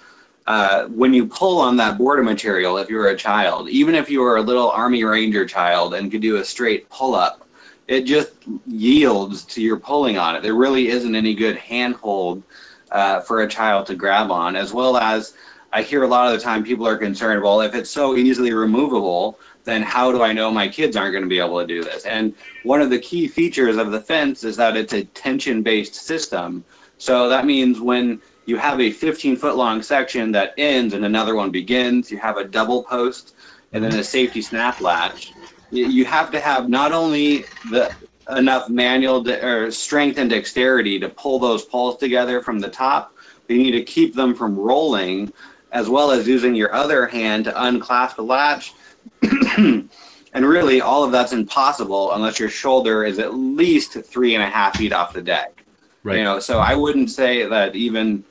uh, 0.50 0.88
when 0.88 1.14
you 1.14 1.24
pull 1.24 1.60
on 1.60 1.76
that 1.76 1.96
border 1.96 2.24
material, 2.24 2.76
if 2.76 2.90
you're 2.90 3.10
a 3.10 3.16
child, 3.16 3.68
even 3.68 3.94
if 3.94 4.10
you 4.10 4.20
were 4.20 4.38
a 4.38 4.42
little 4.42 4.68
Army 4.68 5.04
Ranger 5.04 5.46
child 5.46 5.94
and 5.94 6.10
could 6.10 6.22
do 6.22 6.38
a 6.38 6.44
straight 6.44 6.88
pull 6.88 7.14
up, 7.14 7.46
it 7.86 8.00
just 8.00 8.32
yields 8.66 9.44
to 9.44 9.62
your 9.62 9.76
pulling 9.76 10.18
on 10.18 10.34
it. 10.34 10.42
There 10.42 10.56
really 10.56 10.88
isn't 10.88 11.14
any 11.14 11.36
good 11.36 11.56
handhold 11.56 12.42
uh, 12.90 13.20
for 13.20 13.42
a 13.42 13.48
child 13.48 13.86
to 13.86 13.94
grab 13.94 14.32
on, 14.32 14.56
as 14.56 14.72
well 14.72 14.96
as 14.96 15.34
I 15.72 15.82
hear 15.82 16.02
a 16.02 16.08
lot 16.08 16.26
of 16.26 16.36
the 16.36 16.42
time 16.42 16.64
people 16.64 16.84
are 16.84 16.98
concerned, 16.98 17.44
well, 17.44 17.60
if 17.60 17.76
it's 17.76 17.90
so 17.90 18.16
easily 18.16 18.52
removable, 18.52 19.38
then 19.62 19.84
how 19.84 20.10
do 20.10 20.20
I 20.20 20.32
know 20.32 20.50
my 20.50 20.66
kids 20.66 20.96
aren't 20.96 21.12
going 21.12 21.22
to 21.22 21.28
be 21.28 21.38
able 21.38 21.60
to 21.60 21.66
do 21.66 21.84
this? 21.84 22.04
And 22.06 22.34
one 22.64 22.82
of 22.82 22.90
the 22.90 22.98
key 22.98 23.28
features 23.28 23.76
of 23.76 23.92
the 23.92 24.00
fence 24.00 24.42
is 24.42 24.56
that 24.56 24.76
it's 24.76 24.94
a 24.94 25.04
tension 25.04 25.62
based 25.62 25.94
system. 25.94 26.64
So 26.98 27.28
that 27.28 27.46
means 27.46 27.78
when 27.78 28.20
you 28.50 28.56
have 28.56 28.80
a 28.80 28.90
15 28.90 29.36
foot 29.36 29.56
long 29.56 29.80
section 29.80 30.32
that 30.32 30.52
ends 30.58 30.92
and 30.92 31.04
another 31.04 31.36
one 31.36 31.50
begins, 31.52 32.10
you 32.10 32.18
have 32.18 32.36
a 32.36 32.44
double 32.44 32.82
post 32.82 33.34
and 33.72 33.82
then 33.82 33.94
a 33.94 34.02
safety 34.02 34.42
snap 34.42 34.80
latch. 34.80 35.32
You 35.70 36.04
have 36.04 36.32
to 36.32 36.40
have 36.40 36.68
not 36.68 36.90
only 36.90 37.44
the 37.70 37.94
enough 38.36 38.68
manual 38.68 39.22
de- 39.22 39.40
or 39.46 39.70
strength 39.70 40.18
and 40.18 40.28
dexterity 40.28 40.98
to 40.98 41.08
pull 41.08 41.38
those 41.38 41.64
poles 41.64 41.96
together 41.96 42.42
from 42.42 42.58
the 42.58 42.68
top, 42.68 43.14
but 43.46 43.54
you 43.54 43.62
need 43.62 43.70
to 43.70 43.84
keep 43.84 44.16
them 44.16 44.34
from 44.34 44.58
rolling, 44.58 45.32
as 45.70 45.88
well 45.88 46.10
as 46.10 46.26
using 46.26 46.56
your 46.56 46.74
other 46.74 47.06
hand 47.06 47.44
to 47.44 47.64
unclasp 47.64 48.16
the 48.16 48.22
latch. 48.22 48.74
and 49.58 49.88
really, 50.34 50.80
all 50.80 51.04
of 51.04 51.12
that's 51.12 51.32
impossible 51.32 52.12
unless 52.14 52.40
your 52.40 52.48
shoulder 52.48 53.04
is 53.04 53.20
at 53.20 53.34
least 53.34 53.92
three 53.92 54.34
and 54.34 54.42
a 54.42 54.50
half 54.50 54.76
feet 54.76 54.92
off 54.92 55.12
the 55.12 55.22
deck. 55.22 55.64
Right. 56.02 56.18
You 56.18 56.24
know, 56.24 56.40
so 56.40 56.58
I 56.58 56.74
wouldn't 56.74 57.10
say 57.10 57.46
that 57.46 57.76
even 57.76 58.24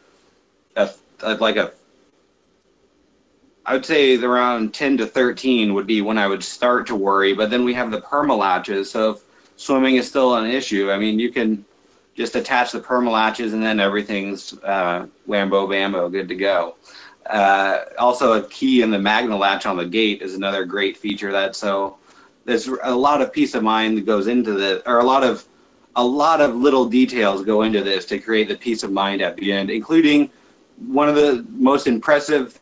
a, 0.75 0.89
like 1.35 1.57
a 1.57 1.71
I 3.65 3.73
would 3.73 3.85
say 3.85 4.17
around 4.17 4.73
10 4.73 4.97
to 4.97 5.05
13 5.05 5.75
would 5.75 5.85
be 5.85 6.01
when 6.01 6.17
I 6.17 6.25
would 6.25 6.43
start 6.43 6.87
to 6.87 6.95
worry. 6.95 7.33
But 7.33 7.51
then 7.51 7.63
we 7.63 7.73
have 7.75 7.91
the 7.91 8.01
perma 8.01 8.35
latches. 8.35 8.89
So 8.89 9.11
if 9.11 9.21
swimming 9.57 9.97
is 9.97 10.07
still 10.07 10.35
an 10.35 10.49
issue, 10.49 10.89
I 10.89 10.97
mean, 10.97 11.19
you 11.19 11.31
can 11.31 11.63
just 12.15 12.35
attach 12.35 12.71
the 12.71 12.79
perma 12.79 13.11
latches 13.11 13.53
and 13.53 13.61
then 13.61 13.79
everything's 13.79 14.53
uh, 14.63 15.05
whambo 15.27 15.69
bambo, 15.69 16.09
good 16.09 16.27
to 16.29 16.35
go. 16.35 16.77
Uh, 17.27 17.81
also, 17.99 18.43
a 18.43 18.47
key 18.47 18.81
in 18.81 18.89
the 18.89 18.97
magna 18.97 19.37
latch 19.37 19.67
on 19.67 19.77
the 19.77 19.85
gate 19.85 20.23
is 20.23 20.33
another 20.33 20.65
great 20.65 20.97
feature. 20.97 21.31
That 21.31 21.55
so 21.55 21.97
there's 22.45 22.67
a 22.67 22.95
lot 22.95 23.21
of 23.21 23.31
peace 23.31 23.53
of 23.53 23.61
mind 23.61 23.97
that 23.97 24.05
goes 24.07 24.25
into 24.25 24.53
the, 24.53 24.81
or 24.89 24.97
a 24.97 25.03
lot 25.03 25.23
of 25.23 25.45
a 25.95 26.03
lot 26.03 26.41
of 26.41 26.55
little 26.55 26.85
details 26.85 27.43
go 27.45 27.61
into 27.61 27.83
this 27.83 28.05
to 28.05 28.17
create 28.17 28.47
the 28.47 28.55
peace 28.55 28.81
of 28.81 28.91
mind 28.91 29.21
at 29.21 29.35
the 29.35 29.51
end, 29.51 29.69
including 29.69 30.31
one 30.87 31.09
of 31.09 31.15
the 31.15 31.45
most 31.51 31.87
impressive 31.87 32.59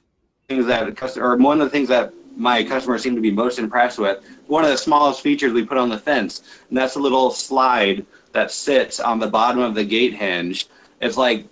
things 0.48 0.66
that 0.66 0.96
cust- 0.96 1.18
or 1.18 1.36
one 1.38 1.62
of 1.62 1.68
the 1.68 1.72
things 1.72 1.90
that 1.90 2.14
my 2.36 2.64
customers 2.64 3.02
seem 3.02 3.16
to 3.16 3.22
be 3.22 3.32
most 3.32 3.60
impressed 3.60 3.98
with. 3.98 4.24
One 4.48 4.64
of 4.64 4.70
the 4.70 4.78
smallest 4.78 5.22
features 5.22 5.54
we 5.54 5.66
put 5.66 5.78
on 5.78 5.90
the 5.90 5.98
fence, 5.98 6.44
and 6.70 6.78
that's 6.78 6.96
a 6.96 7.00
little 7.00 7.32
slide 7.32 8.06
that 8.32 8.52
sits 8.52 9.00
on 9.00 9.20
the 9.20 9.28
bottom 9.28 9.62
of 9.62 9.74
the 9.76 9.84
gate 9.84 10.14
hinge. 10.14 10.68
It's 11.02 11.18
like 11.18 11.48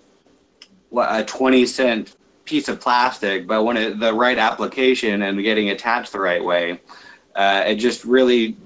a 0.96 1.24
20 1.24 1.66
cent 1.66 2.16
piece 2.44 2.68
of 2.68 2.80
plastic, 2.80 3.46
but 3.46 3.64
when 3.64 3.76
it 3.76 3.98
the 3.98 4.14
right 4.14 4.38
application 4.38 5.22
and 5.22 5.42
getting 5.42 5.70
attached 5.70 6.12
the 6.12 6.20
right 6.20 6.42
way, 6.42 6.80
uh, 7.34 7.64
it 7.66 7.76
just 7.76 8.04
really 8.04 8.56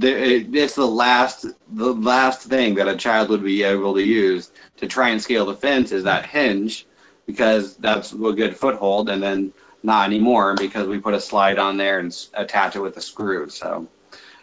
it's 0.00 0.74
the 0.74 0.86
last 0.86 1.46
the 1.72 1.94
last 1.94 2.42
thing 2.42 2.74
that 2.74 2.86
a 2.86 2.96
child 2.96 3.28
would 3.30 3.42
be 3.42 3.62
able 3.62 3.94
to 3.94 4.02
use 4.02 4.52
to 4.76 4.86
try 4.86 5.08
and 5.08 5.20
scale 5.20 5.46
the 5.46 5.54
fence 5.54 5.92
is 5.92 6.04
that 6.04 6.26
hinge 6.26 6.86
because 7.28 7.76
that's 7.76 8.14
a 8.14 8.16
good 8.16 8.56
foothold 8.56 9.10
and 9.10 9.22
then 9.22 9.52
not 9.82 10.06
anymore 10.06 10.54
because 10.54 10.88
we 10.88 10.98
put 10.98 11.12
a 11.12 11.20
slide 11.20 11.58
on 11.58 11.76
there 11.76 11.98
and 11.98 12.26
attach 12.34 12.74
it 12.74 12.80
with 12.80 12.96
a 12.96 13.02
screw. 13.02 13.48
So 13.50 13.86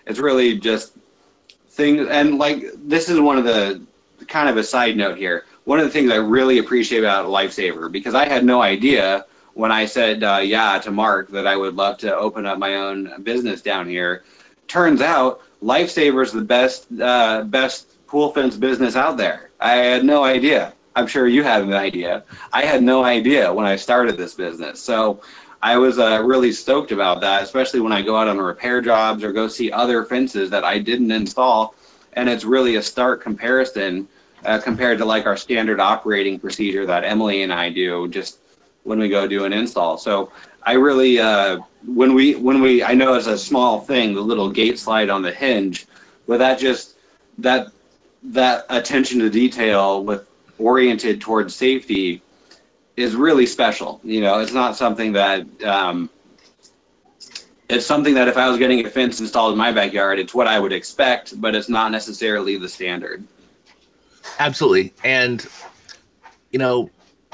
it's 0.06 0.20
really 0.20 0.58
just 0.60 0.94
things 1.70 2.08
and 2.08 2.38
like 2.38 2.64
this 2.76 3.10
is 3.10 3.20
one 3.20 3.40
of 3.40 3.44
the 3.44 3.82
kind 4.28 4.48
of 4.48 4.58
a 4.58 4.64
side 4.64 4.96
note 4.96 5.18
here. 5.18 5.46
One 5.66 5.80
of 5.80 5.86
the 5.86 5.92
things 5.92 6.12
i 6.12 6.16
really 6.18 6.60
appreciate 6.60 7.00
about 7.00 7.26
lifesaver 7.26 7.92
because 7.92 8.14
i 8.14 8.28
had 8.28 8.46
no 8.46 8.62
idea 8.62 9.26
when 9.56 9.72
i 9.72 9.84
said 9.84 10.24
uh, 10.24 10.40
yeah 10.44 10.78
to 10.78 10.92
mark 10.92 11.28
that 11.30 11.48
i 11.48 11.58
would 11.58 11.76
love 11.76 11.98
to 11.98 12.16
open 12.16 12.46
up 12.46 12.60
my 12.60 12.76
own 12.76 13.24
business 13.24 13.64
down 13.64 13.90
here. 13.90 14.24
Turns 14.68 15.02
out 15.02 15.42
lifesaver 15.64 16.24
is 16.24 16.32
the 16.32 16.42
best 16.42 16.86
uh, 17.02 17.44
best 17.46 18.06
pool 18.06 18.32
fence 18.32 18.58
business 18.58 18.96
out 18.96 19.18
there. 19.18 19.50
I 19.60 19.72
had 19.72 20.06
no 20.06 20.24
idea 20.24 20.75
i'm 20.96 21.08
sure 21.08 21.28
you 21.28 21.44
had 21.44 21.62
an 21.64 21.74
idea. 21.74 22.24
I 22.54 22.64
had 22.66 22.84
no 22.84 23.04
idea 23.04 23.54
when 23.54 23.66
i 23.66 23.76
started 23.76 24.18
this 24.18 24.34
business. 24.34 24.82
So 24.82 25.22
i 25.62 25.78
was 25.78 26.00
uh, 26.00 26.22
really 26.24 26.52
stoked 26.52 26.92
about 26.92 27.22
that 27.22 27.44
especially 27.44 27.80
when 27.80 27.94
i 27.94 28.02
go 28.02 28.16
out 28.16 28.28
on 28.28 28.38
repair 28.38 28.82
jobs 28.82 29.24
or 29.24 29.32
go 29.32 29.48
see 29.48 29.72
other 29.72 30.06
fences 30.06 30.50
that 30.50 30.64
i 30.64 30.80
didn't 30.80 31.12
install. 31.12 31.76
And 32.14 32.30
it's 32.30 32.46
really 32.46 32.78
a 32.78 32.82
stark 32.82 33.22
comparison 33.22 34.08
uh, 34.46 34.60
compared 34.60 34.98
to 35.00 35.06
like 35.06 35.26
our 35.26 35.36
standard 35.36 35.80
operating 35.80 36.40
procedure 36.40 36.86
that 36.86 37.04
emily 37.04 37.44
and 37.44 37.52
i 37.54 37.70
do 37.70 38.08
just 38.08 38.40
when 38.86 39.00
we 39.00 39.10
go 39.10 39.28
do 39.28 39.44
an 39.46 39.52
install. 39.52 39.98
So 39.98 40.32
I 40.64 40.74
really 40.74 41.20
uh, 41.20 41.60
when 41.86 42.14
we 42.14 42.36
when 42.36 42.62
we 42.62 42.84
I 42.84 42.94
know 42.94 43.16
it's 43.16 43.28
a 43.28 43.38
small 43.38 43.82
thing, 43.82 44.14
the 44.14 44.22
little 44.22 44.50
gate 44.50 44.80
slide 44.80 45.10
on 45.10 45.22
the 45.22 45.32
hinge, 45.32 45.88
but 46.28 46.38
that 46.40 46.58
just 46.58 46.96
that 47.40 47.68
that 48.24 48.66
attention 48.70 49.20
to 49.20 49.30
detail 49.30 50.04
with 50.04 50.28
oriented 50.58 51.22
towards 51.22 51.56
safety 51.56 52.22
is 52.98 53.16
really 53.16 53.46
special. 53.46 54.00
You 54.04 54.22
know, 54.22 54.40
it's 54.40 54.54
not 54.54 54.76
something 54.76 55.14
that 55.14 55.46
um, 55.64 56.10
it's 57.70 57.86
something 57.86 58.14
that 58.14 58.28
if 58.28 58.38
I 58.38 58.48
was 58.48 58.58
getting 58.58 58.86
a 58.86 58.90
fence 58.90 59.20
installed 59.20 59.54
in 59.54 59.58
my 59.58 59.72
backyard, 59.72 60.20
it's 60.20 60.34
what 60.34 60.48
I 60.48 60.60
would 60.60 60.74
expect, 60.74 61.40
but 61.42 61.56
it's 61.56 61.70
not 61.70 61.92
necessarily 61.92 62.58
the 62.58 62.70
standard. 62.70 63.24
Absolutely. 64.40 64.94
And, 65.04 65.46
you 66.52 66.60
know, 66.60 66.90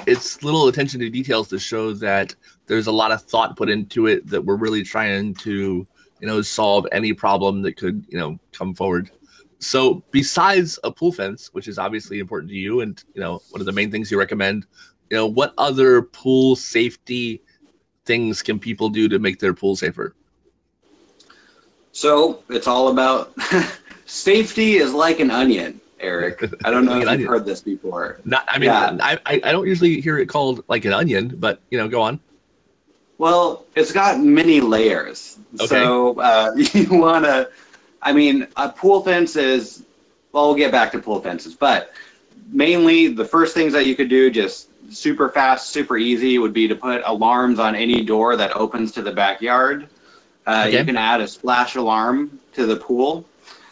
it's 0.07 0.41
little 0.43 0.67
attention 0.67 0.99
to 1.01 1.10
details 1.10 1.47
to 1.49 1.60
show 1.60 1.93
that 1.93 2.34
there's 2.67 2.88
a 2.88 2.91
lot 2.91 3.12
of 3.12 3.21
thought 3.23 3.57
put 3.57 3.69
into 3.69 4.07
it 4.07 4.27
that 4.27 4.43
we're 4.43 4.55
really 4.55 4.84
trying 4.84 5.34
to, 5.36 5.86
you 6.19 6.27
know, 6.27 6.41
solve 6.41 6.88
any 6.91 7.13
problem 7.13 7.62
that 7.63 7.75
could, 7.75 8.05
you 8.07 8.17
know, 8.17 8.39
come 8.51 8.73
forward. 8.73 9.12
So 9.62 10.04
besides 10.10 10.80
a 10.84 10.91
pool 10.91 11.12
fence, 11.12 11.50
which 11.54 11.67
is 11.67 11.77
obviously 11.77 12.19
important 12.19 12.50
to 12.50 12.58
you 12.58 12.81
and, 12.81 13.02
you 13.13 13.21
know, 13.21 13.42
one 13.52 13.62
of 13.62 13.65
the 13.65 13.71
main 13.71 13.92
things 13.92 14.10
you 14.10 14.17
recommend, 14.17 14.65
you 15.12 15.17
know, 15.17 15.27
what 15.27 15.54
other 15.58 16.02
pool 16.02 16.56
safety 16.56 17.44
things 18.06 18.42
can 18.42 18.60
people 18.60 18.90
do 18.90 19.08
to 19.08 19.19
make 19.19 19.40
their 19.40 19.54
pool 19.54 19.75
safer? 19.75 20.15
So 21.92 22.44
it's 22.50 22.67
all 22.67 22.88
about 22.88 23.33
safety 24.08 24.77
is 24.77 24.94
like 24.94 25.19
an 25.19 25.29
onion, 25.29 25.79
Eric. 26.00 26.44
I 26.65 26.71
don't 26.71 26.83
know 26.83 26.98
like 26.98 27.15
if 27.15 27.19
you've 27.19 27.29
heard 27.29 27.46
this 27.46 27.62
before. 27.62 28.19
Not, 28.25 28.46
I 28.48 28.58
mean, 28.58 28.69
Yeah. 28.69 28.98
I, 29.00 29.19
I, 29.27 29.42
I 29.44 29.52
don't 29.52 29.67
usually 29.67 30.02
hear 30.02 30.17
it 30.17 30.25
called 30.25 30.63
like 30.69 30.85
an 30.85 30.94
onion, 30.94 31.35
but, 31.38 31.62
you 31.69 31.77
know, 31.77 31.88
go 31.88 32.02
on. 32.02 32.19
Well, 33.19 33.67
it's 33.75 33.92
got 33.92 34.19
many 34.19 34.60
layers. 34.60 35.38
Okay. 35.56 35.67
So 35.67 36.19
uh, 36.19 36.54
you 36.73 36.88
want 36.90 37.25
to, 37.25 37.52
I 38.02 38.13
mean, 38.13 38.47
a 38.58 38.69
pool 38.69 39.02
fence 39.02 39.35
is, 39.35 39.83
well, 40.31 40.47
we'll 40.47 40.56
get 40.56 40.71
back 40.71 40.91
to 40.93 40.99
pool 40.99 41.21
fences, 41.21 41.54
but 41.56 41.93
mainly 42.52 43.08
the 43.08 43.25
first 43.25 43.54
things 43.54 43.73
that 43.73 43.85
you 43.85 43.95
could 43.95 44.10
do 44.10 44.29
just 44.31 44.69
super 44.91 45.29
fast, 45.29 45.69
super 45.69 45.97
easy 45.97 46.37
would 46.39 46.54
be 46.54 46.67
to 46.67 46.75
put 46.75 47.02
alarms 47.06 47.60
on 47.60 47.75
any 47.75 48.04
door 48.04 48.35
that 48.35 48.56
opens 48.56 48.91
to 48.93 49.02
the 49.02 49.12
backyard. 49.12 49.87
Uh, 50.47 50.65
Okay. 50.67 50.79
You 50.79 50.85
can 50.85 50.97
add 50.97 51.21
a 51.21 51.27
splash 51.27 51.75
alarm 51.75 52.39
to 52.54 52.65
the 52.65 52.75
pool. 52.75 53.25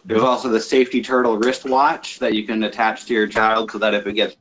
There's 0.06 0.22
also 0.22 0.50
the 0.50 0.60
safety 0.60 1.02
turtle 1.02 1.38
wristwatch 1.38 2.20
that 2.20 2.34
you 2.34 2.44
can 2.44 2.64
attach 2.64 3.06
to 3.06 3.14
your 3.14 3.28
child 3.28 3.72
so 3.72 3.78
that 3.80 3.94
if 3.94 4.08
it 4.08 4.14
gets 4.14 4.36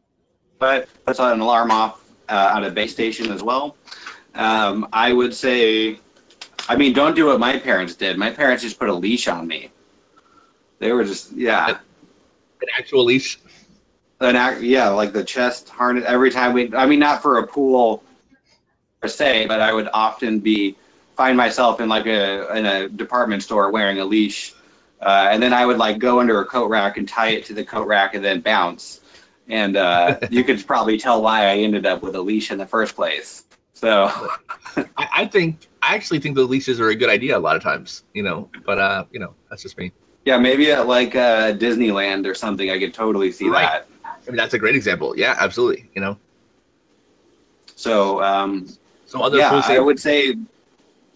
but 0.59 0.89
puts 1.05 1.19
an 1.21 1.41
alarm 1.41 1.71
off 1.71 2.05
uh, 2.29 2.53
at 2.57 2.65
a 2.65 2.71
base 2.71 2.93
station 2.93 3.31
as 3.31 3.43
well. 3.43 3.77
Um, 4.35 4.89
I 4.93 5.13
would 5.13 5.33
say, 5.35 5.99
I 6.69 6.77
mean, 6.77 6.93
don't 6.93 7.15
do 7.15 7.27
what 7.27 7.39
my 7.41 7.59
parents 7.59 7.95
did. 7.95 8.19
My 8.19 8.31
parents 8.31 8.63
just 8.63 8.79
put 8.79 8.89
a 8.89 8.95
leash 8.95 9.29
on 9.29 9.47
me. 9.47 9.71
They 10.79 10.93
were 10.93 11.05
just, 11.05 11.33
yeah. 11.33 11.69
An 12.61 12.69
actual 12.77 13.05
leash? 13.05 13.39
An 14.21 14.37
act, 14.37 14.63
yeah, 14.63 14.89
like 14.89 15.13
the 15.13 15.25
chest 15.25 15.69
harness. 15.69 16.05
Every 16.07 16.31
time 16.31 16.53
we, 16.53 16.75
I 16.75 16.87
mean, 16.87 16.99
not 16.99 17.23
for 17.23 17.39
a 17.39 17.47
pool 17.47 18.03
per 19.01 19.09
se, 19.09 19.47
but 19.47 19.61
I 19.61 19.73
would 19.73 19.89
often 19.93 20.41
be 20.41 20.77
find 21.17 21.37
myself 21.37 21.81
in 21.81 21.89
like 21.89 22.07
a 22.07 22.57
in 22.57 22.67
a 22.67 22.89
department 22.89 23.43
store 23.43 23.71
wearing 23.71 23.99
a 24.01 24.05
leash, 24.05 24.55
uh, 25.03 25.29
and 25.31 25.43
then 25.43 25.53
I 25.53 25.67
would 25.67 25.79
like 25.79 25.99
go 25.99 26.21
under 26.21 26.41
a 26.41 26.45
coat 26.45 26.69
rack 26.69 26.97
and 26.97 27.09
tie 27.09 27.31
it 27.31 27.45
to 27.47 27.55
the 27.55 27.65
coat 27.65 27.87
rack 27.87 28.15
and 28.15 28.25
then 28.25 28.41
bounce. 28.41 29.01
And 29.49 29.77
uh, 29.77 30.19
you 30.31 30.45
could 30.45 30.67
probably 30.67 30.99
tell 30.99 31.23
why 31.23 31.47
I 31.47 31.57
ended 31.59 31.87
up 31.87 32.03
with 32.03 32.17
a 32.17 32.21
leash 32.21 32.51
in 32.51 32.59
the 32.59 32.67
first 32.67 32.97
place. 32.97 33.45
So, 33.75 34.07
I, 34.77 34.87
I 34.97 35.27
think 35.27 35.69
I 35.83 35.95
actually 35.95 36.19
think 36.19 36.35
the 36.35 36.45
leashes 36.45 36.81
are 36.81 36.89
a 36.89 36.95
good 36.95 37.11
idea 37.11 37.37
a 37.37 37.41
lot 37.41 37.57
of 37.57 37.63
times, 37.63 38.05
you 38.15 38.23
know. 38.23 38.49
But 38.65 38.79
uh, 38.79 39.05
you 39.13 39.21
know, 39.21 39.35
that's 39.49 39.63
just 39.63 39.79
me. 39.79 39.93
Yeah, 40.25 40.39
maybe 40.39 40.71
at 40.73 40.87
like 40.87 41.15
uh, 41.15 41.53
Disneyland 41.53 42.27
or 42.27 42.35
something, 42.35 42.71
I 42.71 42.79
could 42.79 42.93
totally 42.93 43.33
see 43.33 43.49
right. 43.49 43.63
that. 43.63 43.89
I 44.05 44.31
mean, 44.31 44.37
that's 44.37 44.55
a 44.55 44.59
great 44.59 44.75
example. 44.75 45.17
Yeah, 45.17 45.37
absolutely. 45.39 45.89
You 45.95 46.03
know. 46.03 46.19
So, 47.77 48.23
um, 48.23 48.69
so 49.07 49.23
other 49.23 49.39
yeah, 49.39 49.63
I 49.65 49.79
would 49.79 49.99
say. 49.99 50.35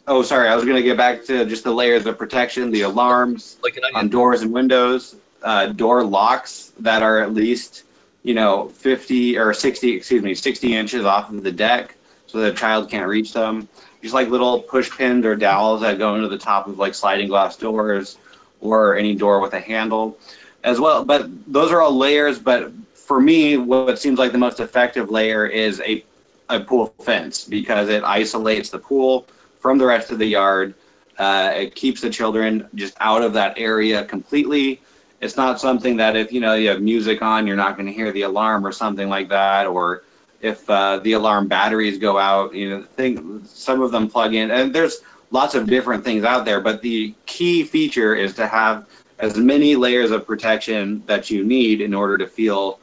Oh, 0.08 0.22
sorry. 0.22 0.48
I 0.48 0.56
was 0.56 0.64
going 0.64 0.76
to 0.76 0.82
get 0.82 0.96
back 0.96 1.24
to 1.26 1.44
just 1.44 1.62
the 1.62 1.72
layers 1.72 2.06
of 2.06 2.18
protection, 2.18 2.72
the 2.72 2.82
alarms 2.82 3.58
like 3.62 3.78
on 3.94 4.08
doors 4.08 4.42
and 4.42 4.52
windows, 4.52 5.16
uh, 5.44 5.66
door 5.66 6.02
locks 6.02 6.72
that 6.80 7.02
are 7.02 7.20
at 7.20 7.34
least, 7.34 7.84
you 8.24 8.34
know, 8.34 8.68
50 8.68 9.38
or 9.38 9.54
60, 9.54 9.92
excuse 9.92 10.22
me, 10.22 10.34
60 10.34 10.74
inches 10.74 11.04
off 11.04 11.30
of 11.30 11.44
the 11.44 11.52
deck 11.52 11.96
so 12.32 12.40
the 12.40 12.52
child 12.52 12.88
can't 12.90 13.06
reach 13.06 13.32
them. 13.32 13.68
Just 14.00 14.14
like 14.14 14.28
little 14.28 14.60
push 14.62 14.90
pins 14.90 15.24
or 15.26 15.36
dowels 15.36 15.82
that 15.82 15.98
go 15.98 16.16
into 16.16 16.28
the 16.28 16.38
top 16.38 16.66
of 16.66 16.78
like 16.78 16.94
sliding 16.94 17.28
glass 17.28 17.56
doors 17.56 18.18
or 18.62 18.96
any 18.96 19.14
door 19.14 19.40
with 19.40 19.52
a 19.52 19.60
handle 19.60 20.16
as 20.64 20.80
well. 20.80 21.04
But 21.04 21.28
those 21.52 21.70
are 21.70 21.82
all 21.82 21.96
layers. 21.96 22.38
But 22.38 22.72
for 22.94 23.20
me, 23.20 23.58
what 23.58 23.98
seems 23.98 24.18
like 24.18 24.32
the 24.32 24.38
most 24.38 24.60
effective 24.60 25.10
layer 25.10 25.46
is 25.46 25.80
a, 25.80 26.04
a 26.48 26.60
pool 26.60 26.94
fence 27.00 27.44
because 27.44 27.88
it 27.90 28.02
isolates 28.04 28.70
the 28.70 28.78
pool 28.78 29.26
from 29.60 29.76
the 29.78 29.86
rest 29.86 30.10
of 30.10 30.18
the 30.18 30.26
yard. 30.26 30.74
Uh, 31.18 31.52
it 31.54 31.74
keeps 31.74 32.00
the 32.00 32.08
children 32.08 32.68
just 32.74 32.96
out 33.00 33.22
of 33.22 33.32
that 33.34 33.54
area 33.58 34.04
completely. 34.04 34.80
It's 35.20 35.36
not 35.36 35.60
something 35.60 35.96
that 35.98 36.16
if 36.16 36.32
you 36.32 36.40
know 36.40 36.54
you 36.54 36.68
have 36.68 36.80
music 36.80 37.22
on, 37.22 37.46
you're 37.46 37.56
not 37.56 37.76
going 37.76 37.86
to 37.86 37.92
hear 37.92 38.10
the 38.12 38.22
alarm 38.22 38.66
or 38.66 38.72
something 38.72 39.08
like 39.08 39.28
that, 39.28 39.66
or 39.66 40.02
if 40.40 40.68
uh, 40.68 40.98
the 40.98 41.12
alarm 41.12 41.46
batteries 41.46 41.98
go 41.98 42.18
out, 42.18 42.52
you 42.54 42.68
know, 42.70 42.82
think 42.82 43.46
some 43.46 43.80
of 43.82 43.92
them 43.92 44.08
plug 44.08 44.34
in, 44.34 44.50
and 44.50 44.74
there's 44.74 45.02
lots 45.32 45.54
of 45.54 45.66
different 45.66 46.04
things 46.04 46.24
out 46.24 46.44
there. 46.44 46.60
But 46.60 46.82
the 46.82 47.14
key 47.26 47.64
feature 47.64 48.14
is 48.14 48.34
to 48.34 48.46
have 48.46 48.86
as 49.18 49.36
many 49.36 49.74
layers 49.74 50.10
of 50.10 50.26
protection 50.26 51.02
that 51.06 51.30
you 51.30 51.44
need 51.44 51.80
in 51.80 51.94
order 51.94 52.16
to 52.18 52.26
feel 52.26 52.78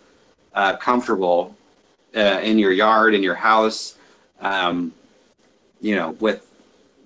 uh, 0.53 0.75
comfortable 0.77 1.55
uh, 2.15 2.41
in 2.43 2.57
your 2.57 2.71
yard, 2.71 3.13
in 3.13 3.23
your 3.23 3.35
house, 3.35 3.95
um, 4.41 4.93
you 5.79 5.95
know, 5.95 6.11
with 6.19 6.45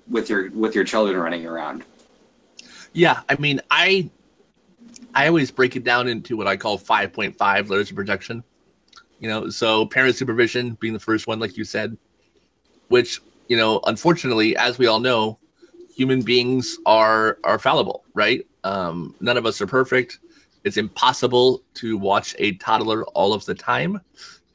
with 0.10 0.30
your 0.30 0.50
with 0.52 0.74
your 0.76 0.84
children 0.84 1.18
running 1.18 1.46
around. 1.46 1.84
Yeah, 2.94 3.22
I 3.28 3.36
mean, 3.36 3.60
I 3.70 4.10
I 5.14 5.28
always 5.28 5.52
break 5.52 5.76
it 5.76 5.84
down 5.84 6.08
into 6.08 6.38
what 6.38 6.48
I 6.48 6.58
call 6.58 6.78
5.5 6.78 7.70
layers 7.70 7.90
of 7.90 7.96
protection. 7.96 8.44
You 9.20 9.30
know, 9.30 9.50
so 9.50 9.86
parent 9.86 10.16
supervision 10.16 10.74
being 10.80 10.94
the 10.94 11.00
first 11.00 11.28
one, 11.28 11.40
like 11.40 11.58
you 11.58 11.64
said, 11.64 11.98
which 12.90 13.22
you 13.48 13.58
know, 13.58 13.82
unfortunately, 13.86 14.56
as 14.58 14.78
we 14.78 14.88
all 14.88 15.00
know, 15.00 15.40
human 15.96 16.22
beings 16.22 16.78
are 16.86 17.38
are 17.44 17.60
fallible, 17.60 18.04
right? 18.14 18.46
Um, 18.64 19.16
none 19.20 19.38
of 19.38 19.46
us 19.46 19.62
are 19.62 19.68
perfect. 19.68 20.20
It's 20.64 20.78
impossible 20.78 21.64
to 21.76 21.98
watch 21.98 22.36
a 22.40 22.54
toddler 22.54 23.04
all 23.08 23.34
of 23.34 23.46
the 23.46 23.54
time. 23.56 24.00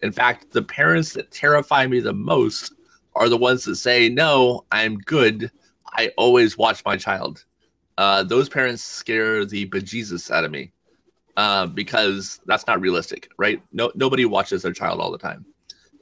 In 0.02 0.12
fact, 0.12 0.52
the 0.52 0.62
parents 0.62 1.12
that 1.14 1.30
terrify 1.30 1.86
me 1.86 2.00
the 2.00 2.14
most 2.14 2.72
are 3.14 3.28
the 3.28 3.36
ones 3.36 3.64
that 3.64 3.76
say, 3.76 4.08
"No, 4.08 4.64
I'm 4.72 4.96
good. 4.98 5.50
I 5.92 6.10
always 6.16 6.56
watch 6.56 6.84
my 6.84 6.96
child." 6.96 7.44
Uh, 7.98 8.22
those 8.22 8.48
parents 8.48 8.82
scare 8.82 9.44
the 9.44 9.68
bejesus 9.68 10.30
out 10.30 10.44
of 10.44 10.52
me 10.52 10.72
uh, 11.36 11.66
because 11.66 12.40
that's 12.46 12.66
not 12.66 12.80
realistic, 12.80 13.28
right? 13.38 13.60
No, 13.72 13.90
nobody 13.94 14.24
watches 14.24 14.62
their 14.62 14.72
child 14.72 15.00
all 15.00 15.10
the 15.10 15.18
time, 15.18 15.44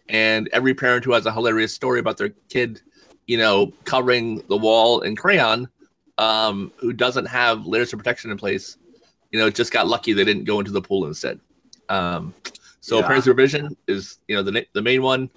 and 0.09 0.49
every 0.53 0.75
parent 0.75 1.05
who 1.05 1.13
has 1.13 1.27
a 1.27 1.33
hilarious 1.33 1.75
story 1.75 2.01
about 2.01 2.17
their 2.17 2.31
kid, 2.49 2.81
you 3.27 3.37
know, 3.37 3.73
covering 3.85 4.43
the 4.49 4.57
wall 4.57 5.01
in 5.01 5.17
crayon, 5.17 5.69
um, 6.19 6.73
who 6.77 6.93
doesn't 6.93 7.27
have 7.27 7.67
layers 7.67 7.93
of 7.93 7.99
protection 7.99 8.31
in 8.31 8.39
place, 8.39 8.79
you 9.31 9.39
know, 9.39 9.51
just 9.51 9.73
got 9.73 9.87
lucky 9.87 10.13
they 10.13 10.25
didn't 10.25 10.45
go 10.45 10.59
into 10.59 10.71
the 10.71 10.83
pool 10.83 11.07
instead. 11.07 11.41
Um, 11.89 12.35
so 12.81 13.01
yeah. 13.01 13.07
parent 13.07 13.25
supervision 13.25 13.77
is, 13.87 14.19
you 14.29 14.37
know, 14.37 14.43
the 14.43 14.67
the 14.73 14.83
main 14.83 15.03
one. 15.03 15.31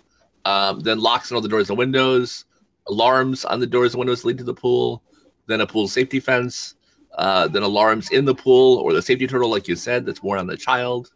Um, 0.46 0.80
then 0.80 1.00
locks 1.00 1.32
on 1.32 1.36
all 1.36 1.42
the 1.42 1.50
doors 1.50 1.70
and 1.70 1.78
windows, 1.78 2.46
alarms 2.88 3.44
on 3.44 3.60
the 3.60 3.68
doors 3.68 3.94
and 3.94 4.00
windows 4.00 4.24
lead 4.24 4.38
to 4.38 4.44
the 4.44 4.54
pool, 4.54 5.04
then 5.48 5.62
a 5.62 5.68
pool 5.68 5.88
safety 5.88 6.20
fence, 6.20 6.76
uh, 7.18 7.48
then 7.48 7.64
alarms 7.64 8.10
in 8.12 8.24
the 8.24 8.34
pool 8.34 8.78
or 8.78 8.94
the 8.94 9.02
safety 9.02 9.28
turtle, 9.28 9.50
like 9.50 9.68
you 9.68 9.76
said, 9.76 10.06
that's 10.06 10.24
worn 10.24 10.40
on 10.40 10.48
the 10.48 10.56
child. 10.56 11.12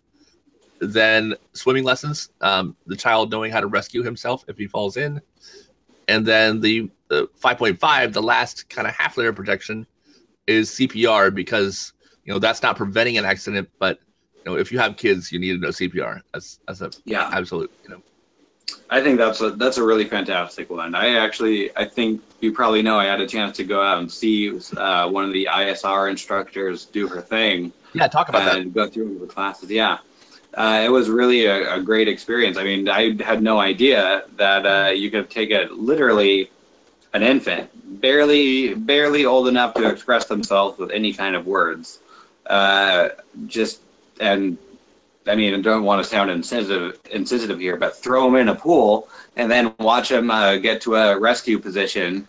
Then 0.91 1.35
swimming 1.53 1.83
lessons, 1.83 2.29
um, 2.41 2.75
the 2.85 2.95
child 2.95 3.31
knowing 3.31 3.51
how 3.51 3.61
to 3.61 3.67
rescue 3.67 4.03
himself 4.03 4.43
if 4.47 4.57
he 4.57 4.67
falls 4.67 4.97
in. 4.97 5.21
And 6.07 6.25
then 6.25 6.59
the, 6.59 6.89
the 7.07 7.29
5.5, 7.41 8.13
the 8.13 8.21
last 8.21 8.69
kind 8.69 8.87
of 8.87 8.93
half 8.93 9.17
layer 9.17 9.31
protection, 9.31 9.87
is 10.47 10.71
CPR 10.71 11.33
because 11.33 11.93
you 12.25 12.33
know 12.33 12.39
that's 12.39 12.61
not 12.61 12.75
preventing 12.75 13.17
an 13.17 13.25
accident, 13.25 13.69
but 13.79 13.99
you 14.35 14.51
know 14.51 14.57
if 14.57 14.71
you 14.71 14.79
have 14.79 14.97
kids, 14.97 15.31
you 15.31 15.39
need 15.39 15.53
to 15.53 15.57
know 15.59 15.69
CPR. 15.69 16.21
That's 16.33 16.59
that's 16.67 16.81
a 16.81 16.91
yeah 17.05 17.29
absolute 17.31 17.71
you 17.83 17.91
know 17.91 18.01
I 18.89 19.01
think 19.01 19.17
that's 19.17 19.41
a 19.41 19.51
that's 19.51 19.77
a 19.77 19.83
really 19.83 20.05
fantastic 20.05 20.69
one. 20.69 20.95
I 20.95 21.15
actually 21.15 21.75
I 21.75 21.85
think 21.85 22.21
you 22.41 22.51
probably 22.51 22.81
know 22.81 22.99
I 22.99 23.05
had 23.05 23.21
a 23.21 23.27
chance 23.27 23.57
to 23.57 23.63
go 23.63 23.81
out 23.81 23.99
and 23.99 24.11
see 24.11 24.59
uh, 24.77 25.09
one 25.09 25.25
of 25.25 25.33
the 25.33 25.47
ISR 25.51 26.09
instructors 26.09 26.85
do 26.85 27.07
her 27.07 27.21
thing. 27.21 27.73
Yeah, 27.93 28.07
talk 28.07 28.29
about 28.29 28.45
that. 28.45 28.57
And 28.57 28.73
go 28.73 28.87
through 28.87 29.19
the 29.19 29.27
classes. 29.27 29.69
Yeah, 29.69 29.99
uh, 30.55 30.81
it 30.83 30.89
was 30.89 31.09
really 31.09 31.45
a, 31.45 31.75
a, 31.75 31.81
great 31.81 32.07
experience. 32.07 32.57
I 32.57 32.63
mean, 32.63 32.87
I 32.87 33.21
had 33.23 33.41
no 33.41 33.59
idea 33.59 34.23
that 34.37 34.65
uh, 34.65 34.91
you 34.91 35.09
could 35.09 35.29
take 35.29 35.51
a 35.51 35.67
literally 35.71 36.51
an 37.13 37.23
infant, 37.23 37.69
barely 38.01 38.73
barely 38.75 39.25
old 39.25 39.47
enough 39.47 39.73
to 39.75 39.89
express 39.89 40.25
themselves 40.25 40.77
with 40.77 40.91
any 40.91 41.13
kind 41.13 41.35
of 41.35 41.45
words, 41.47 41.99
uh, 42.47 43.09
just 43.47 43.81
and 44.19 44.57
I 45.27 45.35
mean, 45.35 45.53
I 45.53 45.61
don't 45.61 45.83
want 45.83 46.03
to 46.03 46.09
sound 46.09 46.29
insensitive, 46.29 46.99
insensitive 47.11 47.59
here, 47.59 47.77
but 47.77 47.95
throw 47.95 48.25
them 48.25 48.35
in 48.35 48.49
a 48.49 48.55
pool 48.55 49.07
and 49.35 49.49
then 49.49 49.73
watch 49.79 50.09
them 50.09 50.29
uh, 50.29 50.57
get 50.57 50.81
to 50.81 50.95
a 50.95 51.17
rescue 51.17 51.59
position 51.59 52.27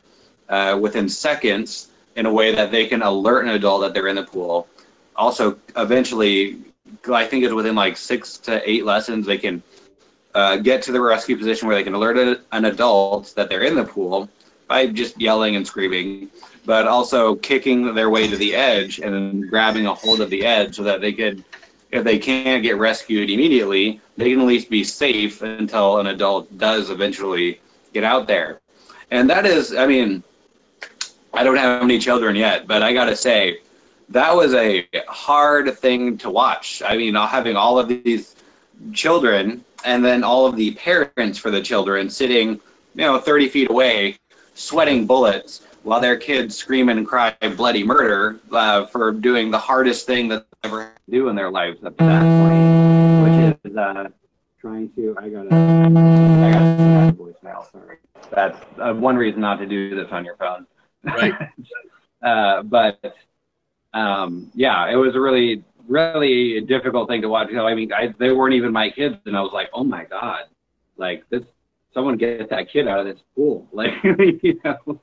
uh, 0.49 0.79
within 0.81 1.09
seconds 1.09 1.89
in 2.17 2.27
a 2.27 2.33
way 2.33 2.55
that 2.55 2.71
they 2.71 2.87
can 2.87 3.03
alert 3.03 3.45
an 3.45 3.51
adult 3.51 3.81
that 3.83 3.95
they're 3.95 4.09
in 4.09 4.17
the 4.17 4.23
pool. 4.23 4.69
Also, 5.17 5.59
eventually, 5.77 6.61
I 7.09 7.27
think 7.27 7.45
it's 7.45 7.55
within 7.55 7.75
like 7.75 7.97
six 7.97 8.39
to 8.39 8.69
eight 8.69 8.85
lessons, 8.85 9.27
they 9.27 9.39
can 9.39 9.63
uh, 10.35 10.57
get 10.57 10.83
to 10.83 10.93
the 10.93 11.01
rescue 11.01 11.37
position 11.37 11.69
where 11.69 11.77
they 11.77 11.85
can 11.85 11.95
alert 11.95 12.43
an 12.53 12.65
adult 12.65 13.35
that 13.37 13.49
they're 13.49 13.63
in 13.63 13.75
the 13.75 13.85
pool 13.85 14.29
by 14.69 14.87
just 14.87 15.21
yelling 15.21 15.57
and 15.57 15.67
screaming, 15.67 16.31
but 16.65 16.87
also 16.87 17.37
kicking 17.37 17.95
their 17.95 18.11
way 18.11 18.27
to 18.29 18.37
the 18.37 18.55
edge 18.55 18.99
and 18.99 19.15
then 19.15 19.49
grabbing 19.49 19.87
a 19.87 19.95
hold 19.95 20.21
of 20.21 20.31
the 20.31 20.45
edge 20.45 20.75
so 20.77 20.83
that 20.83 21.01
they 21.01 21.13
could 21.13 21.45
if 21.95 22.03
they 22.03 22.19
can't 22.19 22.65
get 22.65 22.77
rescued 22.77 23.31
immediately, 23.31 24.01
they 24.17 24.31
can 24.31 24.41
at 24.41 24.47
least 24.47 24.69
be 24.69 24.83
safe 24.83 25.43
until 25.43 25.99
an 25.99 26.09
adult 26.09 26.59
does 26.59 26.91
eventually 26.91 27.61
get 27.93 28.03
out 28.03 28.27
there. 28.27 28.61
And 29.13 29.31
that 29.31 29.47
is, 29.47 29.73
I 29.73 29.87
mean, 29.87 30.25
I 31.33 31.45
don't 31.45 31.57
have 31.57 31.83
any 31.83 32.01
children 32.01 32.35
yet, 32.35 32.67
but 32.67 32.83
I 32.83 32.93
got 32.93 33.05
to 33.05 33.15
say, 33.17 33.59
that 34.09 34.35
was 34.35 34.55
a 34.55 34.87
hard 35.09 35.77
thing 35.79 36.19
to 36.19 36.31
watch. 36.31 36.83
I 36.85 36.97
mean, 36.97 37.15
having 37.15 37.57
all 37.57 37.79
of 37.79 37.89
these 37.89 38.37
children 38.93 39.65
and 39.85 40.05
then 40.05 40.25
all 40.25 40.47
of 40.47 40.57
the 40.57 40.73
parents 40.75 41.39
for 41.39 41.51
the 41.51 41.61
children 41.61 42.09
sitting, 42.09 42.61
you 42.95 43.05
know, 43.05 43.19
30 43.19 43.49
feet 43.49 43.71
away, 43.71 44.19
sweating 44.55 45.07
bullets 45.07 45.63
while 45.83 46.01
their 46.01 46.17
kids 46.17 46.57
scream 46.57 46.89
and 46.89 47.07
cry 47.07 47.35
bloody 47.57 47.85
murder 47.85 48.41
uh, 48.53 48.87
for 48.87 49.13
doing 49.13 49.51
the 49.51 49.59
hardest 49.59 50.07
thing 50.07 50.29
that 50.29 50.47
they 50.63 50.69
ever 50.69 50.93
do 51.11 51.29
in 51.29 51.37
their 51.37 51.51
lives 51.51 51.85
up 51.85 51.97
to 51.99 52.05
that 52.05 52.23
point, 52.23 53.63
which 53.63 53.71
is 53.71 53.77
uh, 53.77 54.09
trying 54.59 54.91
to. 54.95 55.15
I 55.19 55.29
got 55.29 55.47
a, 55.47 55.55
I 55.55 56.53
got 56.53 57.11
a 57.11 57.13
voicemail. 57.13 57.71
Sorry, 57.71 57.99
that's 58.31 58.59
uh, 58.79 58.95
one 58.95 59.17
reason 59.17 59.43
not 59.43 59.59
to 59.59 59.67
do 59.67 59.95
this 59.95 60.11
on 60.11 60.25
your 60.25 60.37
phone. 60.37 60.67
Right. 61.05 61.35
uh, 62.23 62.63
but 62.63 63.15
um, 63.95 64.51
yeah, 64.55 64.91
it 64.91 64.97
was 64.97 65.15
a 65.15 65.21
really 65.21 65.65
really 65.89 66.61
difficult 66.63 67.09
thing 67.09 67.23
to 67.23 67.29
watch. 67.29 67.49
You 67.49 67.57
know, 67.57 67.67
I 67.67 67.75
mean, 67.75 67.93
I, 67.93 68.15
they 68.19 68.33
weren't 68.33 68.55
even 68.55 68.73
my 68.73 68.91
kids, 68.91 69.17
and 69.27 69.37
I 69.37 69.41
was 69.41 69.53
like, 69.53 69.69
oh 69.73 69.85
my 69.85 70.05
god, 70.05 70.45
like 70.97 71.25
this, 71.31 71.43
someone 71.93 72.17
get 72.17 72.51
that 72.51 72.71
kid 72.71 72.89
out 72.89 73.01
of 73.01 73.07
this 73.07 73.23
pool, 73.35 73.69
like 73.73 73.93
you 74.03 74.61
know. 74.65 75.01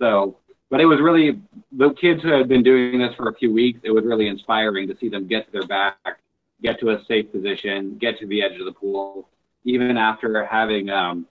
So, 0.00 0.38
but 0.70 0.80
it 0.80 0.86
was 0.86 1.00
really 1.00 1.40
the 1.72 1.92
kids 1.94 2.22
who 2.22 2.30
had 2.30 2.48
been 2.48 2.62
doing 2.62 2.98
this 2.98 3.14
for 3.16 3.28
a 3.28 3.34
few 3.34 3.52
weeks. 3.52 3.80
It 3.84 3.90
was 3.90 4.04
really 4.04 4.28
inspiring 4.28 4.88
to 4.88 4.96
see 4.98 5.08
them 5.08 5.26
get 5.26 5.46
to 5.46 5.52
their 5.52 5.66
back, 5.66 6.20
get 6.62 6.80
to 6.80 6.90
a 6.90 7.04
safe 7.06 7.30
position, 7.30 7.98
get 8.00 8.18
to 8.18 8.26
the 8.26 8.42
edge 8.42 8.58
of 8.58 8.66
the 8.66 8.72
pool, 8.72 9.28
even 9.64 9.96
after 9.96 10.44
having 10.46 10.90
um, 10.90 11.26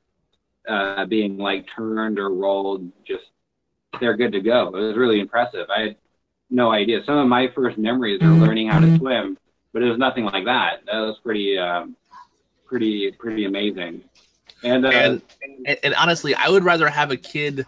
uh, 0.67 1.05
being 1.05 1.37
like 1.37 1.65
turned 1.75 2.19
or 2.19 2.29
rolled, 2.29 2.89
just 3.05 3.23
they're 3.99 4.17
good 4.17 4.31
to 4.31 4.41
go. 4.41 4.67
It 4.67 4.81
was 4.81 4.97
really 4.97 5.19
impressive. 5.19 5.67
I 5.69 5.95
no 6.53 6.71
idea. 6.71 7.03
Some 7.05 7.17
of 7.17 7.27
my 7.27 7.49
first 7.53 7.77
memories 7.77 8.21
are 8.21 8.27
learning 8.27 8.69
how 8.69 8.79
to 8.79 8.97
swim, 8.97 9.37
but 9.73 9.81
it 9.81 9.89
was 9.89 9.97
nothing 9.97 10.25
like 10.25 10.45
that. 10.45 10.85
That 10.85 10.99
was 10.99 11.17
pretty, 11.23 11.57
um, 11.57 11.95
pretty, 12.65 13.11
pretty 13.11 13.45
amazing. 13.45 14.03
And, 14.63 14.85
uh, 14.85 14.89
and, 14.89 15.21
and 15.65 15.77
and 15.83 15.95
honestly, 15.95 16.33
I 16.35 16.49
would 16.49 16.63
rather 16.63 16.87
have 16.87 17.11
a 17.11 17.17
kid, 17.17 17.65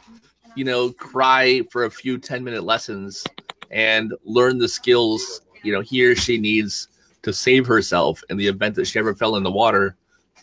you 0.56 0.64
know, 0.64 0.92
cry 0.92 1.62
for 1.72 1.86
a 1.86 1.92
few 1.92 2.18
ten 2.18 2.44
minute 2.44 2.64
lessons 2.64 3.26
and 3.72 4.14
learn 4.24 4.58
the 4.58 4.68
skills 4.68 5.42
you 5.66 5.74
know 5.74 5.82
he 5.82 6.06
or 6.06 6.16
she 6.16 6.38
needs 6.38 6.88
to 7.24 7.34
save 7.34 7.66
herself 7.66 8.24
in 8.30 8.38
the 8.38 8.48
event 8.48 8.76
that 8.76 8.86
she 8.86 9.00
ever 9.00 9.16
fell 9.16 9.36
in 9.36 9.44
the 9.44 9.52
water 9.52 9.96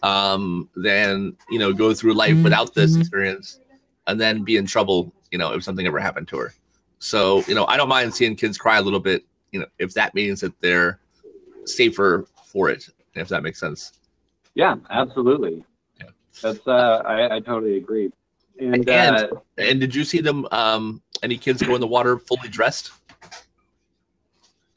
um, 0.03 0.69
than 0.75 1.35
you 1.49 1.59
know 1.59 1.73
go 1.73 1.95
through 1.95 2.13
life 2.13 2.33
mm-hmm. 2.33 2.43
without 2.43 2.75
this 2.75 2.97
experience 2.97 3.61
and 4.07 4.21
then 4.21 4.43
be 4.43 4.57
in 4.57 4.67
trouble 4.67 5.13
you 5.31 5.39
know 5.39 5.53
if 5.55 5.63
something 5.63 5.87
ever 5.87 6.01
happened 6.01 6.29
to 6.29 6.37
her 6.37 6.53
so 7.03 7.43
you 7.49 7.55
know 7.55 7.67
i 7.67 7.77
don't 7.77 7.89
mind 7.89 8.15
seeing 8.15 8.37
kids 8.37 8.57
cry 8.57 8.79
a 8.79 8.83
little 8.83 9.01
bit 9.01 9.25
you 9.51 9.59
know 9.59 9.67
if 9.81 9.93
that 9.93 10.15
means 10.15 10.41
that 10.41 10.53
they're 10.61 11.01
safer 11.65 12.27
for 12.45 12.71
it 12.71 12.89
if 13.15 13.29
that 13.29 13.43
makes 13.43 13.59
sense. 13.59 13.93
Yeah 14.55 14.77
absolutely. 14.91 15.65
Yeah. 15.99 16.11
that's 16.41 16.67
uh 16.67 17.03
I, 17.05 17.37
I 17.37 17.41
totally 17.41 17.77
agree. 17.77 18.13
And 18.59 18.89
and, 18.89 19.17
uh, 19.17 19.29
and 19.59 19.81
did 19.81 19.95
you 19.95 20.05
see 20.05 20.21
them 20.21 20.47
um 20.53 21.03
any 21.23 21.37
kids 21.37 21.61
go 21.63 21.75
in 21.75 21.81
the 21.81 21.87
water 21.87 22.19
fully 22.19 22.49
dressed? 22.49 22.93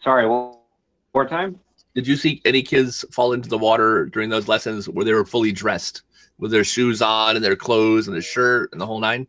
Sorry 0.03 0.27
one 0.27 0.55
more 1.13 1.27
time? 1.27 1.59
Did 1.93 2.07
you 2.07 2.15
see 2.15 2.41
any 2.43 2.61
kids 2.61 3.05
fall 3.11 3.33
into 3.33 3.49
the 3.49 3.57
water 3.57 4.05
during 4.05 4.29
those 4.29 4.47
lessons 4.47 4.89
where 4.89 5.05
they 5.05 5.13
were 5.13 5.25
fully 5.25 5.51
dressed 5.51 6.01
with 6.39 6.51
their 6.51 6.63
shoes 6.63 7.01
on 7.01 7.35
and 7.35 7.45
their 7.45 7.55
clothes 7.55 8.07
and 8.07 8.17
the 8.17 8.21
shirt 8.21 8.71
and 8.71 8.81
the 8.81 8.85
whole 8.85 8.99
nine? 8.99 9.27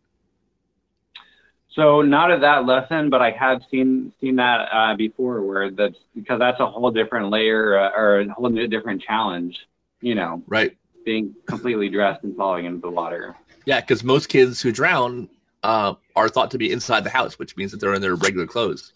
So 1.77 2.01
not 2.01 2.31
at 2.31 2.41
that 2.41 2.65
lesson, 2.65 3.09
but 3.09 3.21
I 3.21 3.31
have 3.31 3.61
seen 3.71 4.11
seen 4.19 4.35
that 4.35 4.67
uh, 4.73 4.95
before, 4.95 5.41
where 5.43 5.71
that's 5.71 5.95
because 6.13 6.39
that's 6.39 6.59
a 6.59 6.65
whole 6.65 6.91
different 6.91 7.29
layer 7.29 7.79
uh, 7.79 7.91
or 7.95 8.19
a 8.19 8.33
whole 8.33 8.49
new 8.49 8.67
different 8.67 9.01
challenge, 9.01 9.57
you 10.01 10.15
know. 10.15 10.43
Right. 10.47 10.75
Being 11.05 11.33
completely 11.45 11.87
dressed 11.87 12.23
and 12.23 12.35
falling 12.35 12.65
into 12.65 12.81
the 12.81 12.89
water. 12.89 13.37
Yeah, 13.65 13.79
because 13.79 14.03
most 14.03 14.27
kids 14.27 14.61
who 14.61 14.73
drown 14.73 15.29
uh, 15.63 15.93
are 16.17 16.27
thought 16.27 16.51
to 16.51 16.57
be 16.57 16.71
inside 16.71 17.05
the 17.05 17.09
house, 17.09 17.39
which 17.39 17.55
means 17.55 17.71
that 17.71 17.79
they're 17.79 17.93
in 17.93 18.01
their 18.01 18.15
regular 18.15 18.47
clothes. 18.47 18.91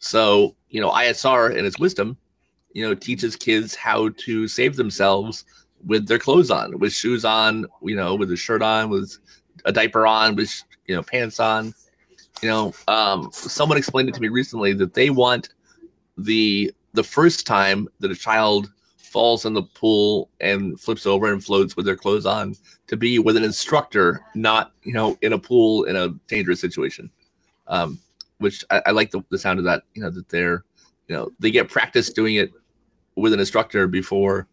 So 0.00 0.56
you 0.70 0.80
know, 0.80 0.90
ISR 0.90 1.56
and 1.56 1.66
its 1.66 1.78
wisdom 1.78 2.16
you 2.72 2.86
know, 2.86 2.94
teaches 2.94 3.36
kids 3.36 3.74
how 3.74 4.10
to 4.16 4.48
save 4.48 4.76
themselves 4.76 5.44
with 5.84 6.06
their 6.06 6.18
clothes 6.18 6.50
on, 6.50 6.78
with 6.78 6.92
shoes 6.92 7.24
on, 7.24 7.66
you 7.82 7.96
know, 7.96 8.14
with 8.14 8.30
a 8.30 8.36
shirt 8.36 8.62
on, 8.62 8.88
with 8.88 9.18
a 9.64 9.72
diaper 9.72 10.06
on, 10.06 10.36
with 10.36 10.62
you 10.86 10.94
know, 10.94 11.02
pants 11.02 11.40
on. 11.40 11.74
You 12.42 12.48
know, 12.48 12.74
um, 12.88 13.30
someone 13.32 13.78
explained 13.78 14.08
it 14.08 14.14
to 14.16 14.20
me 14.20 14.28
recently 14.28 14.72
that 14.74 14.94
they 14.94 15.10
want 15.10 15.50
the 16.18 16.72
the 16.92 17.04
first 17.04 17.46
time 17.46 17.88
that 18.00 18.10
a 18.10 18.16
child 18.16 18.70
falls 18.96 19.44
in 19.44 19.54
the 19.54 19.62
pool 19.62 20.28
and 20.40 20.78
flips 20.78 21.06
over 21.06 21.32
and 21.32 21.42
floats 21.42 21.76
with 21.76 21.86
their 21.86 21.96
clothes 21.96 22.26
on 22.26 22.54
to 22.88 22.96
be 22.96 23.18
with 23.18 23.36
an 23.36 23.44
instructor, 23.44 24.20
not 24.34 24.72
you 24.82 24.92
know 24.92 25.16
in 25.22 25.32
a 25.32 25.38
pool 25.38 25.84
in 25.84 25.96
a 25.96 26.08
dangerous 26.26 26.60
situation. 26.60 27.10
Um, 27.68 28.00
which 28.38 28.64
I, 28.70 28.82
I 28.86 28.90
like 28.90 29.12
the, 29.12 29.22
the 29.30 29.38
sound 29.38 29.60
of 29.60 29.64
that. 29.66 29.84
You 29.94 30.02
know 30.02 30.10
that 30.10 30.28
they're 30.28 30.64
you 31.06 31.14
know 31.14 31.30
they 31.38 31.50
get 31.50 31.68
practice 31.68 32.10
doing 32.10 32.34
it 32.34 32.50
with 33.14 33.32
an 33.32 33.40
instructor 33.40 33.86
before 33.86 34.48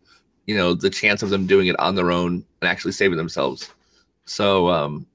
you 0.45 0.55
know 0.55 0.73
the 0.73 0.89
chance 0.89 1.23
of 1.23 1.29
them 1.29 1.47
doing 1.47 1.67
it 1.67 1.79
on 1.79 1.95
their 1.95 2.11
own 2.11 2.43
and 2.61 2.69
actually 2.69 2.91
saving 2.91 3.17
themselves 3.17 3.71
so 4.25 4.67
um 4.67 5.05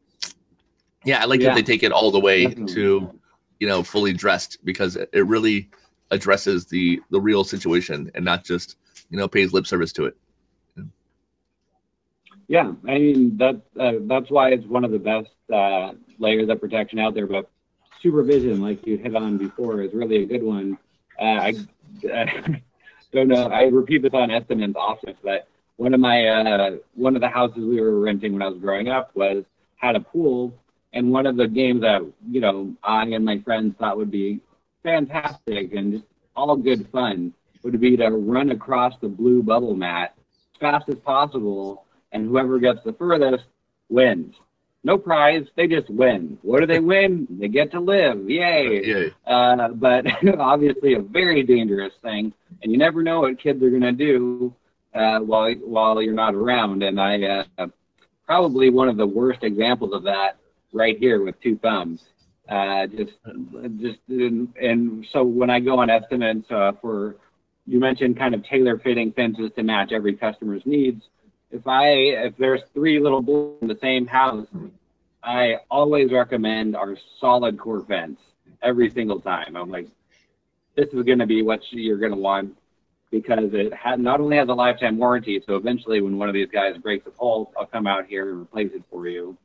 yeah 1.05 1.23
i 1.23 1.25
like 1.25 1.41
yeah. 1.41 1.49
that 1.49 1.55
they 1.55 1.63
take 1.63 1.83
it 1.83 1.93
all 1.93 2.11
the 2.11 2.21
way 2.21 2.47
Definitely. 2.47 2.75
to 2.75 3.21
you 3.61 3.67
know 3.67 3.83
fully 3.83 4.13
dressed 4.13 4.59
because 4.65 4.97
it 4.97 5.27
really 5.27 5.71
addresses 6.11 6.67
the 6.67 7.01
the 7.11 7.21
real 7.21 7.45
situation 7.45 8.11
and 8.15 8.25
not 8.25 8.45
just 8.45 8.77
you 9.11 9.19
know 9.19 9.29
pays 9.29 9.53
lip 9.53 9.67
service 9.67 9.93
to 9.93 10.07
it 10.07 10.17
yeah 12.49 12.73
i 12.87 12.99
mean 12.99 13.37
that 13.37 13.61
uh, 13.81 13.93
that's 14.03 14.31
why 14.31 14.51
it's 14.51 14.67
one 14.67 14.85
of 14.85 14.91
the 14.91 14.99
best 14.99 15.31
uh, 15.53 15.93
layers 16.19 16.49
of 16.49 16.61
protection 16.61 16.99
out 16.99 17.15
there 17.15 17.27
but 17.27 17.51
supervision 18.03 18.61
like 18.61 18.87
you 18.87 18.99
hit 18.99 19.17
on 19.17 19.39
before 19.39 19.81
is 19.81 19.93
really 19.95 20.23
a 20.23 20.27
good 20.27 20.43
one 20.43 20.77
uh, 21.21 21.25
i 21.25 21.55
don't 23.15 23.29
know. 23.29 23.47
I 23.47 23.65
repeat 23.65 24.03
this 24.03 24.13
on 24.13 24.31
estimates 24.31 24.75
often, 24.77 25.15
but 25.23 25.49
one 25.77 25.95
of 25.95 26.01
my 26.01 26.27
uh, 26.27 26.77
one 26.95 27.15
of 27.15 27.23
the 27.23 27.29
houses 27.29 27.65
we 27.65 27.81
were 27.81 28.01
renting 28.01 28.33
when 28.33 28.43
I 28.43 28.49
was 28.49 28.59
growing 28.59 28.89
up 28.89 29.15
was 29.15 29.45
had 29.77 29.97
a 29.97 30.01
pool, 30.01 30.53
and 30.95 31.11
one 31.11 31.27
of 31.27 31.37
the 31.37 31.47
games 31.47 31.83
that 31.83 32.01
you 32.31 32.41
know 32.41 32.75
I 32.83 33.05
and 33.05 33.25
my 33.25 33.39
friends 33.41 33.75
thought 33.79 33.97
would 33.97 34.11
be 34.11 34.41
fantastic 34.83 35.75
and 35.75 35.93
just 35.93 36.05
all 36.35 36.57
good 36.57 36.89
fun 36.91 37.33
would 37.63 37.81
be 37.81 37.97
to 37.97 38.11
run 38.11 38.51
across 38.51 38.95
the 39.01 39.09
blue 39.09 39.43
bubble 39.43 39.75
mat 39.75 40.15
as 40.55 40.61
fast 40.61 40.89
as 40.89 40.97
possible, 40.97 41.85
and 42.13 42.27
whoever 42.27 42.59
gets 42.59 42.81
the 42.85 42.93
furthest 42.93 43.45
wins 43.89 44.35
no 44.85 44.99
prize. 44.99 45.47
They 45.57 45.67
just 45.67 45.89
win. 45.91 46.39
What 46.43 46.61
do 46.61 46.67
they 46.67 46.79
win? 46.93 47.27
They 47.31 47.49
get 47.49 47.73
to 47.73 47.81
live. 47.81 48.29
Yay. 48.29 48.85
Yay. 48.85 49.13
Uh, 49.27 49.69
but 49.69 50.05
obviously 50.39 50.95
a 50.95 51.01
very 51.01 51.43
dangerous 51.43 51.93
thing. 52.03 52.33
And 52.63 52.71
you 52.71 52.79
never 52.79 53.03
know 53.03 53.21
what 53.21 53.41
kids 53.41 53.63
are 53.63 53.71
going 53.71 53.83
to 53.83 53.93
do 53.93 54.55
uh, 54.95 55.19
while, 55.21 55.53
while 55.55 56.01
you're 56.01 56.15
not 56.15 56.35
around. 56.35 56.83
And 56.83 57.01
I 57.01 57.45
uh, 57.59 57.67
probably 58.27 58.71
one 58.71 58.89
of 58.89 58.97
the 58.97 59.07
worst 59.07 59.43
examples 59.43 59.93
of 59.95 60.05
that 60.05 60.37
right 60.75 60.99
here 60.99 61.25
with 61.25 61.41
two 61.41 61.57
thumbs. 61.57 62.05
Uh, 62.47 62.87
just, 62.89 63.15
just, 63.81 63.99
and 64.09 65.07
so 65.11 65.25
when 65.25 65.49
I 65.49 65.61
go 65.61 65.79
on 65.79 65.89
estimates 65.89 66.51
uh, 66.51 66.73
for, 66.83 67.17
you 67.67 67.81
mentioned 67.81 68.19
kind 68.19 68.35
of 68.35 68.45
tailor 68.45 68.79
fitting 68.79 69.13
fences 69.13 69.51
to 69.57 69.63
match 69.63 69.93
every 69.93 70.15
customer's 70.15 70.63
needs 70.67 71.03
if 71.55 71.67
I 71.69 71.87
if 72.27 72.37
there's 72.37 72.63
three 72.75 72.99
little 72.99 73.23
bulls 73.23 73.59
in 73.63 73.69
the 73.69 73.79
same 73.81 74.07
house, 74.07 74.47
I 75.23 75.59
always 75.71 76.11
recommend 76.11 76.75
our 76.75 76.97
solid 77.21 77.59
core 77.59 77.85
fence 77.85 78.19
every 78.63 78.91
single 78.91 79.21
time. 79.21 79.57
I'm 79.57 79.71
like, 79.71 79.87
this 80.75 80.89
is 80.89 81.05
going 81.05 81.21
to 81.21 81.27
be 81.27 81.43
what 81.43 81.61
you're 81.71 81.99
going 81.99 82.13
to 82.13 82.19
want 82.19 82.57
because 83.11 83.51
it 83.53 83.73
not 83.99 84.21
only 84.21 84.37
has 84.37 84.49
a 84.49 84.55
lifetime 84.55 84.99
warranty, 84.99 85.41
so 85.47 85.55
eventually 85.55 86.01
when 86.01 86.19
one 86.19 86.29
of 86.29 86.35
these 86.35 86.49
guys 86.53 86.77
breaks 86.79 87.07
a 87.07 87.11
pole, 87.11 87.53
I'll 87.57 87.67
come 87.67 87.87
out 87.87 88.07
here 88.07 88.31
and 88.31 88.43
replace 88.43 88.73
it 88.75 88.83
for 88.91 89.07
you. 89.07 89.37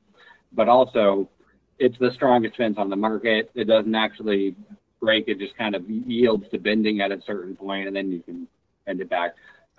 But 0.52 0.68
also, 0.68 1.30
it's 1.78 1.97
the 2.00 2.12
strongest 2.14 2.58
fence 2.58 2.76
on 2.78 2.89
the 2.89 2.95
market. 2.95 3.52
It 3.56 3.66
doesn't 3.66 3.95
actually 3.95 4.56
break; 5.00 5.28
it 5.28 5.39
just 5.39 5.56
kind 5.58 5.76
of 5.76 5.89
yields 5.89 6.45
to 6.50 6.58
bending 6.58 7.02
at 7.02 7.12
a 7.12 7.22
certain 7.26 7.56
point, 7.56 7.88
and 7.88 7.95
then 7.95 8.12
you 8.12 8.22
can 8.22 8.47
bend 8.86 9.02
it 9.02 9.10
back. 9.10 9.36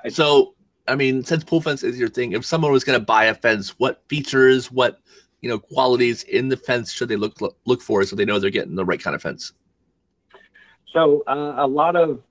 So 0.09 0.55
I 0.89 0.97
mean, 0.97 1.23
since 1.25 1.45
pool 1.45 1.61
fence 1.61 1.83
is 1.83 1.99
your 1.99 2.09
thing, 2.09 2.33
if 2.33 2.45
someone 2.45 2.73
was 2.73 2.85
going 2.85 2.99
to 2.99 3.05
buy 3.05 3.27
a 3.27 3.35
fence, 3.35 3.79
what 3.79 4.03
features, 4.09 4.71
what 4.73 5.01
you 5.41 5.49
know, 5.49 5.59
qualities 5.59 6.23
in 6.25 6.49
the 6.49 6.57
fence 6.57 6.93
should 6.93 7.09
they 7.09 7.17
look 7.17 7.39
look 7.65 7.81
for 7.81 8.05
so 8.05 8.17
they 8.17 8.25
know 8.25 8.39
they're 8.39 8.51
getting 8.51 8.75
the 8.75 8.85
right 8.85 9.03
kind 9.03 9.15
of 9.15 9.23
fence? 9.23 9.53
So 10.93 11.23
uh, 11.27 11.55
a 11.59 11.67
lot 11.67 11.97
of 11.97 12.23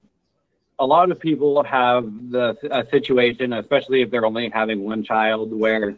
a 0.80 0.86
lot 0.86 1.12
of 1.12 1.20
people 1.20 1.64
have 1.64 2.04
the 2.32 2.56
a 2.72 2.90
situation, 2.90 3.54
especially 3.54 4.02
if 4.02 4.12
they're 4.12 4.26
only 4.26 4.50
having 4.50 4.84
one 4.84 5.04
child, 5.04 5.54
where 5.54 5.98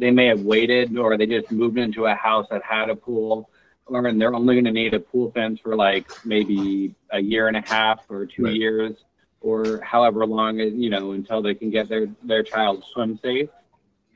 they 0.00 0.10
may 0.10 0.26
have 0.26 0.40
waited 0.40 0.96
or 0.98 1.16
they 1.16 1.26
just 1.26 1.50
moved 1.52 1.78
into 1.78 2.06
a 2.06 2.14
house 2.14 2.46
that 2.50 2.62
had 2.64 2.88
a 2.90 2.96
pool, 2.96 3.50
or 3.86 4.06
and 4.06 4.20
they're 4.20 4.34
only 4.34 4.54
going 4.54 4.64
to 4.64 4.72
need 4.72 4.94
a 4.94 5.00
pool 5.00 5.30
fence 5.32 5.60
for 5.60 5.76
like 5.76 6.06
maybe 6.24 6.94
a 7.10 7.20
year 7.20 7.48
and 7.48 7.56
a 7.56 7.64
half 7.74 7.98
or 8.08 8.26
two 8.26 8.44
right. 8.44 8.54
years 8.54 8.94
or 9.40 9.80
however 9.82 10.26
long, 10.26 10.58
you 10.58 10.90
know, 10.90 11.12
until 11.12 11.40
they 11.40 11.54
can 11.54 11.70
get 11.70 11.88
their, 11.88 12.06
their 12.22 12.42
child 12.42 12.84
swim 12.92 13.18
safe. 13.22 13.48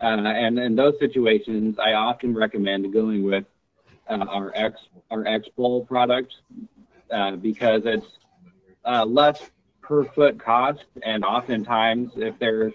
Uh, 0.01 0.07
and 0.07 0.59
in 0.59 0.75
those 0.75 0.99
situations, 0.99 1.79
I 1.79 1.93
often 1.95 2.35
recommend 2.35 2.93
going 2.93 3.23
with 3.23 3.45
uh, 4.09 4.25
our 4.29 4.53
X 4.55 4.81
our 5.11 5.27
X 5.27 5.49
Bowl 5.57 5.85
product 5.87 6.35
uh, 7.11 7.37
because 7.37 7.83
it's 7.85 8.07
uh, 8.85 9.05
less 9.05 9.41
per 9.81 10.05
foot 10.05 10.39
cost, 10.39 10.85
and 11.03 11.25
oftentimes 11.25 12.13
if 12.17 12.39
they're, 12.39 12.73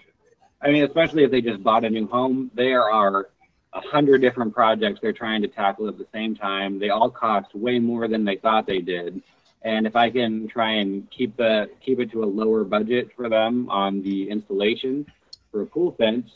I 0.62 0.70
mean, 0.70 0.84
especially 0.84 1.24
if 1.24 1.30
they 1.30 1.40
just 1.40 1.62
bought 1.62 1.84
a 1.84 1.90
new 1.90 2.06
home, 2.06 2.50
there 2.54 2.90
are 2.90 3.28
a 3.72 3.80
hundred 3.80 4.20
different 4.20 4.54
projects 4.54 5.00
they're 5.00 5.12
trying 5.12 5.42
to 5.42 5.48
tackle 5.48 5.88
at 5.88 5.96
the 5.96 6.06
same 6.12 6.34
time. 6.34 6.78
They 6.78 6.90
all 6.90 7.10
cost 7.10 7.54
way 7.54 7.78
more 7.78 8.08
than 8.08 8.24
they 8.24 8.36
thought 8.36 8.66
they 8.66 8.80
did. 8.80 9.22
And 9.62 9.86
if 9.86 9.94
I 9.94 10.10
can 10.10 10.48
try 10.48 10.72
and 10.72 11.08
keep 11.10 11.36
the 11.36 11.70
keep 11.84 12.00
it 12.00 12.10
to 12.12 12.24
a 12.24 12.26
lower 12.26 12.64
budget 12.64 13.10
for 13.14 13.28
them 13.28 13.68
on 13.68 14.02
the 14.02 14.28
installation 14.30 15.06
for 15.50 15.62
a 15.62 15.66
pool 15.66 15.94
fence, 15.98 16.30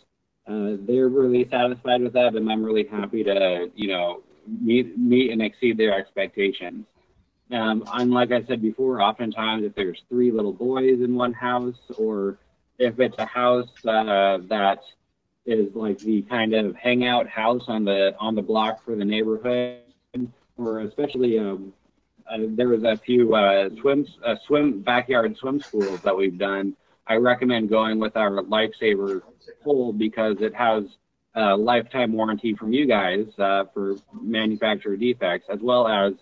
uh, 0.46 0.76
they're 0.80 1.08
really 1.08 1.48
satisfied 1.48 2.02
with 2.02 2.12
that, 2.12 2.34
and 2.34 2.50
I'm 2.50 2.62
really 2.62 2.86
happy 2.86 3.24
to 3.24 3.70
you 3.74 3.88
know 3.88 4.22
meet 4.46 4.98
meet 4.98 5.32
and 5.32 5.40
exceed 5.40 5.78
their 5.78 5.98
expectations. 5.98 6.84
Um, 7.50 7.84
and 7.92 8.10
like 8.10 8.32
I 8.32 8.44
said 8.44 8.60
before, 8.60 9.00
oftentimes 9.00 9.64
if 9.64 9.74
there's 9.74 10.02
three 10.08 10.30
little 10.30 10.52
boys 10.52 11.00
in 11.00 11.14
one 11.14 11.32
house, 11.32 11.78
or 11.96 12.38
if 12.78 12.98
it's 12.98 13.16
a 13.18 13.26
house 13.26 13.68
uh, 13.86 14.38
that 14.48 14.80
is 15.46 15.74
like 15.74 15.98
the 15.98 16.22
kind 16.22 16.54
of 16.54 16.74
hangout 16.76 17.28
house 17.28 17.64
on 17.68 17.84
the 17.84 18.14
on 18.18 18.34
the 18.34 18.42
block 18.42 18.84
for 18.84 18.96
the 18.96 19.04
neighborhood, 19.04 19.80
or 20.56 20.80
especially 20.80 21.38
um, 21.38 21.72
uh, 22.30 22.38
there 22.50 22.68
was 22.68 22.82
a 22.84 22.96
few 22.96 23.34
uh, 23.34 23.68
swim 23.80 24.06
uh, 24.24 24.36
swim 24.46 24.80
backyard 24.80 25.36
swim 25.36 25.60
schools 25.60 26.00
that 26.00 26.16
we've 26.16 26.38
done. 26.38 26.74
I 27.06 27.16
recommend 27.16 27.68
going 27.68 27.98
with 27.98 28.16
our 28.16 28.42
lifesaver 28.42 29.20
pole 29.62 29.92
because 29.92 30.36
it 30.40 30.54
has 30.54 30.84
a 31.34 31.54
lifetime 31.56 32.12
warranty 32.12 32.54
from 32.54 32.72
you 32.72 32.86
guys 32.86 33.26
uh, 33.38 33.64
for 33.74 33.96
manufacturer 34.12 34.96
defects, 34.96 35.46
as 35.52 35.60
well 35.60 35.86
as 35.86 36.14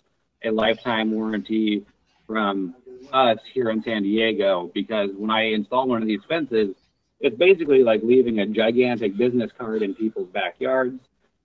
a 0.45 0.51
lifetime 0.51 1.13
warranty 1.13 1.85
from 2.27 2.75
us 3.13 3.39
here 3.53 3.71
in 3.71 3.83
San 3.83 4.03
Diego. 4.03 4.71
Because 4.75 5.11
when 5.17 5.31
I 5.31 5.53
install 5.53 5.89
one 5.89 6.03
of 6.03 6.09
these 6.09 6.21
fences, 6.29 6.75
it's 7.21 7.37
basically 7.37 7.83
like 7.83 8.01
leaving 8.03 8.41
a 8.41 8.47
gigantic 8.47 9.17
business 9.17 9.51
card 9.57 9.83
in 9.83 9.95
people's 9.95 10.29
backyards, 10.33 11.01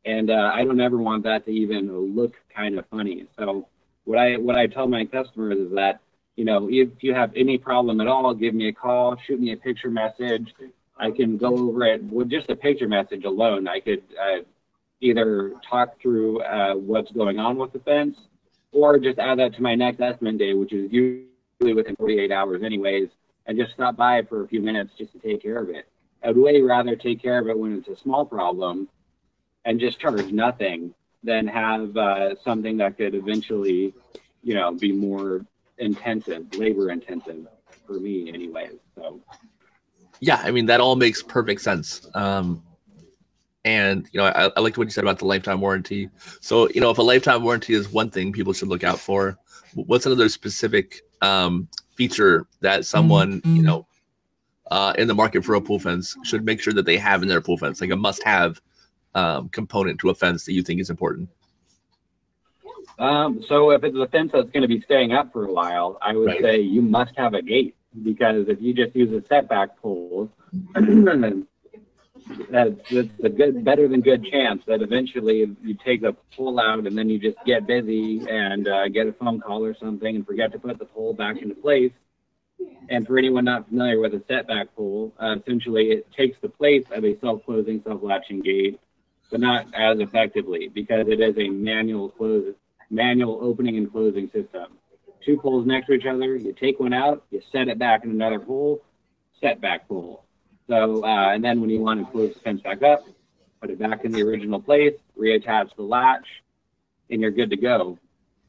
and 0.06 0.32
uh, 0.32 0.52
I 0.54 0.64
don't 0.64 0.82
ever 0.82 0.98
want 0.98 1.24
that 1.24 1.46
to 1.46 1.52
even 1.52 2.16
look 2.16 2.34
kind 2.54 2.78
of 2.80 2.86
funny. 2.88 3.26
So 3.38 3.68
what 4.06 4.18
I 4.18 4.38
what 4.38 4.56
I 4.56 4.68
tell 4.68 4.88
my 4.88 5.06
customers 5.06 5.58
is 5.60 5.76
that 5.76 6.00
you 6.36 6.46
know 6.46 6.68
if 6.70 6.90
you 7.02 7.14
have 7.14 7.32
any 7.36 7.58
problem 7.58 8.02
at 8.02 8.08
all, 8.08 8.34
give 8.34 8.56
me 8.56 8.70
a 8.70 8.74
call, 8.74 9.18
shoot 9.28 9.40
me 9.40 9.54
a 9.54 9.58
picture 9.58 9.92
message. 9.92 10.54
I 10.98 11.12
can 11.12 11.38
go 11.38 11.56
over 11.56 11.86
it 11.86 12.04
with 12.04 12.30
just 12.30 12.50
a 12.50 12.56
picture 12.56 12.88
message 12.88 13.24
alone. 13.24 13.68
I 13.68 13.80
could 13.80 14.02
uh, 14.20 14.42
either 15.00 15.54
talk 15.70 16.02
through 16.02 16.42
uh, 16.42 16.74
what's 16.74 17.12
going 17.12 17.38
on 17.38 17.58
with 17.58 17.72
the 17.72 17.80
fence 17.80 18.18
or 18.72 18.98
just 18.98 19.20
add 19.20 19.38
that 19.38 19.54
to 19.56 19.62
my 19.62 19.76
next 19.76 20.02
estimate 20.02 20.40
day, 20.40 20.54
which 20.54 20.74
is 20.74 20.92
usually 20.92 21.27
within 21.60 21.96
48 21.96 22.32
hours 22.32 22.64
anyways, 22.64 23.10
and 23.46 23.58
just 23.58 23.74
stop 23.74 23.96
by 23.96 24.22
for 24.24 24.44
a 24.44 24.48
few 24.48 24.62
minutes 24.62 24.92
just 24.98 25.14
to 25.14 25.20
take 25.20 25.42
care 25.42 25.58
of 25.58 25.70
it. 25.70 25.88
I'd 26.24 26.38
way 26.38 26.62
rather 26.62 26.96
take 26.96 27.22
care 27.22 27.40
of 27.40 27.48
it 27.48 27.58
when 27.58 27.74
it's 27.74 27.88
a 27.88 27.96
small 27.96 28.26
problem 28.26 28.88
and 29.66 29.80
just 29.80 30.00
charge 30.00 30.32
nothing 30.32 30.94
than 31.24 31.48
have 31.48 31.96
uh, 31.98 32.36
something 32.44 32.78
that 32.78 32.98
could 32.98 33.16
eventually, 33.16 33.94
you 34.44 34.54
know, 34.54 34.72
be 34.72 34.92
more 34.92 35.46
intensive, 35.78 36.46
labor 36.56 36.92
intensive 36.92 37.48
for 37.86 38.00
me 38.00 38.30
anyways. 38.30 38.78
So 38.96 39.20
yeah, 40.20 40.42
I 40.44 40.52
mean 40.52 40.66
that 40.68 40.80
all 40.80 40.96
makes 40.96 41.22
perfect 41.22 41.62
sense. 41.62 42.08
Um, 42.14 42.64
and 43.66 44.08
you 44.12 44.20
know, 44.20 44.28
I, 44.28 44.52
I 44.56 44.60
liked 44.60 44.78
what 44.78 44.86
you 44.86 44.92
said 44.92 45.04
about 45.04 45.20
the 45.20 45.26
lifetime 45.26 45.62
warranty. 45.62 46.10
So 46.42 46.70
you 46.70 46.82
know, 46.82 46.90
if 46.90 46.98
a 46.98 47.04
lifetime 47.04 47.44
warranty 47.44 47.74
is 47.74 47.90
one 47.90 48.10
thing 48.10 48.32
people 48.32 48.54
should 48.54 48.70
look 48.70 48.84
out 48.84 49.00
for, 49.00 49.38
what's 49.74 50.06
another 50.06 50.30
specific 50.30 51.02
um, 51.22 51.68
feature 51.96 52.46
that 52.62 52.86
someone 52.86 53.42
mm-hmm. 53.42 53.56
you 53.56 53.64
know 53.64 53.88
uh, 54.72 54.94
in 54.98 55.08
the 55.08 55.16
market 55.16 55.44
for 55.44 55.56
a 55.56 55.62
pool 55.62 55.80
fence 55.80 56.16
should 56.24 56.46
make 56.46 56.62
sure 56.62 56.74
that 56.74 56.86
they 56.86 56.98
have 56.98 57.22
in 57.22 57.28
their 57.28 57.42
pool 57.42 57.58
fence, 57.58 57.82
like 57.82 57.92
a 57.92 57.96
must-have 57.96 58.62
um, 59.16 59.50
component 59.50 60.00
to 60.00 60.10
a 60.10 60.16
fence 60.16 60.46
that 60.46 60.54
you 60.54 60.62
think 60.62 60.82
is 60.82 60.90
important? 60.90 61.30
Um, 63.00 63.44
so 63.48 63.72
if 63.72 63.84
it's 63.84 63.96
a 63.96 64.08
fence 64.08 64.32
that's 64.34 64.50
going 64.50 64.64
to 64.64 64.68
be 64.68 64.82
staying 64.82 65.14
up 65.14 65.32
for 65.32 65.46
a 65.46 65.52
while, 65.52 65.98
I 66.02 66.16
would 66.16 66.28
right. 66.28 66.42
say 66.42 66.60
you 66.60 66.82
must 66.82 67.16
have 67.16 67.34
a 67.34 67.42
gate 67.42 67.76
because 68.04 68.48
if 68.48 68.62
you 68.62 68.74
just 68.74 68.96
use 68.96 69.12
a 69.14 69.26
setback 69.28 69.78
pole, 69.78 70.30
that's, 72.50 72.92
a 73.24 73.30
good, 73.30 73.64
better 73.64 73.88
than 73.88 74.02
good 74.02 74.26
chance 74.26 74.62
that 74.68 74.82
eventually 74.82 75.56
you 75.64 75.78
take 75.86 76.02
the 76.02 76.16
pole 76.36 76.60
out 76.60 76.86
and 76.86 76.98
then 76.98 77.10
you 77.10 77.20
just 77.20 77.38
get 77.46 77.68
busy 77.68 78.22
and 78.30 78.68
uh, 78.68 78.88
get 78.90 79.08
a 79.08 79.14
phone 79.14 79.40
call 79.40 79.64
or 79.64 79.76
something 79.80 80.16
and 80.16 80.26
forget 80.26 80.52
to 80.52 80.60
put 80.60 80.80
the 80.80 80.86
pole 80.86 81.14
back 81.14 81.42
into 81.42 81.56
place. 81.56 81.92
And 82.90 83.06
for 83.06 83.18
anyone 83.18 83.46
not 83.46 83.68
familiar 83.68 84.00
with 84.00 84.14
a 84.14 84.24
setback 84.28 84.76
pole, 84.76 85.14
uh, 85.20 85.36
essentially 85.40 85.92
it 85.92 86.08
takes 86.16 86.38
the 86.42 86.50
place 86.50 86.86
of 86.92 87.04
a 87.04 87.20
self-closing, 87.20 87.84
self-latching 87.86 88.42
gate, 88.42 88.80
but 89.30 89.40
not 89.40 89.68
as 89.74 90.00
effectively 90.00 90.70
because 90.74 91.08
it 91.08 91.20
is 91.20 91.36
a 91.38 91.50
manual 91.50 92.10
close, 92.10 92.54
manual 92.90 93.40
opening 93.42 93.78
and 93.78 93.92
closing 93.92 94.28
system. 94.28 94.78
Two 95.26 95.38
poles 95.38 95.68
next 95.68 95.88
to 95.88 95.94
each 95.94 96.06
other, 96.06 96.36
you 96.36 96.54
take 96.54 96.80
one 96.80 96.94
out, 96.94 97.26
you 97.32 97.42
set 97.52 97.68
it 97.68 97.78
back 97.78 98.04
in 98.06 98.12
another 98.12 98.40
pole, 98.40 98.82
setback 99.42 99.88
pole. 99.88 100.24
So, 100.68 101.04
uh, 101.04 101.34
and 101.34 101.44
then 101.44 101.62
when 101.62 101.70
you 101.70 101.80
want 101.80 102.06
to 102.06 102.12
close 102.12 102.34
the 102.34 102.40
fence 102.42 102.62
back 102.62 102.84
up, 102.84 103.06
put 103.62 103.70
it 103.70 103.80
back 103.80 104.04
in 104.04 104.12
the 104.12 104.22
original 104.22 104.62
place, 104.62 104.94
reattach 105.18 105.76
the 105.76 105.84
latch, 105.84 106.26
and 107.10 107.22
you're 107.22 107.32
good 107.32 107.50
to 107.50 107.58
go. 107.58 107.98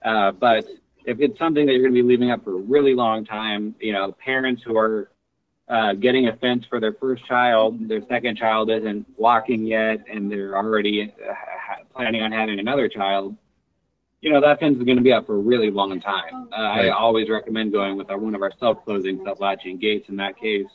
Uh, 0.04 0.32
but 0.32 0.64
if 1.04 1.20
it's 1.20 1.38
something 1.38 1.64
that 1.66 1.72
you're 1.72 1.82
going 1.82 1.94
to 1.94 2.02
be 2.02 2.06
leaving 2.06 2.30
up 2.30 2.44
for 2.44 2.54
a 2.54 2.62
really 2.62 2.94
long 2.94 3.24
time, 3.24 3.74
you 3.80 3.92
know, 3.92 4.12
parents 4.24 4.62
who 4.64 4.76
are 4.76 5.10
uh, 5.68 5.92
getting 5.94 6.28
a 6.28 6.36
fence 6.36 6.64
for 6.68 6.80
their 6.80 6.94
first 6.94 7.24
child, 7.26 7.88
their 7.88 8.02
second 8.08 8.36
child 8.36 8.70
isn't 8.70 9.06
walking 9.16 9.64
yet, 9.64 10.04
and 10.10 10.30
they're 10.30 10.56
already 10.56 11.12
uh, 11.28 11.34
planning 11.94 12.22
on 12.22 12.32
having 12.32 12.58
another 12.58 12.88
child, 12.88 13.36
you 14.20 14.32
know, 14.32 14.40
that 14.40 14.58
fence 14.58 14.76
is 14.76 14.82
going 14.82 14.96
to 14.96 15.02
be 15.02 15.12
up 15.12 15.26
for 15.26 15.36
a 15.36 15.38
really 15.38 15.70
long 15.70 16.00
time. 16.00 16.48
Uh, 16.52 16.62
right. 16.62 16.86
I 16.86 16.88
always 16.90 17.28
recommend 17.28 17.72
going 17.72 17.96
with 17.96 18.10
our, 18.10 18.18
one 18.18 18.34
of 18.34 18.42
our 18.42 18.52
self-closing, 18.58 19.22
self-latching 19.24 19.78
gates 19.78 20.08
in 20.08 20.16
that 20.16 20.36
case 20.36 20.66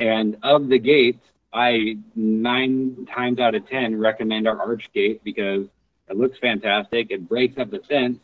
and 0.00 0.36
of 0.42 0.68
the 0.68 0.78
gates, 0.78 1.24
I 1.52 1.98
nine 2.16 3.06
times 3.14 3.38
out 3.38 3.54
of 3.54 3.68
10 3.68 3.98
recommend 3.98 4.48
our 4.48 4.58
arch 4.58 4.88
gate 4.94 5.22
because 5.22 5.66
it 6.08 6.16
looks 6.16 6.38
fantastic. 6.38 7.10
It 7.10 7.28
breaks 7.28 7.58
up 7.58 7.70
the 7.70 7.80
fence 7.88 8.18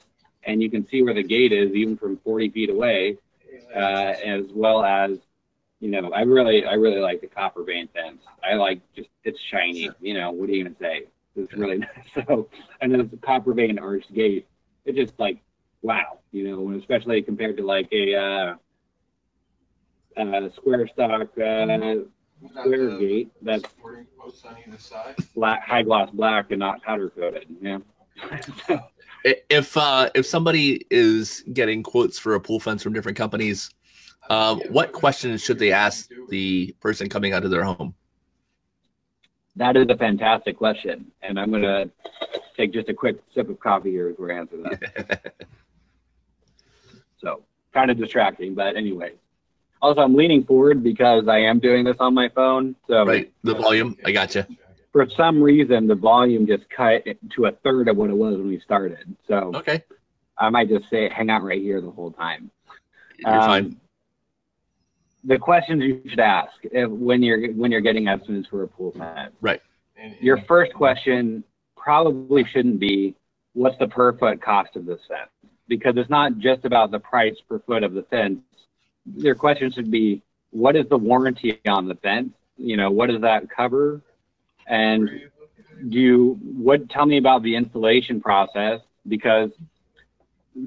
and 0.45 0.63
you 0.63 0.71
can 0.71 0.89
see 0.89 1.03
where 1.03 1.15
the 1.15 1.23
gate 1.23 1.53
is 1.53 1.73
even 1.73 1.97
from 1.97 2.17
40 2.19 2.51
feet 2.51 2.71
away, 2.71 3.19
uh, 3.75 3.79
as 4.25 4.45
well 4.55 4.85
as, 4.85 5.19
you 5.81 5.91
know, 5.91 6.11
I 6.13 6.23
really, 6.23 6.65
I 6.65 6.75
really 6.75 7.01
like 7.01 7.21
the 7.21 7.27
copper 7.27 7.63
vein 7.63 7.89
fence. 7.93 8.23
I 8.43 8.55
like 8.55 8.81
just, 8.95 9.09
it's 9.25 9.39
shiny, 9.51 9.91
you 10.01 10.15
know, 10.15 10.31
what 10.31 10.49
are 10.49 10.53
you 10.53 10.65
to 10.65 10.75
say? 10.81 11.05
It's 11.35 11.53
really 11.53 11.79
nice. 11.79 12.27
So, 12.27 12.49
and 12.81 12.93
then 12.93 13.01
a 13.01 13.17
copper 13.19 13.53
vein 13.53 13.79
arch 13.79 14.05
gate. 14.15 14.47
It's 14.85 14.97
just 14.97 15.19
like, 15.19 15.39
wow, 15.83 16.21
you 16.33 16.49
know, 16.49 16.79
especially 16.79 17.21
compared 17.23 17.57
to 17.59 17.67
like 17.67 17.89
a, 17.93 18.15
uh, 18.15 18.55
uh, 20.17 20.49
square 20.57 20.87
stock 20.89 21.23
uh, 21.23 21.27
square 22.61 22.99
gate 22.99 23.31
that's 23.43 23.65
on 23.85 24.57
either 24.67 24.79
side? 24.79 25.15
black, 25.35 25.67
high 25.67 25.83
gloss 25.83 26.11
black 26.11 26.51
and 26.51 26.61
not 26.61 26.83
powder 26.83 27.11
coated. 27.11 27.47
Yeah. 27.61 27.79
if 29.25 29.77
uh, 29.77 30.11
if 30.15 30.27
somebody 30.27 30.87
is 30.91 31.45
getting 31.53 31.83
quotes 31.83 32.19
for 32.19 32.35
a 32.35 32.41
pool 32.41 32.61
fence 32.61 32.83
from 32.83 32.93
different 32.93 33.19
companies, 33.19 33.71
um, 34.31 34.61
what 34.71 34.93
questions 34.93 35.43
should 35.43 35.59
they 35.59 35.73
ask 35.73 36.09
the 36.29 36.75
person 36.81 37.09
coming 37.09 37.33
out 37.33 37.45
of 37.45 37.51
their 37.51 37.65
home? 37.65 37.95
That 39.57 39.77
is 39.77 39.87
a 39.89 39.97
fantastic 39.97 40.59
question, 40.59 41.11
and 41.23 41.41
I'm 41.41 41.51
going 41.51 41.63
to 41.63 41.91
take 42.57 42.73
just 42.73 42.91
a 42.91 42.95
quick 42.95 43.17
sip 43.35 43.49
of 43.49 43.59
coffee 43.59 43.91
here 43.91 44.09
as 44.09 44.17
we're 44.19 44.31
answering 44.31 44.65
that. 44.65 45.35
so, 47.19 47.43
kind 47.73 47.91
of 47.91 47.97
distracting, 47.97 48.55
but 48.55 48.77
anyway. 48.77 49.13
Also, 49.83 50.01
I'm 50.01 50.15
leaning 50.15 50.45
forward 50.45 50.83
because 50.83 51.29
I 51.29 51.39
am 51.39 51.59
doing 51.59 51.85
this 51.85 51.97
on 52.01 52.15
my 52.15 52.29
phone. 52.31 52.77
So 52.89 53.05
right, 53.05 53.33
the 53.43 53.55
volume. 53.55 53.97
I 54.05 54.13
got 54.13 54.35
you. 54.35 54.45
For 54.93 55.07
some 55.17 55.43
reason, 55.43 55.87
the 55.87 55.95
volume 55.95 56.47
just 56.47 56.69
cut 56.71 57.05
to 57.35 57.47
a 57.47 57.53
third 57.53 57.89
of 57.89 57.97
what 57.97 58.09
it 58.09 58.17
was 58.17 58.37
when 58.37 58.49
we 58.49 58.61
started. 58.61 59.15
So 59.29 59.53
okay, 59.55 59.85
I 60.39 60.49
might 60.51 60.69
just 60.69 60.89
say 60.89 61.09
hang 61.09 61.31
out 61.31 61.43
right 61.43 61.61
here 61.61 61.81
the 61.81 61.91
whole 61.91 62.13
time. 62.13 62.51
You're 63.19 63.31
um, 63.31 63.47
fine. 63.47 63.81
The 65.25 65.39
questions 65.39 65.83
you 65.83 66.03
should 66.09 66.21
ask 66.21 66.53
if, 66.63 66.89
when 66.89 67.23
you're 67.23 67.53
when 67.53 67.71
you're 67.71 67.81
getting 67.81 68.09
estimates 68.09 68.49
for 68.49 68.63
a 68.63 68.69
pool 68.69 68.93
pad. 68.93 69.33
Right. 69.41 69.61
Your 70.21 70.39
first 70.43 70.73
question 70.75 71.43
probably 71.77 72.45
shouldn't 72.45 72.81
be 72.81 73.15
what's 73.53 73.79
the 73.79 73.89
per 73.89 74.17
foot 74.19 74.41
cost 74.43 74.77
of 74.77 74.87
this 74.87 75.01
fence 75.09 75.31
because 75.69 75.95
it's 75.97 76.11
not 76.11 76.39
just 76.39 76.65
about 76.65 76.91
the 76.91 76.99
price 76.99 77.35
per 77.49 77.59
foot 77.61 77.83
of 77.83 77.95
the 77.95 78.03
fence 78.05 78.39
their 79.07 79.35
question 79.35 79.71
should 79.71 79.91
be, 79.91 80.23
what 80.51 80.77
is 80.77 80.89
the 80.89 80.99
warranty 80.99 81.61
on 81.69 81.89
the 81.89 81.95
fence? 81.97 82.33
You 82.57 82.77
know, 82.77 82.91
what 82.91 83.11
does 83.11 83.21
that 83.23 83.49
cover? 83.51 84.01
And 84.67 85.09
do 85.89 85.99
you, 85.99 86.39
what, 86.43 86.89
tell 86.89 87.07
me 87.07 87.19
about 87.19 87.43
the 87.43 87.55
installation 87.55 88.21
process 88.21 88.81
because 89.07 89.51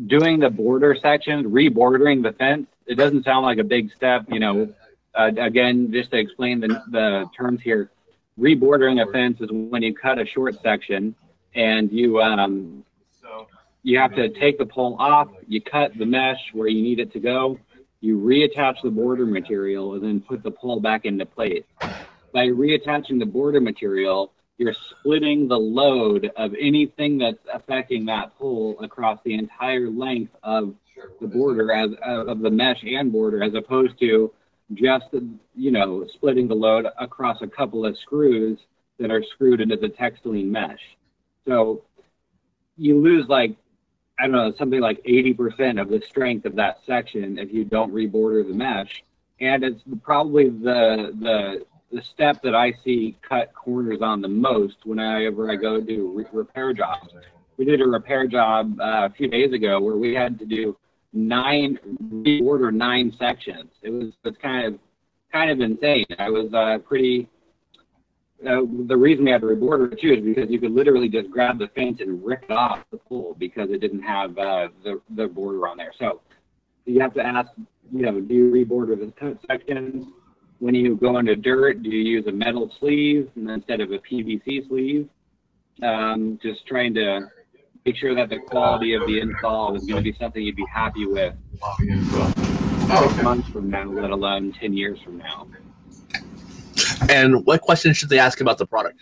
doing 0.07 0.39
the 0.39 0.49
border 0.49 0.95
section, 1.01 1.51
rebordering 1.51 2.21
the 2.21 2.31
fence, 2.33 2.67
it 2.85 2.95
doesn't 2.95 3.25
sound 3.25 3.45
like 3.45 3.57
a 3.57 3.63
big 3.63 3.91
step, 3.93 4.25
you 4.29 4.39
know, 4.39 4.73
uh, 5.15 5.31
again, 5.37 5.91
just 5.91 6.11
to 6.11 6.17
explain 6.17 6.59
the, 6.59 6.67
the 6.91 7.25
terms 7.35 7.61
here, 7.61 7.89
rebordering 8.39 9.05
a 9.05 9.11
fence 9.11 9.41
is 9.41 9.49
when 9.51 9.81
you 9.81 9.93
cut 9.93 10.19
a 10.19 10.25
short 10.25 10.55
section 10.61 11.15
and 11.55 11.91
you, 11.91 12.21
um, 12.21 12.85
you 13.83 13.97
have 13.97 14.13
to 14.13 14.29
take 14.29 14.57
the 14.57 14.65
pole 14.65 14.95
off, 14.99 15.29
you 15.47 15.61
cut 15.61 15.97
the 15.97 16.05
mesh 16.05 16.39
where 16.53 16.67
you 16.67 16.81
need 16.81 16.99
it 16.99 17.11
to 17.13 17.19
go, 17.19 17.59
you 18.01 18.17
reattach 18.17 18.75
the 18.83 18.89
border 18.89 19.25
material, 19.25 19.93
and 19.93 20.03
then 20.03 20.21
put 20.21 20.43
the 20.43 20.51
pole 20.51 20.79
back 20.79 21.05
into 21.05 21.25
place. 21.25 21.63
By 22.33 22.47
reattaching 22.47 23.19
the 23.19 23.25
border 23.25 23.59
material, 23.59 24.31
you're 24.57 24.75
splitting 24.91 25.47
the 25.47 25.57
load 25.57 26.29
of 26.37 26.53
anything 26.59 27.17
that's 27.17 27.37
affecting 27.51 28.05
that 28.05 28.37
pole 28.37 28.77
across 28.81 29.19
the 29.23 29.33
entire 29.33 29.89
length 29.89 30.33
of 30.43 30.75
the 31.21 31.27
border 31.27 31.71
as 31.71 31.91
of 32.03 32.39
the 32.39 32.49
mesh 32.49 32.83
and 32.83 33.11
border 33.11 33.41
as 33.41 33.53
opposed 33.55 33.97
to 33.99 34.31
just 34.73 35.05
you 35.55 35.71
know 35.71 36.05
splitting 36.13 36.47
the 36.47 36.53
load 36.53 36.85
across 36.99 37.37
a 37.41 37.47
couple 37.47 37.85
of 37.85 37.97
screws 37.97 38.59
that 38.99 39.09
are 39.09 39.23
screwed 39.33 39.61
into 39.61 39.77
the 39.77 39.87
Textilene 39.87 40.47
mesh 40.47 40.79
so 41.47 41.81
you 42.75 42.99
lose 42.99 43.25
like 43.29 43.55
i 44.19 44.23
don't 44.23 44.31
know 44.31 44.53
something 44.57 44.81
like 44.81 45.03
80% 45.03 45.81
of 45.81 45.89
the 45.89 46.01
strength 46.07 46.45
of 46.45 46.55
that 46.55 46.79
section 46.85 47.37
if 47.37 47.53
you 47.53 47.65
don't 47.65 47.93
reborder 47.93 48.47
the 48.47 48.53
mesh 48.53 49.03
and 49.41 49.63
it's 49.63 49.81
probably 50.03 50.49
the 50.49 51.15
the 51.19 51.65
the 51.91 52.01
step 52.13 52.41
that 52.43 52.55
I 52.55 52.73
see 52.83 53.17
cut 53.27 53.53
corners 53.53 53.99
on 54.01 54.21
the 54.21 54.27
most 54.27 54.77
whenever 54.85 55.49
I 55.49 55.55
go 55.55 55.81
do 55.81 56.11
re- 56.15 56.25
repair 56.31 56.73
jobs. 56.73 57.13
We 57.57 57.65
did 57.65 57.81
a 57.81 57.87
repair 57.87 58.27
job 58.27 58.79
uh, 58.79 59.07
a 59.07 59.09
few 59.09 59.27
days 59.27 59.53
ago 59.53 59.79
where 59.81 59.97
we 59.97 60.13
had 60.13 60.39
to 60.39 60.45
do 60.45 60.77
nine 61.13 61.79
reborder 62.13 62.71
nine 62.71 63.13
sections. 63.17 63.71
It 63.81 63.89
was 63.89 64.13
it's 64.23 64.37
kind 64.37 64.65
of 64.67 64.79
kind 65.31 65.49
of 65.49 65.59
insane. 65.59 66.05
I 66.17 66.29
was 66.29 66.53
uh, 66.53 66.77
pretty. 66.87 67.27
Uh, 68.47 68.61
the 68.87 68.95
reason 68.95 69.25
we 69.25 69.31
had 69.31 69.41
to 69.41 69.47
reborder 69.47 69.91
it 69.91 69.99
too 69.99 70.13
is 70.13 70.23
because 70.23 70.49
you 70.49 70.59
could 70.59 70.71
literally 70.71 71.09
just 71.09 71.29
grab 71.29 71.59
the 71.59 71.67
fence 71.75 71.99
and 71.99 72.23
rip 72.25 72.43
it 72.43 72.51
off 72.51 72.79
the 72.89 72.97
pole 72.97 73.35
because 73.37 73.69
it 73.69 73.81
didn't 73.81 74.01
have 74.01 74.37
uh, 74.37 74.69
the 74.83 75.01
the 75.15 75.27
border 75.27 75.67
on 75.67 75.77
there. 75.77 75.91
So 75.99 76.21
you 76.85 77.01
have 77.01 77.13
to 77.15 77.21
ask, 77.21 77.49
you 77.91 78.03
know, 78.03 78.21
do 78.21 78.33
you 78.33 78.51
reborder 78.51 78.97
the 78.97 79.37
sections? 79.45 80.05
when 80.59 80.75
you 80.75 80.95
go 80.95 81.17
into 81.17 81.35
dirt, 81.35 81.81
do 81.81 81.89
you 81.89 82.17
use 82.17 82.27
a 82.27 82.31
metal 82.31 82.71
sleeve 82.79 83.29
instead 83.35 83.79
of 83.79 83.91
a 83.91 83.99
PVC 83.99 84.67
sleeve? 84.67 85.09
Um, 85.81 86.37
just 86.43 86.67
trying 86.67 86.93
to 86.95 87.21
make 87.85 87.95
sure 87.95 88.13
that 88.13 88.29
the 88.29 88.39
quality 88.39 88.93
of 88.93 89.07
the 89.07 89.19
install 89.21 89.75
is 89.75 89.85
going 89.85 90.03
to 90.03 90.11
be 90.11 90.17
something 90.19 90.43
you'd 90.43 90.57
be 90.57 90.65
happy 90.71 91.05
with 91.05 91.33
oh, 91.63 93.11
six 93.13 93.23
months 93.23 93.47
from 93.49 93.69
now, 93.69 93.89
let 93.89 94.09
alone 94.09 94.53
10 94.59 94.73
years 94.73 94.99
from 95.01 95.17
now. 95.17 95.47
And 97.07 97.45
what 97.45 97.61
questions 97.61 97.97
should 97.97 98.09
they 98.09 98.19
ask 98.19 98.41
about 98.41 98.57
the 98.57 98.65
product? 98.65 98.99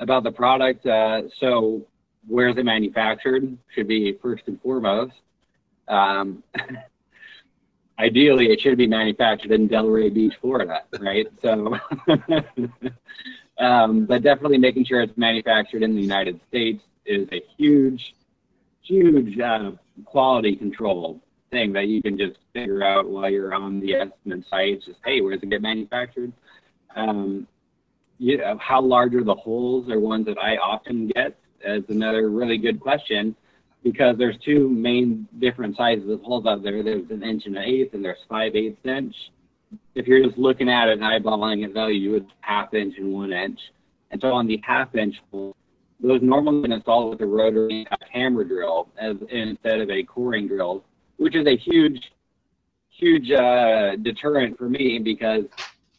About 0.00 0.22
the 0.22 0.30
product, 0.30 0.86
uh, 0.86 1.22
so 1.38 1.84
where's 2.26 2.56
it 2.56 2.64
manufactured 2.64 3.56
should 3.74 3.88
be 3.88 4.12
first 4.22 4.44
and 4.46 4.60
foremost. 4.60 5.14
Um, 5.88 6.44
ideally 7.98 8.46
it 8.46 8.60
should 8.60 8.78
be 8.78 8.86
manufactured 8.86 9.52
in 9.52 9.68
Delray 9.68 10.12
Beach, 10.12 10.34
Florida, 10.40 10.82
right? 11.00 11.26
So, 11.42 11.76
um, 13.58 14.06
but 14.06 14.22
definitely 14.22 14.58
making 14.58 14.84
sure 14.84 15.00
it's 15.00 15.16
manufactured 15.16 15.82
in 15.82 15.94
the 15.94 16.02
United 16.02 16.40
States 16.48 16.82
is 17.04 17.28
a 17.32 17.42
huge, 17.56 18.14
huge 18.82 19.38
uh, 19.40 19.72
quality 20.04 20.54
control 20.54 21.20
thing 21.50 21.72
that 21.72 21.88
you 21.88 22.02
can 22.02 22.18
just 22.18 22.38
figure 22.52 22.82
out 22.82 23.08
while 23.08 23.30
you're 23.30 23.54
on 23.54 23.80
the 23.80 23.94
estimate 23.94 24.44
site. 24.50 24.82
just, 24.84 24.98
hey, 25.04 25.20
where 25.20 25.34
does 25.34 25.42
it 25.42 25.50
get 25.50 25.62
manufactured? 25.62 26.32
Um, 26.96 27.46
yeah, 28.18 28.54
how 28.58 28.80
large 28.80 29.14
are 29.14 29.24
the 29.24 29.34
holes 29.34 29.88
are 29.90 30.00
ones 30.00 30.26
that 30.26 30.38
I 30.38 30.56
often 30.56 31.08
get 31.08 31.38
as 31.64 31.82
another 31.88 32.30
really 32.30 32.58
good 32.58 32.80
question 32.80 33.34
because 33.84 34.16
there's 34.18 34.36
two 34.44 34.68
main 34.68 35.28
different 35.38 35.76
sizes 35.76 36.10
of 36.10 36.20
holes 36.22 36.46
out 36.46 36.62
there. 36.62 36.82
There's 36.82 37.10
an 37.10 37.22
inch 37.22 37.44
and 37.46 37.56
an 37.56 37.64
eighth, 37.64 37.94
and 37.94 38.04
there's 38.04 38.18
five 38.28 38.54
eighths 38.56 38.84
inch. 38.84 39.14
If 39.94 40.06
you're 40.06 40.24
just 40.24 40.38
looking 40.38 40.68
at 40.68 40.88
it 40.88 40.98
and 40.98 41.02
eyeballing 41.02 41.64
it 41.64 41.72
value, 41.72 42.00
you 42.00 42.10
would 42.12 42.26
half 42.40 42.74
inch 42.74 42.94
and 42.98 43.12
one 43.12 43.32
inch. 43.32 43.58
And 44.10 44.20
so 44.20 44.32
on 44.32 44.46
the 44.46 44.60
half 44.64 44.94
inch 44.94 45.16
hole, 45.30 45.54
those 46.00 46.20
normally 46.22 46.72
installed 46.72 47.10
with 47.10 47.20
a 47.20 47.26
rotary 47.26 47.86
hammer 48.12 48.44
drill 48.44 48.88
as 48.98 49.16
instead 49.30 49.80
of 49.80 49.90
a 49.90 50.02
coring 50.04 50.48
drill, 50.48 50.84
which 51.18 51.36
is 51.36 51.46
a 51.46 51.56
huge, 51.56 52.10
huge 52.90 53.30
uh, 53.30 53.96
deterrent 53.96 54.56
for 54.58 54.68
me 54.68 54.98
because 54.98 55.44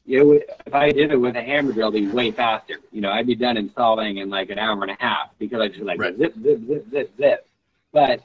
it 0.08 0.26
would, 0.26 0.44
if 0.66 0.74
I 0.74 0.92
did 0.92 1.12
it 1.12 1.18
with 1.18 1.36
a 1.36 1.42
hammer 1.42 1.72
drill, 1.72 1.90
it'd 1.90 2.02
be 2.02 2.08
way 2.08 2.32
faster. 2.32 2.76
You 2.92 3.02
know, 3.02 3.12
I'd 3.12 3.28
be 3.28 3.36
done 3.36 3.58
installing 3.58 4.18
in 4.18 4.30
like 4.30 4.50
an 4.50 4.58
hour 4.58 4.82
and 4.82 4.92
a 4.92 4.98
half 5.00 5.30
because 5.38 5.62
I 5.62 5.68
just 5.68 5.82
like 5.82 6.00
right. 6.00 6.18
zip, 6.18 6.34
zip, 6.42 6.60
zip, 6.68 6.92
zip, 6.92 7.18
zip 7.18 7.46
but 7.92 8.22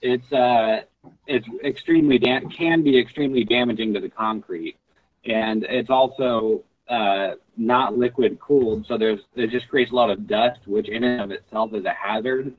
it's 0.00 0.32
uh, 0.32 0.82
it's 1.26 1.46
extremely 1.64 2.18
da- 2.18 2.40
can 2.56 2.82
be 2.82 2.98
extremely 2.98 3.44
damaging 3.44 3.94
to 3.94 4.00
the 4.00 4.08
concrete, 4.08 4.76
and 5.24 5.64
it's 5.64 5.90
also 5.90 6.62
uh, 6.88 7.32
not 7.56 7.96
liquid 7.96 8.38
cooled, 8.40 8.86
so 8.86 8.96
there's 8.98 9.20
it 9.36 9.50
just 9.50 9.68
creates 9.68 9.92
a 9.92 9.94
lot 9.94 10.10
of 10.10 10.26
dust, 10.26 10.60
which 10.66 10.88
in 10.88 11.04
and 11.04 11.20
of 11.20 11.30
itself 11.30 11.72
is 11.74 11.84
a 11.84 11.92
hazard. 11.92 12.54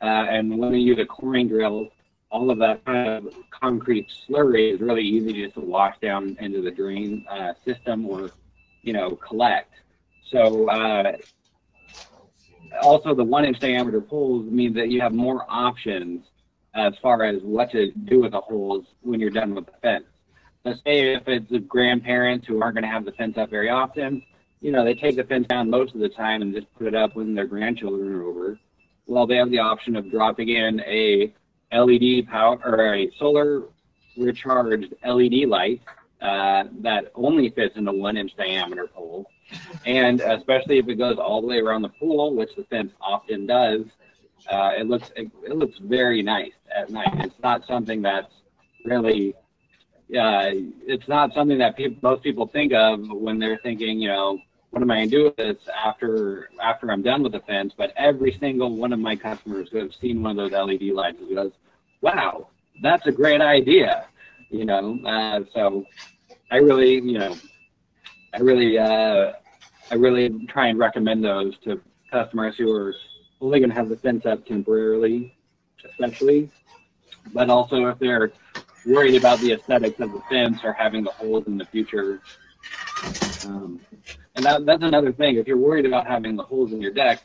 Uh, 0.00 0.04
and 0.04 0.58
when 0.58 0.74
you 0.74 0.78
use 0.78 0.98
a 0.98 1.06
coring 1.06 1.48
drill, 1.48 1.88
all 2.30 2.50
of 2.50 2.58
that 2.58 2.84
kind 2.84 3.08
of 3.08 3.34
concrete 3.50 4.08
slurry 4.28 4.74
is 4.74 4.80
really 4.80 5.02
easy 5.02 5.32
just 5.32 5.54
to 5.54 5.60
wash 5.60 5.96
down 6.00 6.36
into 6.40 6.60
the 6.60 6.70
drain 6.70 7.24
uh, 7.30 7.52
system 7.64 8.06
or, 8.06 8.30
you 8.82 8.92
know, 8.92 9.10
collect. 9.16 9.72
So 10.30 10.68
uh, 10.68 11.16
also 12.82 13.14
the 13.14 13.24
one 13.24 13.44
inch 13.44 13.60
diameter 13.60 14.00
poles 14.00 14.46
mean 14.50 14.74
that 14.74 14.88
you 14.88 15.00
have 15.00 15.12
more 15.12 15.44
options 15.48 16.26
as 16.74 16.94
far 17.00 17.22
as 17.22 17.42
what 17.42 17.70
to 17.72 17.90
do 17.92 18.20
with 18.20 18.32
the 18.32 18.40
holes 18.40 18.84
when 19.02 19.20
you're 19.20 19.30
done 19.30 19.54
with 19.54 19.66
the 19.66 19.72
fence. 19.82 20.04
Let's 20.64 20.80
say 20.84 21.14
if 21.14 21.28
it's 21.28 21.50
the 21.50 21.60
grandparents 21.60 22.46
who 22.46 22.60
aren't 22.60 22.74
going 22.74 22.82
to 22.82 22.90
have 22.90 23.04
the 23.04 23.12
fence 23.12 23.38
up 23.38 23.50
very 23.50 23.70
often, 23.70 24.22
you 24.60 24.72
know, 24.72 24.84
they 24.84 24.94
take 24.94 25.16
the 25.16 25.24
fence 25.24 25.46
down 25.46 25.70
most 25.70 25.94
of 25.94 26.00
the 26.00 26.08
time 26.08 26.42
and 26.42 26.52
just 26.52 26.72
put 26.74 26.86
it 26.86 26.94
up 26.94 27.14
when 27.14 27.34
their 27.34 27.46
grandchildren 27.46 28.12
are 28.12 28.24
over. 28.24 28.58
Well, 29.06 29.26
they 29.26 29.36
have 29.36 29.50
the 29.50 29.60
option 29.60 29.94
of 29.94 30.10
dropping 30.10 30.48
in 30.48 30.80
a 30.80 31.32
LED 31.72 32.26
power 32.28 32.58
or 32.64 32.94
a 32.94 33.10
solar 33.18 33.64
recharged 34.16 34.94
LED 35.04 35.48
light 35.48 35.82
uh, 36.20 36.64
that 36.80 37.12
only 37.14 37.50
fits 37.50 37.76
in 37.76 37.86
a 37.88 37.92
one 37.92 38.16
inch 38.16 38.34
diameter 38.36 38.86
pole 38.86 39.26
and 39.84 40.20
especially 40.20 40.78
if 40.78 40.88
it 40.88 40.96
goes 40.96 41.18
all 41.18 41.40
the 41.40 41.46
way 41.46 41.58
around 41.58 41.82
the 41.82 41.88
pool, 41.88 42.34
which 42.34 42.50
the 42.56 42.64
fence 42.64 42.92
often 43.00 43.46
does, 43.46 43.82
uh, 44.50 44.72
it 44.76 44.86
looks 44.86 45.10
it, 45.16 45.30
it, 45.44 45.56
looks 45.56 45.78
very 45.78 46.22
nice 46.22 46.52
at 46.74 46.90
night. 46.90 47.08
It's 47.18 47.38
not 47.42 47.66
something 47.66 48.02
that's 48.02 48.32
really 48.84 49.34
uh, 50.10 50.50
it's 50.86 51.08
not 51.08 51.34
something 51.34 51.58
that 51.58 51.76
people, 51.76 51.98
most 52.02 52.22
people 52.22 52.46
think 52.46 52.72
of 52.72 53.00
when 53.10 53.38
they're 53.38 53.58
thinking, 53.62 54.00
you 54.00 54.08
know, 54.08 54.38
what 54.70 54.82
am 54.82 54.90
I 54.90 54.96
going 54.96 55.10
to 55.10 55.16
do 55.16 55.24
with 55.24 55.36
this 55.36 55.56
after 55.68 56.50
after 56.62 56.90
I'm 56.90 57.02
done 57.02 57.22
with 57.22 57.32
the 57.32 57.40
fence? 57.40 57.72
But 57.76 57.92
every 57.96 58.36
single 58.38 58.76
one 58.76 58.92
of 58.92 58.98
my 58.98 59.16
customers 59.16 59.68
who 59.70 59.78
have 59.78 59.94
seen 59.94 60.22
one 60.22 60.38
of 60.38 60.50
those 60.50 60.52
LED 60.52 60.92
lights 60.92 61.18
goes, 61.34 61.52
"Wow, 62.00 62.48
that's 62.82 63.06
a 63.06 63.12
great 63.12 63.40
idea," 63.40 64.06
you 64.50 64.64
know. 64.64 64.98
Uh, 65.04 65.40
so 65.54 65.86
I 66.50 66.56
really, 66.56 66.94
you 66.94 67.18
know, 67.18 67.36
I 68.34 68.40
really, 68.40 68.78
uh, 68.78 69.32
I 69.90 69.94
really 69.94 70.46
try 70.46 70.66
and 70.68 70.78
recommend 70.78 71.24
those 71.24 71.56
to 71.64 71.80
customers 72.10 72.56
who 72.56 72.72
are 72.72 72.94
only 73.40 73.60
going 73.60 73.70
to 73.70 73.76
have 73.76 73.88
the 73.88 73.96
fence 73.96 74.26
up 74.26 74.46
temporarily, 74.46 75.34
especially, 75.84 76.50
but 77.32 77.50
also 77.50 77.86
if 77.86 77.98
they're 77.98 78.32
worried 78.86 79.16
about 79.16 79.40
the 79.40 79.52
aesthetics 79.52 79.98
of 80.00 80.12
the 80.12 80.20
fence 80.30 80.60
or 80.64 80.72
having 80.72 81.02
the 81.02 81.10
holes 81.12 81.46
in 81.46 81.58
the 81.58 81.64
future. 81.66 82.20
Um, 83.44 83.80
and 84.36 84.44
that, 84.44 84.66
that's 84.66 84.82
another 84.82 85.12
thing. 85.12 85.36
If 85.36 85.48
you're 85.48 85.56
worried 85.56 85.86
about 85.86 86.06
having 86.06 86.36
the 86.36 86.42
holes 86.42 86.72
in 86.72 86.80
your 86.80 86.92
deck, 86.92 87.22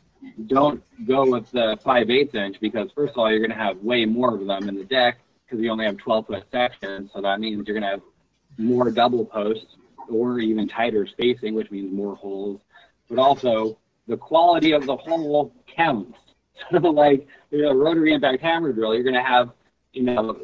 don't 0.48 0.82
go 1.06 1.30
with 1.30 1.52
the 1.52 1.78
5 1.84 2.10
8 2.10 2.36
inch 2.36 2.60
because, 2.62 2.90
first 2.96 3.12
of 3.12 3.18
all, 3.18 3.30
you're 3.30 3.40
going 3.40 3.52
to 3.52 3.56
have 3.56 3.78
way 3.78 4.06
more 4.06 4.36
of 4.36 4.46
them 4.48 4.70
in 4.70 4.76
the 4.76 4.86
deck 4.86 5.20
because 5.46 5.62
you 5.62 5.70
only 5.70 5.86
have 5.86 5.98
12 5.98 6.28
foot 6.28 6.44
sections. 6.52 7.12
So 7.14 7.22
that 7.22 7.40
means 7.40 7.68
you're 7.68 7.78
going 7.78 7.84
to 7.84 7.90
have 7.90 8.02
more 8.58 8.92
double 8.92 9.26
posts 9.26 9.76
or 10.10 10.40
even 10.40 10.68
tighter 10.68 11.06
spacing, 11.06 11.54
which 11.54 11.70
means 11.70 11.92
more 11.94 12.16
holes. 12.16 12.62
But 13.10 13.20
also, 13.20 13.78
the 14.08 14.18
quality 14.18 14.72
of 14.72 14.86
the 14.86 14.96
hole 14.96 15.54
counts. 15.68 16.18
So, 16.70 16.78
like 16.78 17.28
you 17.50 17.64
know, 17.64 17.74
rotary 17.74 18.14
impact 18.14 18.44
hammer 18.44 18.72
drill, 18.72 18.94
you're 18.94 19.02
going 19.02 19.16
to 19.16 19.24
have 19.24 19.50
you 19.94 20.04
know 20.04 20.38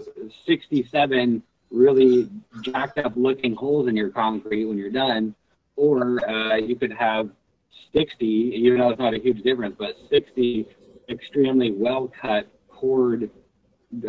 67 0.47 1.43
really 1.70 2.28
jacked 2.61 2.97
up 2.97 3.13
looking 3.15 3.53
holes 3.53 3.88
in 3.88 3.95
your 3.95 4.09
concrete 4.09 4.65
when 4.65 4.80
you're 4.80 4.89
done, 4.89 5.36
or 5.78 6.30
uh, 6.30 6.55
you 6.57 6.75
could 6.75 6.91
have 6.91 7.30
60, 7.93 8.25
even 8.25 8.80
though 8.80 8.89
it's 8.89 8.99
not 8.99 9.13
a 9.13 9.19
huge 9.19 9.41
difference, 9.43 9.75
but 9.80 9.95
60 10.09 10.67
extremely 11.09 11.71
well 11.71 12.11
cut 12.21 12.47
cored 12.67 13.30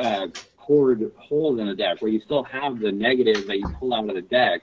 uh, 0.00 0.26
cored 0.56 1.12
holes 1.16 1.60
in 1.60 1.68
the 1.68 1.74
deck 1.74 2.02
where 2.02 2.10
you 2.10 2.20
still 2.20 2.42
have 2.42 2.80
the 2.80 2.90
negative 2.90 3.46
that 3.46 3.56
you 3.58 3.68
pull 3.78 3.94
out 3.94 4.08
of 4.08 4.16
the 4.16 4.22
deck, 4.22 4.62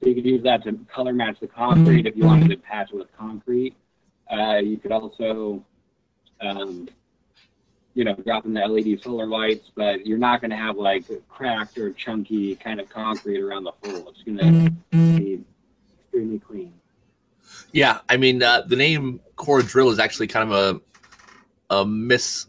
so 0.00 0.08
you 0.08 0.14
could 0.14 0.24
use 0.24 0.42
that 0.44 0.62
to 0.62 0.78
color 0.94 1.12
match 1.12 1.40
the 1.40 1.48
concrete 1.48 2.06
if 2.06 2.16
you 2.16 2.24
wanted 2.24 2.48
to 2.48 2.56
patch 2.56 2.90
with 2.92 3.08
concrete. 3.18 3.74
Uh, 4.32 4.58
you 4.58 4.76
could 4.76 4.92
also 4.92 5.64
um, 6.40 6.88
you 7.94 8.04
know, 8.04 8.14
dropping 8.14 8.54
the 8.54 8.60
LED 8.60 9.02
solar 9.02 9.26
lights, 9.26 9.70
but 9.74 10.06
you're 10.06 10.18
not 10.18 10.40
going 10.40 10.50
to 10.50 10.56
have 10.56 10.76
like 10.76 11.04
cracked 11.28 11.76
or 11.78 11.92
chunky 11.92 12.56
kind 12.56 12.80
of 12.80 12.88
concrete 12.88 13.40
around 13.40 13.64
the 13.64 13.72
hole. 13.82 14.08
It's 14.08 14.22
going 14.22 14.38
to 14.38 14.70
be 14.90 15.44
extremely 16.12 16.38
clean. 16.38 16.72
Yeah, 17.72 18.00
I 18.08 18.16
mean 18.16 18.42
uh, 18.42 18.62
the 18.62 18.76
name 18.76 19.20
core 19.36 19.62
drill 19.62 19.90
is 19.90 19.98
actually 19.98 20.26
kind 20.26 20.52
of 20.52 20.80
a 21.70 21.74
a 21.74 21.86
miss. 21.86 22.46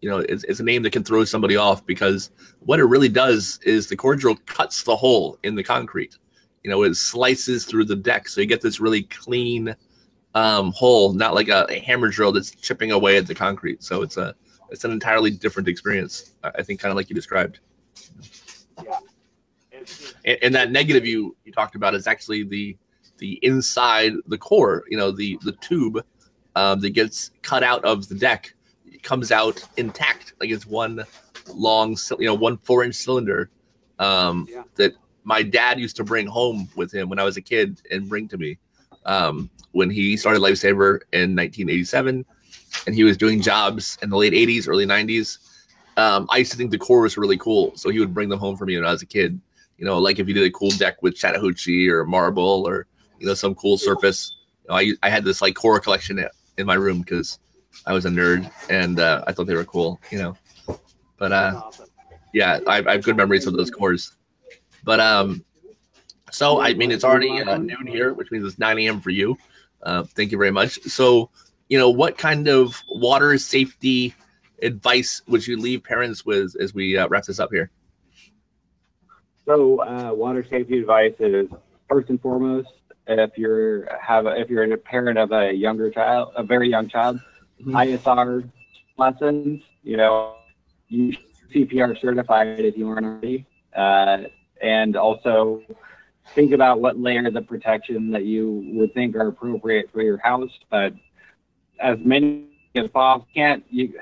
You 0.00 0.08
know, 0.08 0.18
it's, 0.18 0.44
it's 0.44 0.60
a 0.60 0.64
name 0.64 0.82
that 0.84 0.92
can 0.92 1.02
throw 1.02 1.24
somebody 1.24 1.56
off 1.56 1.84
because 1.84 2.30
what 2.60 2.78
it 2.78 2.84
really 2.84 3.08
does 3.08 3.58
is 3.64 3.88
the 3.88 3.96
core 3.96 4.14
drill 4.14 4.36
cuts 4.46 4.84
the 4.84 4.94
hole 4.94 5.40
in 5.42 5.56
the 5.56 5.64
concrete. 5.64 6.16
You 6.62 6.70
know, 6.70 6.84
it 6.84 6.94
slices 6.94 7.64
through 7.64 7.86
the 7.86 7.96
deck, 7.96 8.28
so 8.28 8.40
you 8.40 8.46
get 8.46 8.60
this 8.60 8.78
really 8.78 9.02
clean 9.02 9.74
um, 10.36 10.70
hole, 10.70 11.14
not 11.14 11.34
like 11.34 11.48
a, 11.48 11.66
a, 11.68 11.80
hammer 11.80 12.10
drill 12.10 12.30
that's 12.30 12.52
chipping 12.52 12.92
away 12.92 13.16
at 13.16 13.26
the 13.26 13.34
concrete. 13.34 13.82
So 13.82 14.02
it's 14.02 14.16
a 14.18 14.36
it's 14.70 14.84
an 14.84 14.92
entirely 14.92 15.32
different 15.32 15.68
experience. 15.68 16.36
I 16.44 16.62
think, 16.62 16.78
kind 16.78 16.90
of 16.90 16.96
like 16.96 17.10
you 17.10 17.16
described. 17.16 17.58
Yeah. 18.84 19.00
And, 20.24 20.38
and, 20.42 20.54
that 20.54 20.70
negative 20.70 21.06
you 21.06 21.36
you 21.44 21.52
talked 21.52 21.74
about 21.74 21.94
is 21.94 22.06
actually 22.06 22.42
the 22.42 22.76
the 23.18 23.38
inside 23.42 24.12
the 24.26 24.38
core. 24.38 24.84
You 24.88 24.96
know, 24.96 25.10
the 25.10 25.38
the 25.42 25.52
tube 25.52 26.04
um, 26.56 26.80
that 26.80 26.90
gets 26.90 27.30
cut 27.42 27.62
out 27.62 27.84
of 27.84 28.08
the 28.08 28.14
deck 28.14 28.54
comes 29.02 29.30
out 29.30 29.62
intact, 29.76 30.34
like 30.40 30.50
it's 30.50 30.66
one 30.66 31.04
long, 31.48 31.96
you 32.18 32.26
know, 32.26 32.34
one 32.34 32.58
four 32.58 32.84
inch 32.84 32.94
cylinder 32.94 33.50
um, 33.98 34.46
yeah. 34.50 34.62
that 34.76 34.94
my 35.24 35.42
dad 35.42 35.78
used 35.78 35.96
to 35.96 36.04
bring 36.04 36.26
home 36.26 36.68
with 36.76 36.92
him 36.92 37.08
when 37.08 37.18
I 37.18 37.24
was 37.24 37.36
a 37.36 37.40
kid 37.40 37.80
and 37.90 38.08
bring 38.08 38.28
to 38.28 38.38
me 38.38 38.58
um, 39.06 39.50
when 39.72 39.90
he 39.90 40.16
started 40.16 40.40
Lifesaver 40.40 41.00
in 41.12 41.34
1987, 41.34 42.24
and 42.86 42.94
he 42.94 43.04
was 43.04 43.16
doing 43.16 43.40
jobs 43.40 43.98
in 44.02 44.10
the 44.10 44.16
late 44.16 44.32
80s, 44.32 44.68
early 44.68 44.86
90s. 44.86 45.38
Um, 45.96 46.26
I 46.30 46.38
used 46.38 46.52
to 46.52 46.56
think 46.56 46.70
the 46.70 46.78
core 46.78 47.02
was 47.02 47.16
really 47.16 47.38
cool, 47.38 47.76
so 47.76 47.90
he 47.90 47.98
would 47.98 48.14
bring 48.14 48.28
them 48.28 48.38
home 48.38 48.56
for 48.56 48.66
me 48.66 48.76
when 48.76 48.84
I 48.84 48.92
was 48.92 49.02
a 49.02 49.06
kid. 49.06 49.40
You 49.78 49.84
know, 49.84 49.98
like 49.98 50.18
if 50.18 50.28
you 50.28 50.34
did 50.34 50.44
a 50.44 50.50
cool 50.50 50.70
deck 50.70 51.02
with 51.02 51.16
Chattahoochee 51.16 51.88
or 51.88 52.04
marble 52.04 52.66
or 52.66 52.86
you 53.18 53.26
know 53.26 53.34
some 53.34 53.54
cool 53.54 53.78
surface. 53.78 54.36
You 54.64 54.68
know, 54.70 54.76
I 54.76 54.92
I 55.02 55.10
had 55.10 55.24
this 55.24 55.40
like 55.40 55.54
core 55.54 55.80
collection 55.80 56.24
in 56.56 56.66
my 56.66 56.74
room 56.74 57.00
because 57.00 57.38
I 57.86 57.92
was 57.92 58.04
a 58.04 58.10
nerd 58.10 58.50
and 58.68 58.98
uh, 58.98 59.24
I 59.26 59.32
thought 59.32 59.46
they 59.46 59.54
were 59.54 59.64
cool. 59.64 60.00
You 60.10 60.18
know, 60.18 60.78
but 61.16 61.32
uh, 61.32 61.70
yeah, 62.34 62.60
I, 62.66 62.84
I 62.84 62.92
have 62.92 63.04
good 63.04 63.16
memories 63.16 63.46
of 63.46 63.54
those 63.54 63.70
cores. 63.70 64.16
But 64.84 65.00
um, 65.00 65.44
so 66.30 66.60
I 66.60 66.74
mean, 66.74 66.90
it's 66.90 67.04
already 67.04 67.40
uh, 67.40 67.58
noon 67.58 67.86
here, 67.86 68.12
which 68.12 68.30
means 68.30 68.44
it's 68.46 68.58
9 68.58 68.78
a.m. 68.80 69.00
for 69.00 69.10
you. 69.10 69.36
Uh, 69.82 70.02
thank 70.02 70.32
you 70.32 70.38
very 70.38 70.50
much. 70.50 70.80
So, 70.82 71.30
you 71.68 71.78
know, 71.78 71.90
what 71.90 72.18
kind 72.18 72.48
of 72.48 72.82
water 72.88 73.38
safety 73.38 74.14
advice 74.62 75.22
would 75.28 75.46
you 75.46 75.56
leave 75.56 75.84
parents 75.84 76.26
with 76.26 76.56
as 76.60 76.74
we 76.74 76.98
uh, 76.98 77.08
wrap 77.08 77.24
this 77.24 77.38
up 77.38 77.50
here? 77.52 77.70
So, 79.48 79.80
uh, 79.80 80.12
water 80.12 80.44
safety 80.48 80.78
advice 80.78 81.14
is 81.20 81.48
first 81.88 82.10
and 82.10 82.20
foremost, 82.20 82.68
if 83.06 83.38
you're 83.38 83.88
have 83.98 84.26
a, 84.26 84.38
if 84.38 84.50
you're 84.50 84.70
a 84.70 84.76
parent 84.76 85.16
of 85.16 85.32
a 85.32 85.50
younger 85.50 85.90
child, 85.90 86.34
a 86.36 86.42
very 86.42 86.68
young 86.68 86.86
child, 86.86 87.18
mm-hmm. 87.58 87.74
ISR 87.74 88.46
lessons. 88.98 89.62
You 89.82 89.96
know, 89.96 90.34
you 90.88 91.16
CPR 91.50 91.98
certified 91.98 92.60
if 92.60 92.76
you 92.76 92.90
aren't 92.90 93.06
already, 93.06 93.46
uh, 93.74 94.24
and 94.60 94.96
also 94.96 95.62
think 96.34 96.52
about 96.52 96.82
what 96.82 96.98
layers 96.98 97.34
of 97.34 97.46
protection 97.46 98.10
that 98.10 98.26
you 98.26 98.70
would 98.74 98.92
think 98.92 99.16
are 99.16 99.28
appropriate 99.28 99.90
for 99.90 100.02
your 100.02 100.18
house, 100.18 100.52
but 100.68 100.92
as 101.80 101.96
many 102.04 102.48
as 102.74 102.90
possible. 102.90 103.26
Can't 103.34 103.64
you 103.70 103.98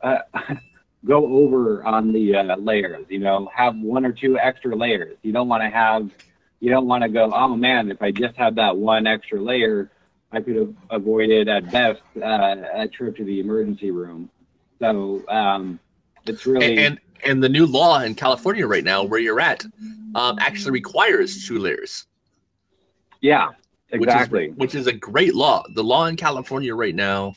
uh, 0.00 0.20
go 1.06 1.24
over 1.26 1.84
on 1.84 2.12
the 2.12 2.34
uh, 2.34 2.56
layers? 2.56 3.06
You 3.08 3.20
know, 3.20 3.50
have 3.54 3.76
one 3.76 4.04
or 4.04 4.12
two 4.12 4.38
extra 4.38 4.74
layers. 4.76 5.16
You 5.22 5.32
don't 5.32 5.48
want 5.48 5.62
to 5.62 5.70
have. 5.70 6.10
You 6.60 6.70
don't 6.70 6.86
want 6.86 7.02
to 7.02 7.08
go. 7.08 7.32
Oh 7.34 7.56
man, 7.56 7.90
if 7.90 8.02
I 8.02 8.10
just 8.10 8.36
had 8.36 8.56
that 8.56 8.76
one 8.76 9.06
extra 9.06 9.40
layer, 9.40 9.90
I 10.32 10.40
could 10.40 10.56
have 10.56 10.74
avoided 10.90 11.48
at 11.48 11.70
best 11.70 12.02
uh, 12.16 12.56
a 12.74 12.88
trip 12.88 13.16
to 13.16 13.24
the 13.24 13.40
emergency 13.40 13.90
room. 13.90 14.30
So 14.78 15.22
um, 15.28 15.78
it's 16.26 16.46
really 16.46 16.66
and, 16.66 16.78
and 16.78 17.00
and 17.24 17.42
the 17.42 17.48
new 17.48 17.66
law 17.66 18.00
in 18.00 18.14
California 18.14 18.66
right 18.66 18.84
now, 18.84 19.02
where 19.02 19.20
you're 19.20 19.40
at, 19.40 19.64
um, 20.14 20.38
actually 20.38 20.72
requires 20.72 21.46
two 21.46 21.58
layers. 21.58 22.06
Yeah, 23.20 23.50
exactly. 23.90 24.48
Which 24.48 24.74
is, 24.74 24.74
which 24.74 24.74
is 24.74 24.86
a 24.86 24.92
great 24.92 25.34
law. 25.34 25.62
The 25.74 25.82
law 25.82 26.06
in 26.06 26.16
California 26.16 26.74
right 26.74 26.94
now, 26.94 27.34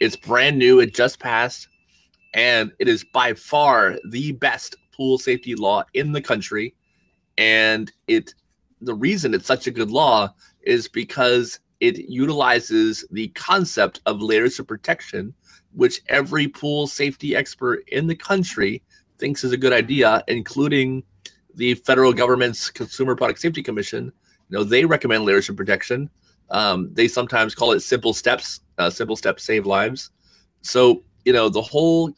it's 0.00 0.16
brand 0.16 0.58
new. 0.58 0.80
It 0.80 0.94
just 0.94 1.18
passed, 1.18 1.68
and 2.34 2.72
it 2.78 2.88
is 2.88 3.04
by 3.04 3.34
far 3.34 3.96
the 4.08 4.32
best 4.32 4.76
pool 4.92 5.18
safety 5.18 5.54
law 5.54 5.84
in 5.94 6.12
the 6.12 6.20
country. 6.20 6.74
And 7.36 7.90
it, 8.06 8.34
the 8.80 8.94
reason 8.94 9.34
it's 9.34 9.46
such 9.46 9.66
a 9.66 9.70
good 9.70 9.90
law 9.90 10.34
is 10.62 10.88
because 10.88 11.60
it 11.80 12.08
utilizes 12.08 13.04
the 13.10 13.28
concept 13.28 14.00
of 14.06 14.20
layers 14.20 14.58
of 14.58 14.66
protection, 14.66 15.32
which 15.72 16.00
every 16.08 16.48
pool 16.48 16.86
safety 16.86 17.36
expert 17.36 17.84
in 17.88 18.06
the 18.06 18.16
country 18.16 18.82
thinks 19.18 19.44
is 19.44 19.52
a 19.52 19.56
good 19.56 19.72
idea, 19.72 20.22
including 20.28 21.02
the 21.54 21.74
federal 21.74 22.12
government's 22.12 22.70
Consumer 22.70 23.14
Product 23.14 23.40
Safety 23.40 23.62
Commission. 23.62 24.12
You 24.48 24.58
know, 24.58 24.64
they 24.64 24.84
recommend 24.84 25.24
layers 25.24 25.48
of 25.48 25.56
protection. 25.56 26.10
Um, 26.50 26.90
they 26.92 27.08
sometimes 27.08 27.54
call 27.54 27.72
it 27.72 27.80
simple 27.80 28.12
steps. 28.12 28.60
Uh, 28.78 28.90
simple 28.90 29.16
steps 29.16 29.44
save 29.44 29.66
lives. 29.66 30.10
So 30.62 31.02
you 31.28 31.34
know, 31.34 31.50
the 31.50 31.60
whole 31.60 32.10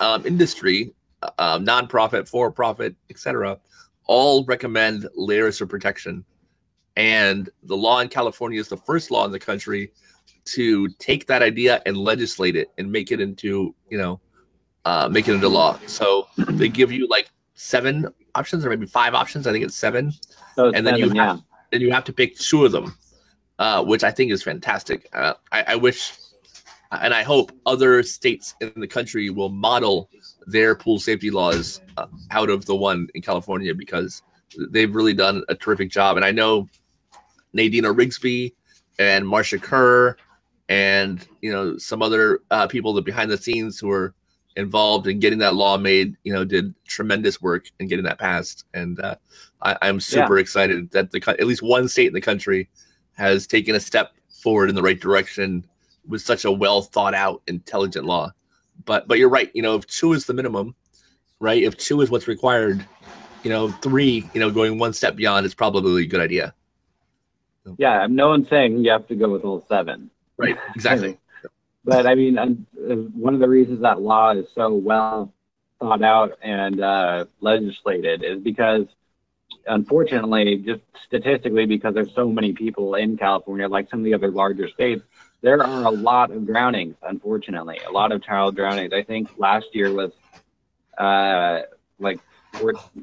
um, 0.00 0.26
industry, 0.26 0.92
uh, 1.22 1.56
nonprofit, 1.60 2.28
for-profit, 2.28 2.96
etc., 3.10 3.56
all 4.06 4.44
recommend 4.46 5.06
layers 5.14 5.60
of 5.60 5.68
protection. 5.68 6.24
And 6.96 7.48
the 7.62 7.76
law 7.76 8.00
in 8.00 8.08
California 8.08 8.58
is 8.58 8.66
the 8.66 8.76
first 8.76 9.12
law 9.12 9.24
in 9.24 9.30
the 9.30 9.38
country 9.38 9.92
to 10.46 10.88
take 10.98 11.28
that 11.28 11.42
idea 11.42 11.80
and 11.86 11.96
legislate 11.96 12.56
it 12.56 12.72
and 12.76 12.90
make 12.90 13.12
it 13.12 13.20
into, 13.20 13.72
you 13.88 13.98
know, 13.98 14.20
uh, 14.84 15.08
make 15.08 15.28
it 15.28 15.34
into 15.34 15.48
law. 15.48 15.78
So 15.86 16.26
they 16.36 16.68
give 16.68 16.90
you 16.90 17.06
like 17.06 17.30
seven 17.54 18.08
options 18.34 18.66
or 18.66 18.70
maybe 18.70 18.86
five 18.86 19.14
options. 19.14 19.46
I 19.46 19.52
think 19.52 19.64
it's 19.64 19.76
seven. 19.76 20.10
So 20.56 20.66
it's 20.66 20.76
and 20.76 20.84
then 20.84 20.94
seven, 20.94 21.14
you 21.14 21.20
have 21.20 21.36
yeah. 21.36 21.42
then 21.70 21.80
you 21.82 21.92
have 21.92 22.02
to 22.02 22.12
pick 22.12 22.36
two 22.36 22.64
of 22.64 22.72
them, 22.72 22.96
uh, 23.60 23.84
which 23.84 24.02
I 24.02 24.10
think 24.10 24.32
is 24.32 24.42
fantastic. 24.42 25.08
Uh, 25.12 25.34
I, 25.52 25.62
I, 25.68 25.76
wish, 25.76 26.14
and 26.92 27.12
I 27.12 27.22
hope 27.22 27.52
other 27.66 28.02
states 28.02 28.54
in 28.60 28.72
the 28.76 28.86
country 28.86 29.30
will 29.30 29.50
model 29.50 30.08
their 30.46 30.74
pool 30.74 30.98
safety 30.98 31.30
laws 31.30 31.80
uh, 31.96 32.06
out 32.30 32.50
of 32.50 32.64
the 32.64 32.74
one 32.74 33.08
in 33.14 33.22
California 33.22 33.74
because 33.74 34.22
they've 34.70 34.94
really 34.94 35.14
done 35.14 35.44
a 35.48 35.54
terrific 35.54 35.90
job. 35.90 36.16
And 36.16 36.24
I 36.24 36.30
know 36.30 36.68
Nadina 37.54 37.94
Riggsbee 37.94 38.54
and 38.98 39.24
Marsha 39.24 39.60
Kerr 39.60 40.16
and 40.70 41.26
you 41.40 41.50
know 41.50 41.78
some 41.78 42.02
other 42.02 42.40
uh, 42.50 42.66
people 42.66 42.92
that 42.94 43.04
behind 43.04 43.30
the 43.30 43.38
scenes 43.38 43.78
who 43.78 43.90
are 43.90 44.14
involved 44.56 45.06
in 45.06 45.20
getting 45.20 45.38
that 45.38 45.54
law 45.54 45.78
made, 45.78 46.16
you 46.24 46.32
know, 46.32 46.44
did 46.44 46.74
tremendous 46.84 47.40
work 47.40 47.70
in 47.78 47.86
getting 47.86 48.04
that 48.04 48.18
passed. 48.18 48.64
And 48.74 48.98
uh, 49.00 49.14
I, 49.62 49.76
am 49.82 50.00
super 50.00 50.36
yeah. 50.36 50.40
excited 50.40 50.90
that 50.90 51.12
the 51.12 51.22
at 51.28 51.46
least 51.46 51.62
one 51.62 51.88
state 51.88 52.08
in 52.08 52.12
the 52.12 52.20
country 52.20 52.68
has 53.12 53.46
taken 53.46 53.76
a 53.76 53.80
step 53.80 54.14
forward 54.28 54.68
in 54.68 54.74
the 54.74 54.82
right 54.82 55.00
direction 55.00 55.64
with 56.08 56.22
such 56.22 56.44
a 56.44 56.50
well 56.50 56.82
thought 56.82 57.14
out, 57.14 57.42
intelligent 57.46 58.06
law. 58.06 58.32
But 58.84 59.06
but 59.06 59.18
you're 59.18 59.28
right. 59.28 59.50
You 59.54 59.62
know, 59.62 59.76
if 59.76 59.86
two 59.86 60.12
is 60.12 60.26
the 60.26 60.34
minimum, 60.34 60.74
right? 61.40 61.62
If 61.62 61.76
two 61.76 62.00
is 62.00 62.10
what's 62.10 62.28
required, 62.28 62.84
you 63.42 63.50
know, 63.50 63.68
three, 63.68 64.28
you 64.34 64.40
know, 64.40 64.50
going 64.50 64.78
one 64.78 64.92
step 64.92 65.16
beyond 65.16 65.46
is 65.46 65.54
probably 65.54 66.04
a 66.04 66.06
good 66.06 66.20
idea. 66.20 66.54
Yeah, 67.76 68.06
no 68.08 68.28
one's 68.28 68.48
saying 68.48 68.84
you 68.84 68.90
have 68.90 69.06
to 69.08 69.14
go 69.14 69.28
with 69.28 69.44
all 69.44 69.64
seven. 69.68 70.10
Right. 70.36 70.56
Exactly. 70.74 71.18
But 71.84 72.06
I 72.06 72.16
mean, 72.16 72.36
uh, 72.36 72.46
one 73.14 73.32
of 73.32 73.40
the 73.40 73.48
reasons 73.48 73.80
that 73.80 74.02
law 74.02 74.32
is 74.32 74.44
so 74.54 74.74
well 74.74 75.32
thought 75.80 76.02
out 76.02 76.32
and 76.42 76.82
uh, 76.82 77.24
legislated 77.40 78.22
is 78.22 78.42
because, 78.42 78.84
unfortunately, 79.66 80.56
just 80.56 80.82
statistically, 81.06 81.64
because 81.64 81.94
there's 81.94 82.14
so 82.14 82.28
many 82.28 82.52
people 82.52 82.96
in 82.96 83.16
California, 83.16 83.66
like 83.68 83.88
some 83.88 84.00
of 84.00 84.04
the 84.04 84.12
other 84.12 84.30
larger 84.30 84.68
states, 84.68 85.02
there 85.40 85.62
are 85.62 85.84
a 85.84 85.90
lot 85.90 86.30
of 86.30 86.46
drownings. 86.46 86.96
Unfortunately, 87.02 87.78
a 87.86 87.90
lot 87.90 88.12
of 88.12 88.22
child 88.22 88.56
drownings. 88.56 88.92
I 88.92 89.02
think 89.02 89.30
last 89.38 89.66
year 89.72 89.92
was 89.92 90.12
uh, 90.98 91.60
like 91.98 92.20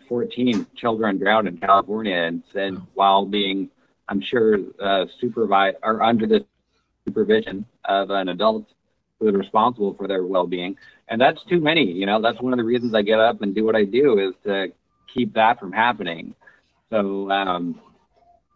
14 0.07 0.67
children 0.75 1.17
drowned 1.17 1.47
in 1.47 1.57
California, 1.57 2.15
and, 2.15 2.43
and 2.55 2.81
while 2.93 3.25
being, 3.25 3.69
I'm 4.09 4.21
sure, 4.21 4.57
uh, 4.79 5.05
supervised 5.19 5.77
or 5.83 6.03
under 6.03 6.25
the 6.25 6.45
supervision 7.05 7.65
of 7.86 8.09
an 8.09 8.29
adult 8.29 8.65
who 9.19 9.29
is 9.29 9.36
responsible 9.36 9.93
for 9.93 10.07
their 10.07 10.25
well-being 10.25 10.75
and 11.07 11.21
that's 11.21 11.43
too 11.45 11.59
many 11.59 11.83
you 11.83 12.05
know 12.05 12.21
that's 12.21 12.41
one 12.41 12.51
of 12.51 12.57
the 12.57 12.63
reasons 12.63 12.93
i 12.93 13.01
get 13.01 13.19
up 13.19 13.41
and 13.41 13.55
do 13.55 13.63
what 13.63 13.75
i 13.75 13.83
do 13.83 14.19
is 14.19 14.33
to 14.43 14.67
keep 15.13 15.33
that 15.33 15.59
from 15.59 15.71
happening 15.71 16.33
so 16.89 17.29
um, 17.31 17.79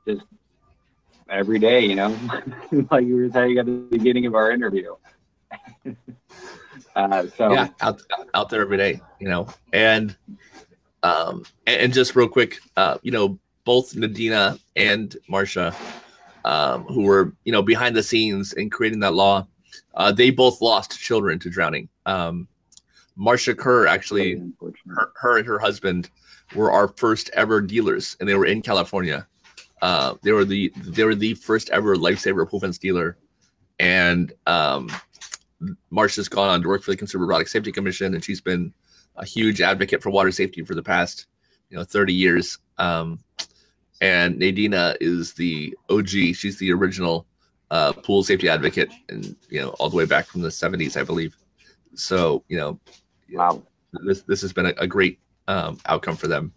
just 0.07 0.21
every 1.29 1.59
day 1.59 1.85
you 1.85 1.95
know 1.95 2.15
like 2.91 3.05
you 3.05 3.15
were 3.15 3.29
saying 3.31 3.57
at 3.57 3.65
the 3.65 3.71
beginning 3.71 4.25
of 4.25 4.35
our 4.35 4.51
interview 4.51 4.93
Uh, 6.95 7.27
so 7.37 7.53
yeah, 7.53 7.69
out 7.81 8.01
out 8.33 8.49
there 8.49 8.61
every 8.61 8.75
day, 8.75 8.99
you 9.19 9.29
know, 9.29 9.47
and 9.71 10.17
um, 11.03 11.43
and, 11.65 11.93
just 11.93 12.15
real 12.15 12.27
quick, 12.27 12.59
uh, 12.75 12.97
you 13.03 13.11
know, 13.11 13.39
both 13.63 13.93
Nadina 13.93 14.59
and 14.75 15.15
Marsha, 15.31 15.73
um, 16.43 16.83
who 16.85 17.03
were 17.03 17.33
you 17.45 17.53
know 17.53 17.61
behind 17.61 17.95
the 17.95 18.03
scenes 18.03 18.51
in 18.53 18.69
creating 18.69 18.99
that 18.99 19.13
law, 19.13 19.47
uh, 19.93 20.11
they 20.11 20.29
both 20.29 20.61
lost 20.61 20.99
children 20.99 21.39
to 21.39 21.49
drowning. 21.49 21.87
Um, 22.05 22.47
Marcia 23.15 23.55
Kerr 23.55 23.87
actually, 23.87 24.41
her, 24.93 25.11
her 25.15 25.37
and 25.37 25.47
her 25.47 25.59
husband 25.59 26.09
were 26.55 26.71
our 26.71 26.89
first 26.89 27.29
ever 27.33 27.61
dealers, 27.61 28.17
and 28.19 28.27
they 28.27 28.35
were 28.35 28.45
in 28.45 28.61
California. 28.61 29.25
Uh, 29.81 30.15
they 30.23 30.31
were 30.31 30.45
the 30.45 30.71
they 30.75 31.03
were 31.03 31.15
the 31.15 31.33
first 31.35 31.69
ever 31.69 31.95
lifesaver 31.95 32.47
pool 32.49 32.59
fence 32.59 32.77
dealer, 32.77 33.17
and 33.79 34.33
um, 34.45 34.89
Marcia's 35.89 36.29
gone 36.29 36.49
on 36.49 36.61
to 36.61 36.67
work 36.67 36.83
for 36.83 36.91
the 36.91 36.97
Consumer 36.97 37.25
Product 37.27 37.49
Safety 37.49 37.71
Commission, 37.71 38.13
and 38.13 38.23
she's 38.23 38.41
been 38.41 38.73
a 39.15 39.25
huge 39.25 39.61
advocate 39.61 40.01
for 40.01 40.09
water 40.09 40.31
safety 40.31 40.63
for 40.63 40.75
the 40.75 40.83
past 40.83 41.27
you 41.69 41.77
know 41.77 41.83
30 41.83 42.13
years. 42.13 42.57
Um, 42.77 43.19
and 44.01 44.39
Nadina 44.39 44.95
is 45.01 45.33
the 45.33 45.75
OG. 45.89 46.07
She's 46.07 46.57
the 46.57 46.71
original 46.71 47.25
uh, 47.71 47.93
pool 47.93 48.23
safety 48.23 48.49
advocate, 48.49 48.91
and 49.09 49.35
you 49.49 49.61
know 49.61 49.69
all 49.79 49.89
the 49.89 49.97
way 49.97 50.05
back 50.05 50.25
from 50.25 50.41
the 50.41 50.49
70s, 50.49 50.99
I 50.99 51.03
believe. 51.03 51.35
So 51.95 52.43
you 52.47 52.57
know, 52.57 52.79
wow, 53.31 53.61
this 54.05 54.21
this 54.23 54.41
has 54.41 54.53
been 54.53 54.67
a, 54.67 54.73
a 54.77 54.87
great 54.87 55.19
um, 55.47 55.77
outcome 55.85 56.15
for 56.15 56.27
them. 56.27 56.53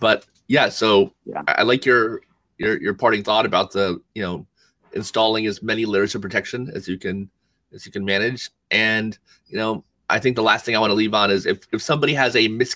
But 0.00 0.26
yeah, 0.46 0.68
so 0.68 1.12
yeah. 1.24 1.42
I, 1.48 1.52
I 1.58 1.62
like 1.62 1.84
your 1.84 2.22
your 2.58 2.80
your 2.80 2.94
parting 2.94 3.22
thought 3.22 3.46
about 3.46 3.72
the 3.72 4.00
you 4.14 4.22
know 4.22 4.46
installing 4.92 5.46
as 5.46 5.62
many 5.62 5.84
layers 5.84 6.14
of 6.14 6.22
protection 6.22 6.70
as 6.74 6.88
you 6.88 6.98
can 6.98 7.30
as 7.72 7.86
you 7.86 7.92
can 7.92 8.04
manage. 8.04 8.50
And 8.70 9.18
you 9.46 9.58
know, 9.58 9.84
I 10.10 10.18
think 10.18 10.36
the 10.36 10.42
last 10.42 10.64
thing 10.64 10.76
I 10.76 10.78
want 10.78 10.90
to 10.90 10.94
leave 10.94 11.14
on 11.14 11.30
is 11.30 11.46
if 11.46 11.60
if 11.72 11.82
somebody 11.82 12.14
has 12.14 12.36
a 12.36 12.48
mis 12.48 12.74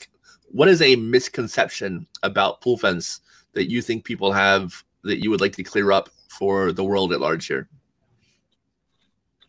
what 0.51 0.69
is 0.69 0.83
a 0.83 0.97
misconception 0.97 2.07
about 2.23 2.61
pool 2.61 2.77
fence 2.77 3.21
that 3.55 3.71
you 3.71 3.83
think 3.83 4.05
people 4.05 4.33
have 4.33 4.85
that 5.05 5.23
you 5.23 5.31
would 5.31 5.41
like 5.41 5.55
to 5.57 5.63
clear 5.63 5.93
up 5.93 6.11
for 6.29 6.73
the 6.73 6.85
world 6.85 7.13
at 7.13 7.21
large 7.21 7.47
here? 7.47 7.69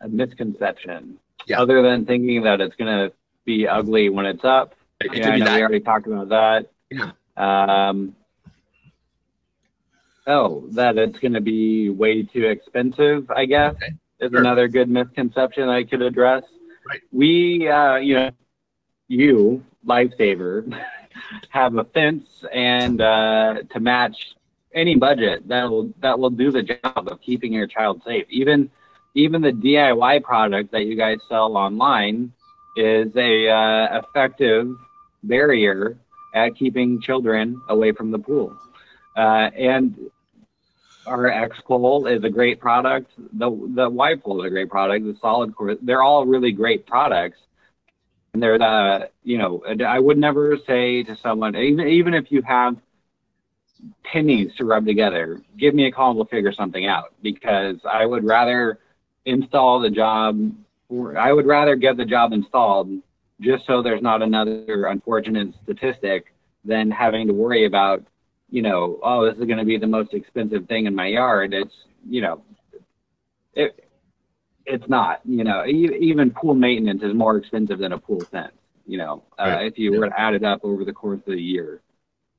A 0.01 0.07
misconception. 0.07 1.17
Yeah. 1.45 1.61
Other 1.61 1.81
than 1.81 2.05
thinking 2.05 2.43
that 2.43 2.61
it's 2.61 2.75
going 2.75 3.09
to 3.09 3.13
be 3.45 3.67
ugly 3.67 4.09
when 4.09 4.25
it's 4.25 4.43
up. 4.43 4.75
It, 5.01 5.15
yeah, 5.15 5.29
I 5.29 5.37
know 5.37 5.55
we 5.55 5.61
already 5.61 5.79
talked 5.81 6.07
about 6.07 6.29
that. 6.29 6.71
Yeah. 6.89 7.11
Um, 7.35 8.15
oh, 10.27 10.67
that 10.71 10.97
it's 10.97 11.19
going 11.19 11.33
to 11.33 11.41
be 11.41 11.89
way 11.89 12.23
too 12.23 12.45
expensive, 12.45 13.29
I 13.31 13.45
guess, 13.45 13.75
okay. 13.75 13.93
is 14.19 14.31
sure. 14.31 14.39
another 14.39 14.67
good 14.67 14.89
misconception 14.89 15.69
I 15.69 15.83
could 15.83 16.01
address. 16.01 16.43
Right. 16.87 17.01
We, 17.11 17.67
uh, 17.67 17.95
you 17.95 18.15
know, 18.15 18.31
you, 19.07 19.63
Lifesaver, 19.85 20.79
have 21.49 21.75
a 21.77 21.83
fence 21.83 22.27
and 22.51 23.01
uh, 23.01 23.63
to 23.71 23.79
match 23.79 24.35
any 24.73 24.95
budget 24.95 25.47
that 25.47 25.69
will 25.69 25.93
that 25.99 26.17
will 26.17 26.31
do 26.31 26.51
the 26.51 26.63
job 26.63 27.07
of 27.07 27.21
keeping 27.21 27.53
your 27.53 27.67
child 27.67 28.01
safe. 28.05 28.25
Even 28.29 28.69
even 29.15 29.41
the 29.41 29.51
DIY 29.51 30.23
product 30.23 30.71
that 30.71 30.85
you 30.85 30.95
guys 30.95 31.19
sell 31.29 31.55
online 31.55 32.33
is 32.75 33.15
a 33.15 33.49
uh, 33.49 33.99
effective 33.99 34.75
barrier 35.23 35.97
at 36.33 36.55
keeping 36.55 36.99
children 36.99 37.61
away 37.69 37.91
from 37.91 38.09
the 38.09 38.17
pool. 38.17 38.57
Uh, 39.15 39.49
and 39.57 39.95
our 41.05 41.27
X 41.27 41.57
Pole 41.65 42.07
is 42.07 42.23
a 42.23 42.29
great 42.29 42.59
product. 42.59 43.11
The 43.33 43.49
the 43.75 43.89
Y 43.89 44.15
Pole 44.15 44.43
is 44.43 44.47
a 44.47 44.49
great 44.49 44.69
product. 44.69 45.05
The 45.05 45.17
Solid 45.21 45.55
Core, 45.55 45.75
they're 45.81 46.03
all 46.03 46.25
really 46.25 46.51
great 46.51 46.85
products. 46.85 47.37
And 48.33 48.41
they're 48.41 48.57
the 48.57 49.09
you 49.23 49.37
know 49.37 49.63
I 49.85 49.99
would 49.99 50.17
never 50.17 50.57
say 50.65 51.03
to 51.03 51.15
someone 51.17 51.55
even 51.55 51.87
even 51.87 52.13
if 52.13 52.31
you 52.31 52.41
have 52.43 52.77
pennies 54.03 54.51
to 54.57 54.65
rub 54.65 54.85
together, 54.85 55.41
give 55.57 55.75
me 55.75 55.87
a 55.87 55.91
call 55.91 56.09
and 56.11 56.17
we'll 56.17 56.25
figure 56.25 56.53
something 56.53 56.85
out 56.85 57.13
because 57.21 57.77
I 57.85 58.05
would 58.05 58.23
rather 58.23 58.79
install 59.25 59.79
the 59.79 59.89
job. 59.89 60.51
I 61.17 61.33
would 61.33 61.45
rather 61.45 61.75
get 61.75 61.97
the 61.97 62.05
job 62.05 62.33
installed 62.33 62.89
just 63.41 63.65
so 63.65 63.81
there's 63.81 64.01
not 64.01 64.21
another 64.21 64.85
unfortunate 64.85 65.53
statistic 65.63 66.33
than 66.63 66.89
having 66.89 67.27
to 67.27 67.33
worry 67.33 67.65
about, 67.65 68.03
you 68.49 68.61
know, 68.61 68.99
oh, 69.03 69.25
this 69.25 69.37
is 69.37 69.45
going 69.45 69.57
to 69.57 69.65
be 69.65 69.77
the 69.77 69.87
most 69.87 70.13
expensive 70.13 70.67
thing 70.67 70.85
in 70.85 70.95
my 70.95 71.07
yard. 71.07 71.53
It's, 71.53 71.73
you 72.07 72.21
know, 72.21 72.43
it, 73.53 73.87
it's 74.65 74.87
not, 74.87 75.21
you 75.25 75.43
know, 75.43 75.65
even 75.65 76.31
pool 76.31 76.53
maintenance 76.53 77.03
is 77.03 77.13
more 77.13 77.37
expensive 77.37 77.79
than 77.79 77.93
a 77.93 77.97
pool 77.97 78.21
fence. 78.31 78.53
You 78.85 78.97
know, 78.97 79.23
uh, 79.39 79.43
right. 79.43 79.67
if 79.67 79.77
you 79.77 79.97
were 79.97 80.09
to 80.09 80.19
add 80.19 80.33
it 80.33 80.43
up 80.43 80.59
over 80.63 80.83
the 80.83 80.93
course 80.93 81.19
of 81.19 81.33
the 81.33 81.41
year, 81.41 81.81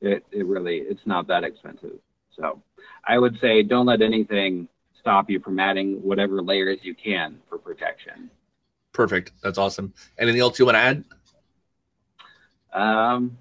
it, 0.00 0.24
it 0.30 0.46
really, 0.46 0.78
it's 0.78 1.06
not 1.06 1.26
that 1.28 1.42
expensive. 1.42 1.98
So 2.36 2.62
I 3.06 3.18
would 3.18 3.38
say 3.40 3.62
don't 3.62 3.86
let 3.86 4.02
anything 4.02 4.68
stop 5.00 5.30
you 5.30 5.40
from 5.40 5.58
adding 5.58 6.02
whatever 6.02 6.42
layers 6.42 6.78
you 6.82 6.94
can 6.94 7.38
for 7.48 7.58
protection. 7.58 8.30
Perfect. 8.92 9.32
That's 9.42 9.58
awesome. 9.58 9.92
Anything 10.18 10.40
else 10.40 10.58
you 10.58 10.66
want 10.66 10.76
to 10.76 10.80
add? 10.80 11.04
Um, 12.72 13.38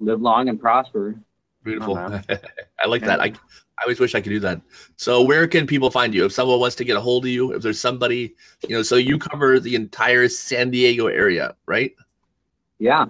live 0.00 0.20
long 0.20 0.48
and 0.48 0.60
prosper. 0.60 1.16
Beautiful. 1.64 1.96
I, 1.96 2.22
I 2.84 2.88
like 2.88 3.02
that. 3.02 3.20
I, 3.20 3.26
I 3.26 3.84
always 3.84 4.00
wish 4.00 4.14
I 4.14 4.20
could 4.20 4.30
do 4.30 4.40
that. 4.40 4.60
So 4.96 5.22
where 5.22 5.46
can 5.46 5.66
people 5.66 5.90
find 5.90 6.14
you? 6.14 6.24
If 6.24 6.32
someone 6.32 6.60
wants 6.60 6.76
to 6.76 6.84
get 6.84 6.96
a 6.96 7.00
hold 7.00 7.24
of 7.24 7.30
you, 7.30 7.52
if 7.52 7.62
there's 7.62 7.80
somebody, 7.80 8.34
you 8.68 8.76
know, 8.76 8.82
so 8.82 8.96
you 8.96 9.18
cover 9.18 9.58
the 9.58 9.74
entire 9.74 10.28
San 10.28 10.70
Diego 10.70 11.06
area, 11.06 11.56
right? 11.66 11.94
Yeah. 12.78 13.06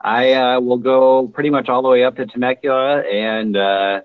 I 0.00 0.32
uh, 0.34 0.60
will 0.60 0.78
go 0.78 1.28
pretty 1.28 1.50
much 1.50 1.68
all 1.68 1.82
the 1.82 1.88
way 1.88 2.04
up 2.04 2.16
to 2.16 2.26
Temecula 2.26 3.00
and 3.00 3.56
uh, 3.56 4.00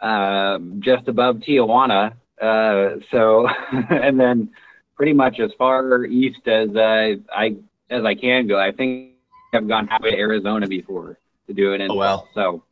uh, 0.00 0.58
just 0.78 1.08
above 1.08 1.36
Tijuana. 1.36 2.14
Uh, 2.40 2.96
so, 3.10 3.48
and 3.90 4.18
then 4.18 4.50
pretty 4.96 5.12
much 5.12 5.40
as 5.40 5.50
far 5.58 6.04
east 6.04 6.46
as 6.46 6.74
uh, 6.74 7.14
I 7.34 7.56
as 7.90 8.04
I 8.04 8.14
can 8.14 8.46
go. 8.46 8.58
I 8.58 8.72
think 8.72 9.12
I've 9.52 9.68
gone 9.68 9.86
halfway 9.86 10.12
to 10.12 10.16
Arizona 10.16 10.66
before 10.66 11.19
to 11.50 11.54
do 11.54 11.72
it. 11.72 11.80
Oh 11.90 11.94
wow! 11.94 12.28
So, 12.34 12.62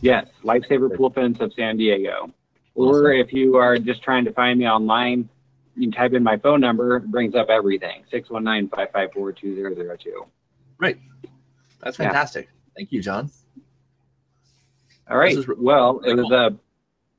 Yes, 0.00 0.26
lifesaver 0.44 0.94
pool 0.96 1.10
fence 1.10 1.38
of 1.40 1.52
San 1.54 1.76
Diego. 1.76 2.32
Or 2.74 3.12
if 3.12 3.32
you 3.32 3.56
are 3.56 3.76
just 3.76 4.02
trying 4.02 4.24
to 4.24 4.32
find 4.32 4.58
me 4.58 4.66
online, 4.66 5.28
you 5.76 5.88
can 5.88 5.92
type 5.92 6.12
in 6.12 6.22
my 6.22 6.36
phone 6.36 6.60
number, 6.60 7.00
brings 7.00 7.34
up 7.34 7.48
everything 7.48 8.04
619 8.10 8.68
554 8.70 9.32
2002. 9.32 10.26
Right. 10.78 10.98
That's 11.80 11.96
fantastic. 11.96 12.46
Yeah. 12.46 12.72
Thank 12.76 12.92
you, 12.92 13.02
John. 13.02 13.30
All 15.10 15.18
right. 15.18 15.36
well, 15.58 16.00
it 16.00 16.14
was 16.14 16.30
a 16.30 16.56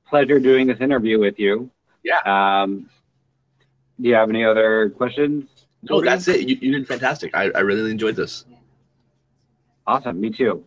pleasure 0.07 0.39
doing 0.39 0.67
this 0.67 0.79
interview 0.79 1.19
with 1.19 1.37
you. 1.37 1.69
Yeah. 2.03 2.19
Um, 2.25 2.89
do 3.99 4.09
you 4.09 4.15
have 4.15 4.29
any 4.29 4.43
other 4.43 4.89
questions? 4.89 5.49
No, 5.89 6.01
that's 6.01 6.27
it. 6.27 6.47
You, 6.47 6.57
you 6.59 6.71
did 6.71 6.87
fantastic. 6.87 7.35
I, 7.35 7.51
I 7.51 7.59
really 7.59 7.91
enjoyed 7.91 8.15
this. 8.15 8.45
Awesome. 9.85 10.19
Me 10.19 10.29
too. 10.29 10.65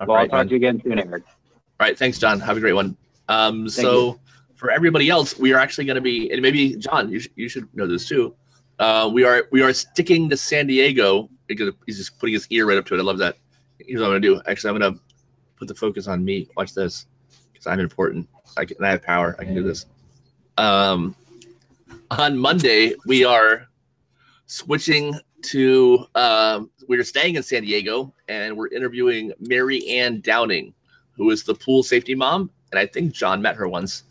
All 0.00 0.06
well, 0.06 0.16
right, 0.16 0.22
I'll 0.22 0.28
talk 0.28 0.38
man. 0.38 0.46
to 0.46 0.50
you 0.52 0.56
again 0.56 0.80
soon, 0.82 0.98
Eric. 0.98 1.24
All 1.26 1.86
right. 1.86 1.98
Thanks, 1.98 2.18
John. 2.18 2.40
Have 2.40 2.56
a 2.56 2.60
great 2.60 2.72
one. 2.72 2.96
Um, 3.28 3.68
so 3.68 4.06
you. 4.06 4.20
For 4.54 4.70
everybody 4.70 5.10
else, 5.10 5.38
we 5.38 5.52
are 5.52 5.58
actually 5.58 5.84
going 5.84 5.96
to 5.96 6.00
be, 6.00 6.30
and 6.30 6.40
maybe 6.40 6.76
John, 6.76 7.10
you, 7.10 7.20
sh- 7.20 7.28
you 7.36 7.48
should 7.48 7.68
know 7.74 7.86
this 7.86 8.08
too. 8.08 8.34
Uh, 8.78 9.08
we 9.12 9.24
are 9.24 9.46
we 9.52 9.62
are 9.62 9.72
sticking 9.72 10.28
to 10.30 10.36
San 10.36 10.66
Diego 10.66 11.28
because 11.46 11.72
he's 11.86 11.98
just 11.98 12.18
putting 12.18 12.32
his 12.32 12.46
ear 12.50 12.66
right 12.66 12.78
up 12.78 12.86
to 12.86 12.94
it. 12.94 12.98
I 12.98 13.02
love 13.02 13.18
that. 13.18 13.36
Here's 13.78 14.00
what 14.00 14.06
I'm 14.06 14.12
going 14.12 14.22
to 14.22 14.28
do. 14.28 14.42
Actually, 14.46 14.70
I'm 14.70 14.78
going 14.80 14.94
to 14.94 15.00
put 15.56 15.68
the 15.68 15.74
focus 15.74 16.08
on 16.08 16.24
me. 16.24 16.48
Watch 16.56 16.74
this, 16.74 17.06
because 17.52 17.66
I'm 17.66 17.80
important. 17.80 18.28
I 18.56 18.64
can. 18.64 18.82
I 18.82 18.90
have 18.90 19.02
power. 19.02 19.36
I 19.38 19.44
can 19.44 19.54
do 19.54 19.62
this. 19.62 19.86
Um, 20.58 21.14
on 22.10 22.36
Monday 22.38 22.94
we 23.06 23.24
are 23.24 23.66
switching 24.46 25.14
to. 25.42 26.06
Um, 26.14 26.70
we're 26.88 27.04
staying 27.04 27.36
in 27.36 27.42
San 27.42 27.62
Diego, 27.62 28.12
and 28.28 28.56
we're 28.56 28.68
interviewing 28.68 29.32
Mary 29.40 29.86
Ann 29.88 30.20
Downing, 30.20 30.74
who 31.12 31.30
is 31.30 31.44
the 31.44 31.54
pool 31.54 31.82
safety 31.82 32.14
mom, 32.14 32.50
and 32.72 32.78
I 32.78 32.86
think 32.86 33.12
John 33.12 33.40
met 33.40 33.56
her 33.56 33.68
once. 33.68 34.02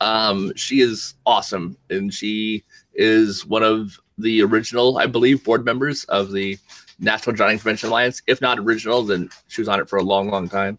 Um, 0.00 0.52
she 0.56 0.80
is 0.80 1.14
awesome, 1.26 1.76
and 1.90 2.12
she 2.12 2.64
is 2.94 3.46
one 3.46 3.62
of 3.62 4.00
the 4.18 4.42
original, 4.42 4.98
I 4.98 5.06
believe, 5.06 5.44
board 5.44 5.64
members 5.64 6.04
of 6.04 6.32
the 6.32 6.58
National 6.98 7.34
Drowning 7.34 7.58
Prevention 7.58 7.88
Alliance. 7.88 8.22
If 8.26 8.40
not 8.40 8.58
original, 8.58 9.02
then 9.02 9.30
she 9.48 9.60
was 9.60 9.68
on 9.68 9.80
it 9.80 9.88
for 9.88 9.98
a 9.98 10.02
long, 10.02 10.30
long 10.30 10.48
time. 10.48 10.78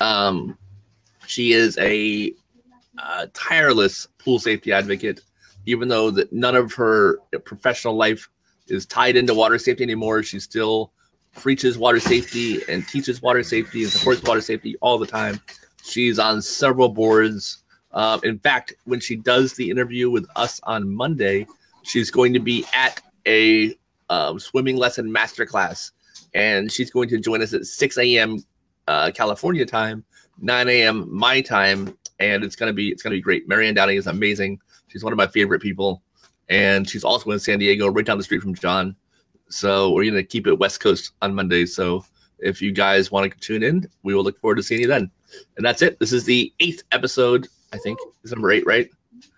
Um, 0.00 0.56
she 1.26 1.52
is 1.52 1.76
a 1.78 2.32
uh, 2.98 3.26
tireless 3.34 4.06
pool 4.18 4.38
safety 4.38 4.72
advocate, 4.72 5.20
even 5.66 5.88
though 5.88 6.10
that 6.10 6.32
none 6.32 6.54
of 6.54 6.72
her 6.74 7.18
professional 7.44 7.94
life 7.94 8.28
is 8.68 8.86
tied 8.86 9.16
into 9.16 9.34
water 9.34 9.58
safety 9.58 9.84
anymore. 9.84 10.22
She 10.22 10.40
still 10.40 10.92
preaches 11.34 11.78
water 11.78 12.00
safety 12.00 12.60
and 12.68 12.86
teaches 12.88 13.22
water 13.22 13.42
safety 13.42 13.82
and 13.82 13.92
supports 13.92 14.22
water 14.22 14.40
safety 14.40 14.76
all 14.80 14.98
the 14.98 15.06
time. 15.06 15.40
She's 15.82 16.18
on 16.18 16.42
several 16.42 16.88
boards. 16.88 17.62
Uh, 17.96 18.20
in 18.24 18.38
fact, 18.38 18.74
when 18.84 19.00
she 19.00 19.16
does 19.16 19.54
the 19.54 19.70
interview 19.70 20.10
with 20.10 20.26
us 20.36 20.60
on 20.64 20.86
Monday, 20.94 21.46
she's 21.82 22.10
going 22.10 22.34
to 22.34 22.38
be 22.38 22.62
at 22.74 23.00
a 23.26 23.74
um, 24.10 24.38
swimming 24.38 24.76
lesson 24.76 25.10
masterclass, 25.10 25.92
and 26.34 26.70
she's 26.70 26.90
going 26.90 27.08
to 27.08 27.18
join 27.18 27.40
us 27.40 27.54
at 27.54 27.64
6 27.64 27.98
a.m. 27.98 28.44
Uh, 28.86 29.10
California 29.12 29.64
time, 29.64 30.04
9 30.42 30.68
a.m. 30.68 31.08
my 31.10 31.40
time, 31.40 31.96
and 32.20 32.44
it's 32.44 32.54
gonna 32.54 32.72
be 32.72 32.90
it's 32.90 33.02
gonna 33.02 33.16
be 33.16 33.20
great. 33.20 33.48
Mary 33.48 33.66
Ann 33.66 33.74
Downing 33.74 33.96
is 33.96 34.06
amazing. 34.06 34.60
She's 34.88 35.02
one 35.02 35.12
of 35.12 35.16
my 35.16 35.26
favorite 35.26 35.60
people, 35.60 36.02
and 36.50 36.88
she's 36.88 37.02
also 37.02 37.30
in 37.30 37.38
San 37.38 37.58
Diego, 37.58 37.88
right 37.88 38.04
down 38.04 38.18
the 38.18 38.24
street 38.24 38.42
from 38.42 38.54
John. 38.54 38.94
So 39.48 39.90
we're 39.92 40.10
gonna 40.10 40.22
keep 40.22 40.46
it 40.46 40.58
West 40.58 40.80
Coast 40.80 41.12
on 41.22 41.34
Monday. 41.34 41.64
So 41.64 42.04
if 42.38 42.60
you 42.60 42.72
guys 42.72 43.10
want 43.10 43.32
to 43.32 43.38
tune 43.38 43.62
in, 43.62 43.88
we 44.02 44.14
will 44.14 44.22
look 44.22 44.38
forward 44.38 44.56
to 44.56 44.62
seeing 44.62 44.82
you 44.82 44.86
then. 44.86 45.10
And 45.56 45.64
that's 45.64 45.80
it. 45.80 45.98
This 45.98 46.12
is 46.12 46.24
the 46.24 46.52
eighth 46.60 46.82
episode. 46.92 47.48
I 47.72 47.78
think 47.78 47.98
it's 48.22 48.32
number 48.32 48.50
eight, 48.52 48.64
right? 48.66 48.88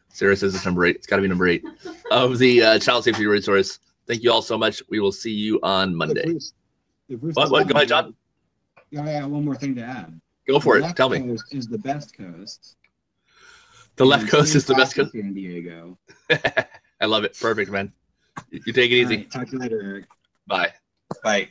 Sarah 0.08 0.36
says 0.36 0.54
it's 0.54 0.64
number 0.64 0.84
eight. 0.84 0.96
It's 0.96 1.06
got 1.06 1.16
to 1.16 1.22
be 1.22 1.28
number 1.28 1.46
eight 1.48 1.64
of 2.10 2.38
the 2.38 2.62
uh, 2.62 2.78
Child 2.78 3.04
Safety 3.04 3.26
Resource. 3.26 3.78
Thank 4.06 4.22
you 4.22 4.32
all 4.32 4.42
so 4.42 4.56
much. 4.58 4.82
We 4.90 5.00
will 5.00 5.12
see 5.12 5.32
you 5.32 5.60
on 5.62 5.94
Monday. 5.94 6.24
Bruce, 6.24 6.52
if 7.08 7.20
Bruce 7.20 7.36
What, 7.36 7.50
what? 7.50 7.68
Go 7.68 7.76
ahead, 7.76 7.88
John. 7.88 8.14
Yeah, 8.90 9.02
I 9.04 9.20
got 9.20 9.30
one 9.30 9.44
more 9.44 9.54
thing 9.54 9.74
to 9.76 9.82
add. 9.82 10.18
Go 10.48 10.58
for 10.60 10.80
The 10.80 10.88
it. 10.88 10.96
Tell 10.96 11.10
me. 11.10 11.36
is 11.52 11.68
the 11.68 11.78
best 11.78 12.16
coast. 12.16 12.76
The 13.96 14.06
left 14.06 14.22
and 14.22 14.30
coast 14.30 14.54
is 14.54 14.64
the 14.64 14.74
best 14.74 14.94
coast. 14.94 15.12
San 15.12 15.34
Diego. 15.34 15.98
I 17.00 17.04
love 17.06 17.24
it. 17.24 17.36
Perfect, 17.38 17.70
man. 17.70 17.92
You 18.50 18.60
you 18.66 18.72
take 18.72 18.90
it 18.90 19.04
All 19.04 19.12
easy. 19.12 19.16
right, 19.18 19.30
talk 19.30 19.46
to 19.48 19.52
you 19.52 19.58
later, 19.58 19.82
Eric. 19.82 20.06
Bye. 20.46 20.72
Bye. 21.22 21.48